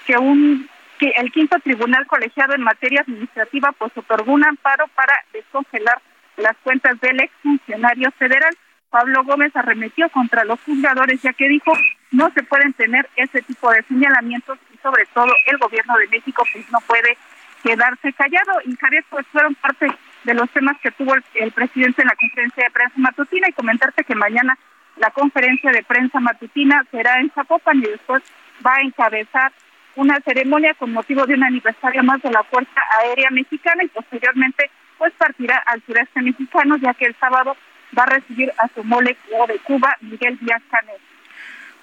que 0.06 0.16
un 0.18 0.68
que 0.98 1.12
el 1.16 1.32
quinto 1.32 1.58
tribunal 1.60 2.06
colegiado 2.06 2.54
en 2.54 2.62
materia 2.62 3.00
administrativa 3.00 3.72
pues 3.72 3.92
otorgó 3.96 4.32
un 4.32 4.44
amparo 4.44 4.86
para 4.94 5.12
descongelar 5.32 6.00
las 6.36 6.56
cuentas 6.62 7.00
del 7.00 7.20
exfuncionario 7.20 8.10
federal. 8.12 8.54
Pablo 8.90 9.24
Gómez 9.24 9.54
arremetió 9.56 10.08
contra 10.10 10.44
los 10.44 10.60
juzgadores 10.60 11.20
ya 11.22 11.32
que 11.32 11.48
dijo 11.48 11.72
no 12.12 12.30
se 12.30 12.42
pueden 12.44 12.72
tener 12.74 13.08
ese 13.16 13.42
tipo 13.42 13.70
de 13.72 13.82
señalamientos 13.82 14.58
y 14.72 14.78
sobre 14.78 15.06
todo 15.06 15.32
el 15.46 15.58
gobierno 15.58 15.96
de 15.96 16.08
México 16.08 16.44
pues 16.52 16.70
no 16.70 16.80
puede 16.86 17.16
quedarse 17.62 18.12
callado 18.12 18.60
y 18.64 18.76
Javier 18.76 19.04
pues 19.10 19.26
fueron 19.28 19.54
parte 19.56 19.90
de 20.24 20.34
los 20.34 20.48
temas 20.50 20.76
que 20.82 20.90
tuvo 20.92 21.14
el, 21.14 21.52
presidente 21.52 22.02
en 22.02 22.08
la 22.08 22.16
conferencia 22.16 22.64
de 22.64 22.70
prensa 22.70 22.94
matutina 22.96 23.48
y 23.48 23.52
comentarte 23.52 24.04
que 24.04 24.14
mañana 24.14 24.56
la 24.96 25.10
conferencia 25.10 25.70
de 25.72 25.82
prensa 25.82 26.20
matutina 26.20 26.84
será 26.90 27.20
en 27.20 27.30
Zapopan 27.30 27.78
y 27.78 27.82
después 27.82 28.22
va 28.64 28.74
a 28.76 28.82
encabezar 28.82 29.52
una 29.94 30.20
ceremonia 30.20 30.74
con 30.74 30.92
motivo 30.92 31.26
de 31.26 31.34
un 31.34 31.44
aniversario 31.44 32.02
más 32.02 32.20
de 32.22 32.30
la 32.30 32.42
Fuerza 32.44 32.80
Aérea 33.00 33.30
Mexicana 33.30 33.84
y 33.84 33.88
posteriormente 33.88 34.70
pues 34.98 35.12
partirá 35.14 35.62
al 35.66 35.82
sureste 35.84 36.22
mexicano 36.22 36.76
ya 36.76 36.94
que 36.94 37.06
el 37.06 37.16
sábado 37.18 37.56
va 37.96 38.02
a 38.04 38.06
recibir 38.06 38.52
a 38.58 38.68
su 38.74 38.84
molécula 38.84 39.46
de 39.46 39.58
Cuba, 39.60 39.96
Miguel 40.00 40.38
Díaz 40.40 40.62
Canel. 40.70 41.00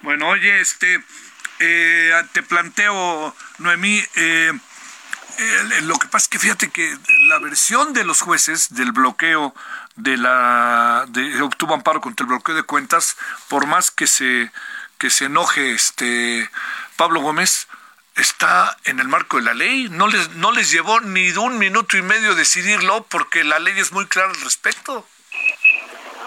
Bueno, 0.02 0.28
oye, 0.28 0.60
este, 0.60 1.00
eh, 1.60 2.10
te 2.32 2.42
planteo, 2.42 3.34
Noemí, 3.58 4.00
eh, 4.16 4.52
lo 5.82 5.98
que 5.98 6.06
pasa 6.08 6.24
es 6.24 6.28
que 6.28 6.38
fíjate 6.38 6.70
que 6.70 6.96
la 7.28 7.38
versión 7.38 7.92
de 7.92 8.04
los 8.04 8.20
jueces 8.20 8.74
del 8.74 8.92
bloqueo 8.92 9.54
de 9.96 10.16
la 10.16 11.06
de 11.08 11.42
obtuvo 11.42 11.74
amparo 11.74 12.00
contra 12.00 12.24
el 12.24 12.28
bloqueo 12.28 12.54
de 12.54 12.62
cuentas 12.62 13.16
por 13.48 13.66
más 13.66 13.90
que 13.90 14.06
se 14.06 14.50
que 14.98 15.10
se 15.10 15.26
enoje 15.26 15.72
este 15.72 16.48
Pablo 16.96 17.20
Gómez 17.20 17.68
está 18.16 18.76
en 18.84 19.00
el 19.00 19.08
marco 19.08 19.38
de 19.38 19.42
la 19.42 19.54
ley. 19.54 19.88
No 19.90 20.06
les, 20.06 20.30
no 20.36 20.52
les 20.52 20.70
llevó 20.70 21.00
ni 21.00 21.30
de 21.30 21.38
un 21.38 21.58
minuto 21.58 21.96
y 21.96 22.02
medio 22.02 22.34
decidirlo 22.34 23.04
porque 23.04 23.44
la 23.44 23.58
ley 23.58 23.78
es 23.78 23.92
muy 23.92 24.06
clara 24.06 24.30
al 24.30 24.40
respecto. 24.40 25.06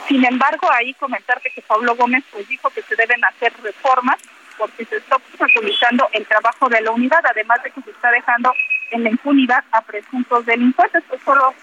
Sin 0.07 0.23
embargo, 0.25 0.71
ahí 0.71 0.93
comentarte 0.95 1.51
que 1.51 1.61
Pablo 1.61 1.95
Gómez 1.95 2.23
pues 2.31 2.47
dijo 2.47 2.69
que 2.69 2.81
se 2.83 2.95
deben 2.95 3.23
hacer 3.25 3.53
reformas 3.61 4.17
porque 4.57 4.85
se 4.85 4.97
está 4.97 5.15
obstaculizando 5.15 6.07
el 6.13 6.25
trabajo 6.25 6.69
de 6.69 6.81
la 6.81 6.91
unidad, 6.91 7.23
además 7.25 7.61
de 7.63 7.71
que 7.71 7.81
se 7.81 7.91
está 7.91 8.11
dejando 8.11 8.53
en 8.91 9.03
la 9.03 9.09
impunidad 9.09 9.63
a 9.71 9.81
presuntos 9.81 10.45
delincuentes. 10.45 11.03
Es 11.11 11.21
solo 11.23 11.53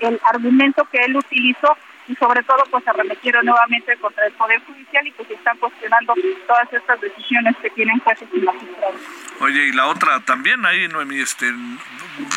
el 0.00 0.20
argumento 0.24 0.86
que 0.90 0.98
él 0.98 1.16
utilizó 1.16 1.76
y 2.06 2.14
sobre 2.16 2.42
todo 2.42 2.62
pues 2.70 2.86
arremetieron 2.86 3.46
nuevamente 3.46 3.96
contra 3.96 4.26
el 4.26 4.32
Poder 4.32 4.60
Judicial 4.66 5.06
y 5.06 5.12
pues 5.12 5.30
están 5.30 5.56
cuestionando 5.58 6.14
todas 6.46 6.70
estas 6.72 7.00
decisiones 7.00 7.56
que 7.62 7.70
tienen 7.70 7.98
jueces 8.00 8.28
y 8.32 8.40
magistrados. 8.40 9.00
Oye, 9.40 9.68
y 9.68 9.72
la 9.72 9.86
otra 9.86 10.20
también 10.20 10.64
ahí, 10.66 10.86
Noemí, 10.88 11.20
este, 11.20 11.46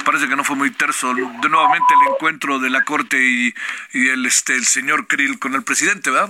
parece 0.06 0.28
que 0.28 0.36
no 0.36 0.44
fue 0.44 0.56
muy 0.56 0.72
terso, 0.72 1.14
de 1.14 1.50
nuevamente 1.50 1.94
el 2.02 2.14
encuentro 2.14 2.60
de 2.60 2.70
la 2.70 2.84
Corte 2.84 3.18
y, 3.20 3.54
y 3.94 4.10
el, 4.10 4.26
este, 4.26 4.54
el 4.54 4.66
señor 4.66 5.08
Krill 5.08 5.38
con 5.40 5.54
el 5.54 5.64
presidente, 5.64 6.12
¿verdad? 6.12 6.30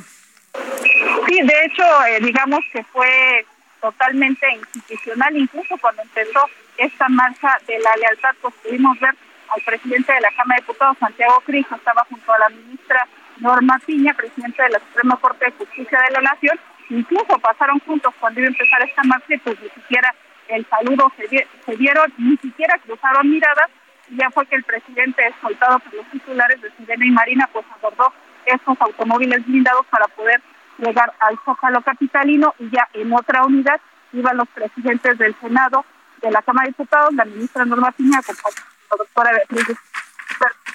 Sí, 1.27 1.41
de 1.41 1.65
hecho, 1.65 1.83
eh, 2.05 2.19
digamos 2.21 2.61
que 2.71 2.83
fue 2.85 3.45
totalmente 3.91 4.45
institucional, 4.51 5.35
incluso 5.35 5.77
cuando 5.77 6.01
empezó 6.01 6.41
esta 6.77 7.07
marcha 7.07 7.57
de 7.67 7.79
la 7.79 7.95
lealtad, 7.95 8.35
pues 8.41 8.53
pudimos 8.63 8.99
ver 8.99 9.15
al 9.55 9.61
presidente 9.61 10.11
de 10.11 10.21
la 10.21 10.31
Cámara 10.31 10.55
de 10.57 10.61
Diputados, 10.61 10.97
Santiago 10.99 11.41
Cristo, 11.45 11.75
estaba 11.75 12.05
junto 12.09 12.33
a 12.33 12.39
la 12.39 12.49
ministra 12.49 13.07
Norma 13.38 13.79
Piña, 13.85 14.13
presidente 14.13 14.61
de 14.61 14.69
la 14.69 14.79
Suprema 14.79 15.15
Corte 15.17 15.45
de 15.45 15.51
Justicia 15.51 15.99
de 16.01 16.13
la 16.13 16.21
Nación, 16.21 16.59
incluso 16.89 17.39
pasaron 17.39 17.79
juntos 17.79 18.13
cuando 18.19 18.41
iba 18.41 18.47
a 18.47 18.51
empezar 18.51 18.81
esta 18.81 19.03
marcha 19.03 19.33
y 19.33 19.38
pues 19.38 19.59
ni 19.61 19.69
siquiera 19.69 20.13
el 20.49 20.65
saludo 20.67 21.11
se, 21.17 21.75
dieron, 21.75 22.13
ni 22.17 22.35
siquiera 22.38 22.77
cruzaron 22.79 23.29
miradas, 23.29 23.69
y 24.09 24.17
ya 24.17 24.29
fue 24.31 24.45
que 24.47 24.55
el 24.55 24.63
presidente, 24.63 25.27
escoltado 25.27 25.79
por 25.79 25.93
los 25.93 26.05
titulares 26.11 26.61
de 26.61 26.71
Sirena 26.71 27.05
y 27.05 27.11
Marina, 27.11 27.49
pues 27.51 27.65
abordó 27.73 28.13
estos 28.45 28.79
automóviles 28.79 29.45
blindados 29.45 29.85
para 29.88 30.07
poder 30.07 30.41
llegar 30.78 31.13
al 31.19 31.38
Zócalo 31.45 31.82
Capitalino 31.82 32.53
y 32.59 32.69
ya 32.69 32.88
en 32.93 33.13
otra 33.13 33.45
unidad 33.45 33.80
iban 34.13 34.38
los 34.38 34.47
presidentes 34.49 35.17
del 35.17 35.36
Senado, 35.39 35.86
de 36.21 36.32
la 36.32 36.41
Cámara 36.41 36.65
de 36.65 36.71
Diputados, 36.71 37.13
la 37.13 37.25
ministra 37.25 37.65
Norma 37.65 37.91
Piña, 37.91 38.19
la 38.28 38.97
doctora 38.97 39.32
Beatriz. 39.32 39.78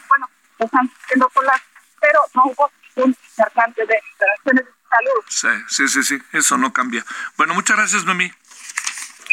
Bueno, 0.09 0.29
están 0.59 0.91
haciendo 1.05 1.29
colas 1.31 1.61
pero 2.03 2.19
no 2.35 2.43
hubo 2.47 2.71
un 2.97 3.17
intercambio 3.31 3.87
de 3.87 3.95
declaraciones 3.95 4.65
de 4.67 4.73
salud. 4.91 5.25
Sí, 5.29 5.49
sí, 5.69 5.89
sí, 5.89 6.03
sí, 6.03 6.23
eso 6.33 6.59
no 6.59 6.73
cambia. 6.73 7.05
Bueno, 7.37 7.55
muchas 7.55 7.77
gracias, 7.77 8.05
Noemí. 8.05 8.31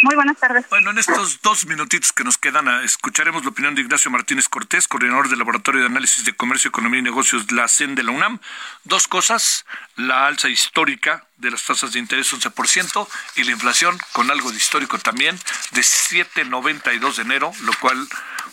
Muy 0.01 0.15
buenas 0.15 0.37
tardes. 0.37 0.65
Bueno, 0.69 0.91
en 0.91 0.97
estos 0.97 1.41
dos 1.41 1.65
minutitos 1.65 2.13
que 2.13 2.23
nos 2.23 2.37
quedan, 2.37 2.67
ah, 2.69 2.83
escucharemos 2.83 3.43
la 3.43 3.49
opinión 3.49 3.75
de 3.75 3.81
Ignacio 3.81 4.09
Martínez 4.09 4.47
Cortés, 4.47 4.87
coordinador 4.87 5.27
del 5.29 5.39
Laboratorio 5.39 5.81
de 5.81 5.87
Análisis 5.87 6.23
de 6.23 6.33
Comercio, 6.33 6.69
Economía 6.69 6.99
y 6.99 7.03
Negocios, 7.03 7.51
la 7.51 7.67
CEN 7.67 7.95
de 7.95 8.03
la 8.03 8.11
UNAM. 8.11 8.39
Dos 8.85 9.07
cosas, 9.07 9.65
la 9.97 10.27
alza 10.27 10.47
histórica 10.47 11.25
de 11.37 11.51
las 11.51 11.63
tasas 11.63 11.91
de 11.93 11.99
interés 11.99 12.33
11% 12.33 13.07
y 13.35 13.43
la 13.43 13.51
inflación 13.51 13.97
con 14.13 14.31
algo 14.31 14.51
de 14.51 14.57
histórico 14.57 14.99
también 14.99 15.37
de 15.71 15.81
7.92 15.81 17.15
de 17.15 17.21
enero, 17.21 17.51
lo 17.61 17.73
cual 17.79 18.07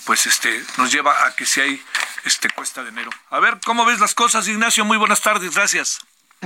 pues 0.04 0.26
este 0.26 0.64
nos 0.78 0.92
lleva 0.92 1.26
a 1.26 1.34
que 1.36 1.46
si 1.46 1.60
hay 1.60 1.82
este 2.24 2.48
cuesta 2.50 2.82
de 2.82 2.90
enero. 2.90 3.10
A 3.30 3.38
ver, 3.40 3.58
¿cómo 3.64 3.84
ves 3.84 4.00
las 4.00 4.14
cosas, 4.14 4.48
Ignacio? 4.48 4.84
Muy 4.84 4.96
buenas 4.96 5.20
tardes, 5.20 5.54
gracias. 5.54 6.00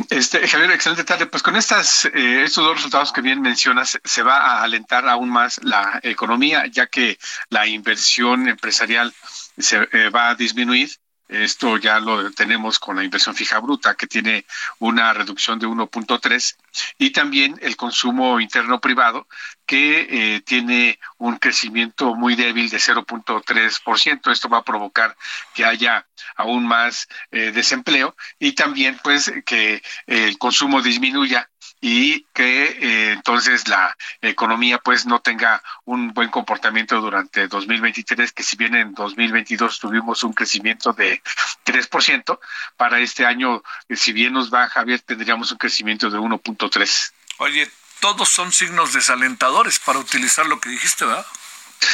Este, 0.09 0.47
Javier, 0.47 0.71
excelente 0.71 1.05
tarde. 1.05 1.27
Pues 1.27 1.43
con 1.43 1.57
estas, 1.57 2.05
eh, 2.07 2.45
estos 2.45 2.65
dos 2.65 2.77
resultados 2.77 3.13
que 3.13 3.21
bien 3.21 3.41
mencionas, 3.41 3.99
se 4.05 4.23
va 4.23 4.39
a 4.39 4.63
alentar 4.63 5.09
aún 5.09 5.29
más 5.29 5.61
la 5.63 6.01
economía, 6.03 6.67
ya 6.67 6.87
que 6.87 7.19
la 7.49 7.67
inversión 7.67 8.49
empresarial 8.49 9.13
se 9.59 9.89
eh, 9.93 10.11
va 10.11 10.31
a 10.31 10.35
disminuir. 10.35 10.91
Esto 11.31 11.77
ya 11.77 12.01
lo 12.01 12.31
tenemos 12.33 12.79
con 12.81 12.97
la 12.97 13.05
inversión 13.05 13.37
fija 13.37 13.61
bruta, 13.61 13.95
que 13.95 14.09
tiene 14.09 14.45
una 14.81 15.13
reducción 15.13 15.59
de 15.59 15.69
1.3, 15.69 16.57
y 16.99 17.11
también 17.11 17.57
el 17.63 17.77
consumo 17.77 18.41
interno 18.41 18.81
privado, 18.81 19.29
que 19.65 20.09
eh, 20.11 20.41
tiene 20.41 20.99
un 21.19 21.37
crecimiento 21.37 22.17
muy 22.17 22.35
débil 22.35 22.69
de 22.69 22.79
0.3%. 22.79 24.33
Esto 24.33 24.49
va 24.49 24.59
a 24.59 24.65
provocar 24.65 25.17
que 25.55 25.65
haya 25.65 26.07
aún 26.37 26.67
más 26.67 27.07
eh, 27.31 27.53
desempleo 27.53 28.17
y 28.39 28.53
también 28.53 28.99
pues 29.03 29.33
que 29.45 29.83
el 30.07 30.39
consumo 30.39 30.83
disminuya 30.83 31.50
y 31.81 32.27
que 32.35 32.65
eh, 32.65 33.13
entonces 33.13 33.67
la 33.69 33.97
economía 34.21 34.79
pues 34.79 35.07
no 35.07 35.21
tenga 35.21 35.63
un 35.85 36.13
buen 36.13 36.29
comportamiento 36.29 37.01
durante 37.01 37.49
2023, 37.49 38.33
que 38.33 38.43
si 38.43 38.57
bien 38.57 38.75
en 38.75 38.95
2022 38.95 39.79
tuvimos 39.79 40.23
un 40.23 40.33
crecimiento 40.33 40.93
de 40.93 41.23
3%, 41.65 42.39
para 42.77 43.01
este 43.01 43.25
año, 43.25 43.63
eh, 43.89 43.97
si 43.97 44.13
bien 44.13 44.33
nos 44.33 44.53
va 44.53 44.69
Javier, 44.69 45.01
tendríamos 45.01 45.53
un 45.53 45.59
crecimiento 45.59 46.11
de 46.11 46.19
1.3. 46.19 47.13
Oye, 47.39 47.71
todos 48.01 48.29
son 48.29 48.53
signos 48.53 48.93
desalentadores 48.93 49.79
para 49.79 49.99
utilizar 49.99 50.47
lo 50.47 50.61
que 50.61 50.71
dijiste, 50.71 51.05
¿verdad? 51.05 51.27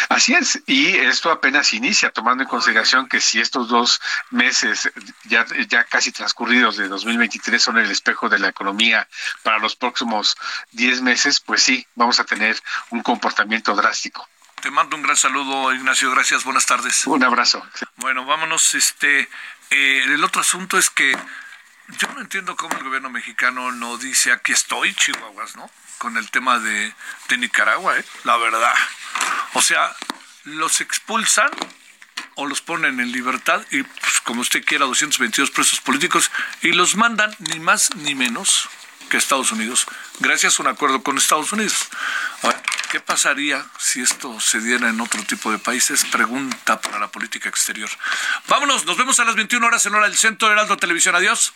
Así 0.08 0.34
es, 0.34 0.62
y 0.66 0.88
esto 0.96 1.30
apenas 1.30 1.72
inicia, 1.72 2.10
tomando 2.10 2.42
en 2.42 2.48
consideración 2.48 3.08
que 3.08 3.20
si 3.20 3.40
estos 3.40 3.68
dos 3.68 4.00
meses 4.30 4.90
ya, 5.24 5.46
ya 5.68 5.84
casi 5.84 6.12
transcurridos 6.12 6.76
de 6.76 6.88
2023 6.88 7.62
son 7.62 7.78
el 7.78 7.90
espejo 7.90 8.28
de 8.28 8.38
la 8.38 8.48
economía 8.48 9.08
para 9.42 9.58
los 9.58 9.76
próximos 9.76 10.36
10 10.72 11.02
meses, 11.02 11.40
pues 11.40 11.62
sí, 11.62 11.86
vamos 11.94 12.20
a 12.20 12.24
tener 12.24 12.60
un 12.90 13.02
comportamiento 13.02 13.74
drástico. 13.74 14.28
Te 14.60 14.70
mando 14.70 14.96
un 14.96 15.02
gran 15.02 15.16
saludo, 15.16 15.72
Ignacio, 15.72 16.10
gracias, 16.10 16.44
buenas 16.44 16.66
tardes. 16.66 17.06
Un 17.06 17.22
abrazo. 17.22 17.64
Bueno, 17.96 18.24
vámonos, 18.24 18.74
este, 18.74 19.28
eh, 19.70 20.02
el 20.04 20.24
otro 20.24 20.40
asunto 20.40 20.78
es 20.78 20.90
que 20.90 21.16
yo 21.88 22.08
no 22.14 22.20
entiendo 22.20 22.56
cómo 22.56 22.76
el 22.76 22.84
gobierno 22.84 23.10
mexicano 23.10 23.70
no 23.70 23.96
dice 23.96 24.32
aquí 24.32 24.52
estoy, 24.52 24.94
Chihuahuas, 24.94 25.56
¿no? 25.56 25.70
Con 25.98 26.16
el 26.16 26.30
tema 26.30 26.58
de, 26.58 26.92
de 27.28 27.38
Nicaragua, 27.38 27.98
¿eh? 27.98 28.04
La 28.24 28.36
verdad. 28.36 28.74
O 29.56 29.62
sea, 29.62 29.96
los 30.44 30.82
expulsan 30.82 31.48
o 32.34 32.44
los 32.44 32.60
ponen 32.60 33.00
en 33.00 33.10
libertad 33.10 33.64
y, 33.70 33.84
pues, 33.84 34.20
como 34.22 34.42
usted 34.42 34.62
quiera, 34.62 34.84
222 34.84 35.50
presos 35.50 35.80
políticos 35.80 36.30
y 36.60 36.72
los 36.72 36.94
mandan 36.94 37.34
ni 37.38 37.58
más 37.58 37.96
ni 37.96 38.14
menos 38.14 38.68
que 39.08 39.16
Estados 39.16 39.52
Unidos, 39.52 39.86
gracias 40.18 40.58
a 40.58 40.62
un 40.62 40.68
acuerdo 40.68 41.02
con 41.02 41.16
Estados 41.16 41.52
Unidos. 41.52 41.88
¿qué 42.90 43.00
pasaría 43.00 43.64
si 43.78 44.02
esto 44.02 44.38
se 44.40 44.60
diera 44.60 44.90
en 44.90 45.00
otro 45.00 45.22
tipo 45.24 45.50
de 45.50 45.58
países? 45.58 46.04
Pregunta 46.04 46.78
para 46.78 46.98
la 46.98 47.08
política 47.08 47.48
exterior. 47.48 47.88
Vámonos, 48.48 48.84
nos 48.84 48.98
vemos 48.98 49.18
a 49.20 49.24
las 49.24 49.36
21 49.36 49.66
horas 49.66 49.86
en 49.86 49.94
hora 49.94 50.06
del 50.06 50.18
centro 50.18 50.48
de 50.48 50.52
Heraldo 50.52 50.76
Televisión. 50.76 51.14
Adiós. 51.14 51.54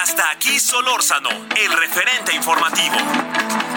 Hasta 0.00 0.30
aquí 0.30 0.60
Solórzano, 0.60 1.30
el 1.56 1.72
referente 1.72 2.34
informativo. 2.36 3.69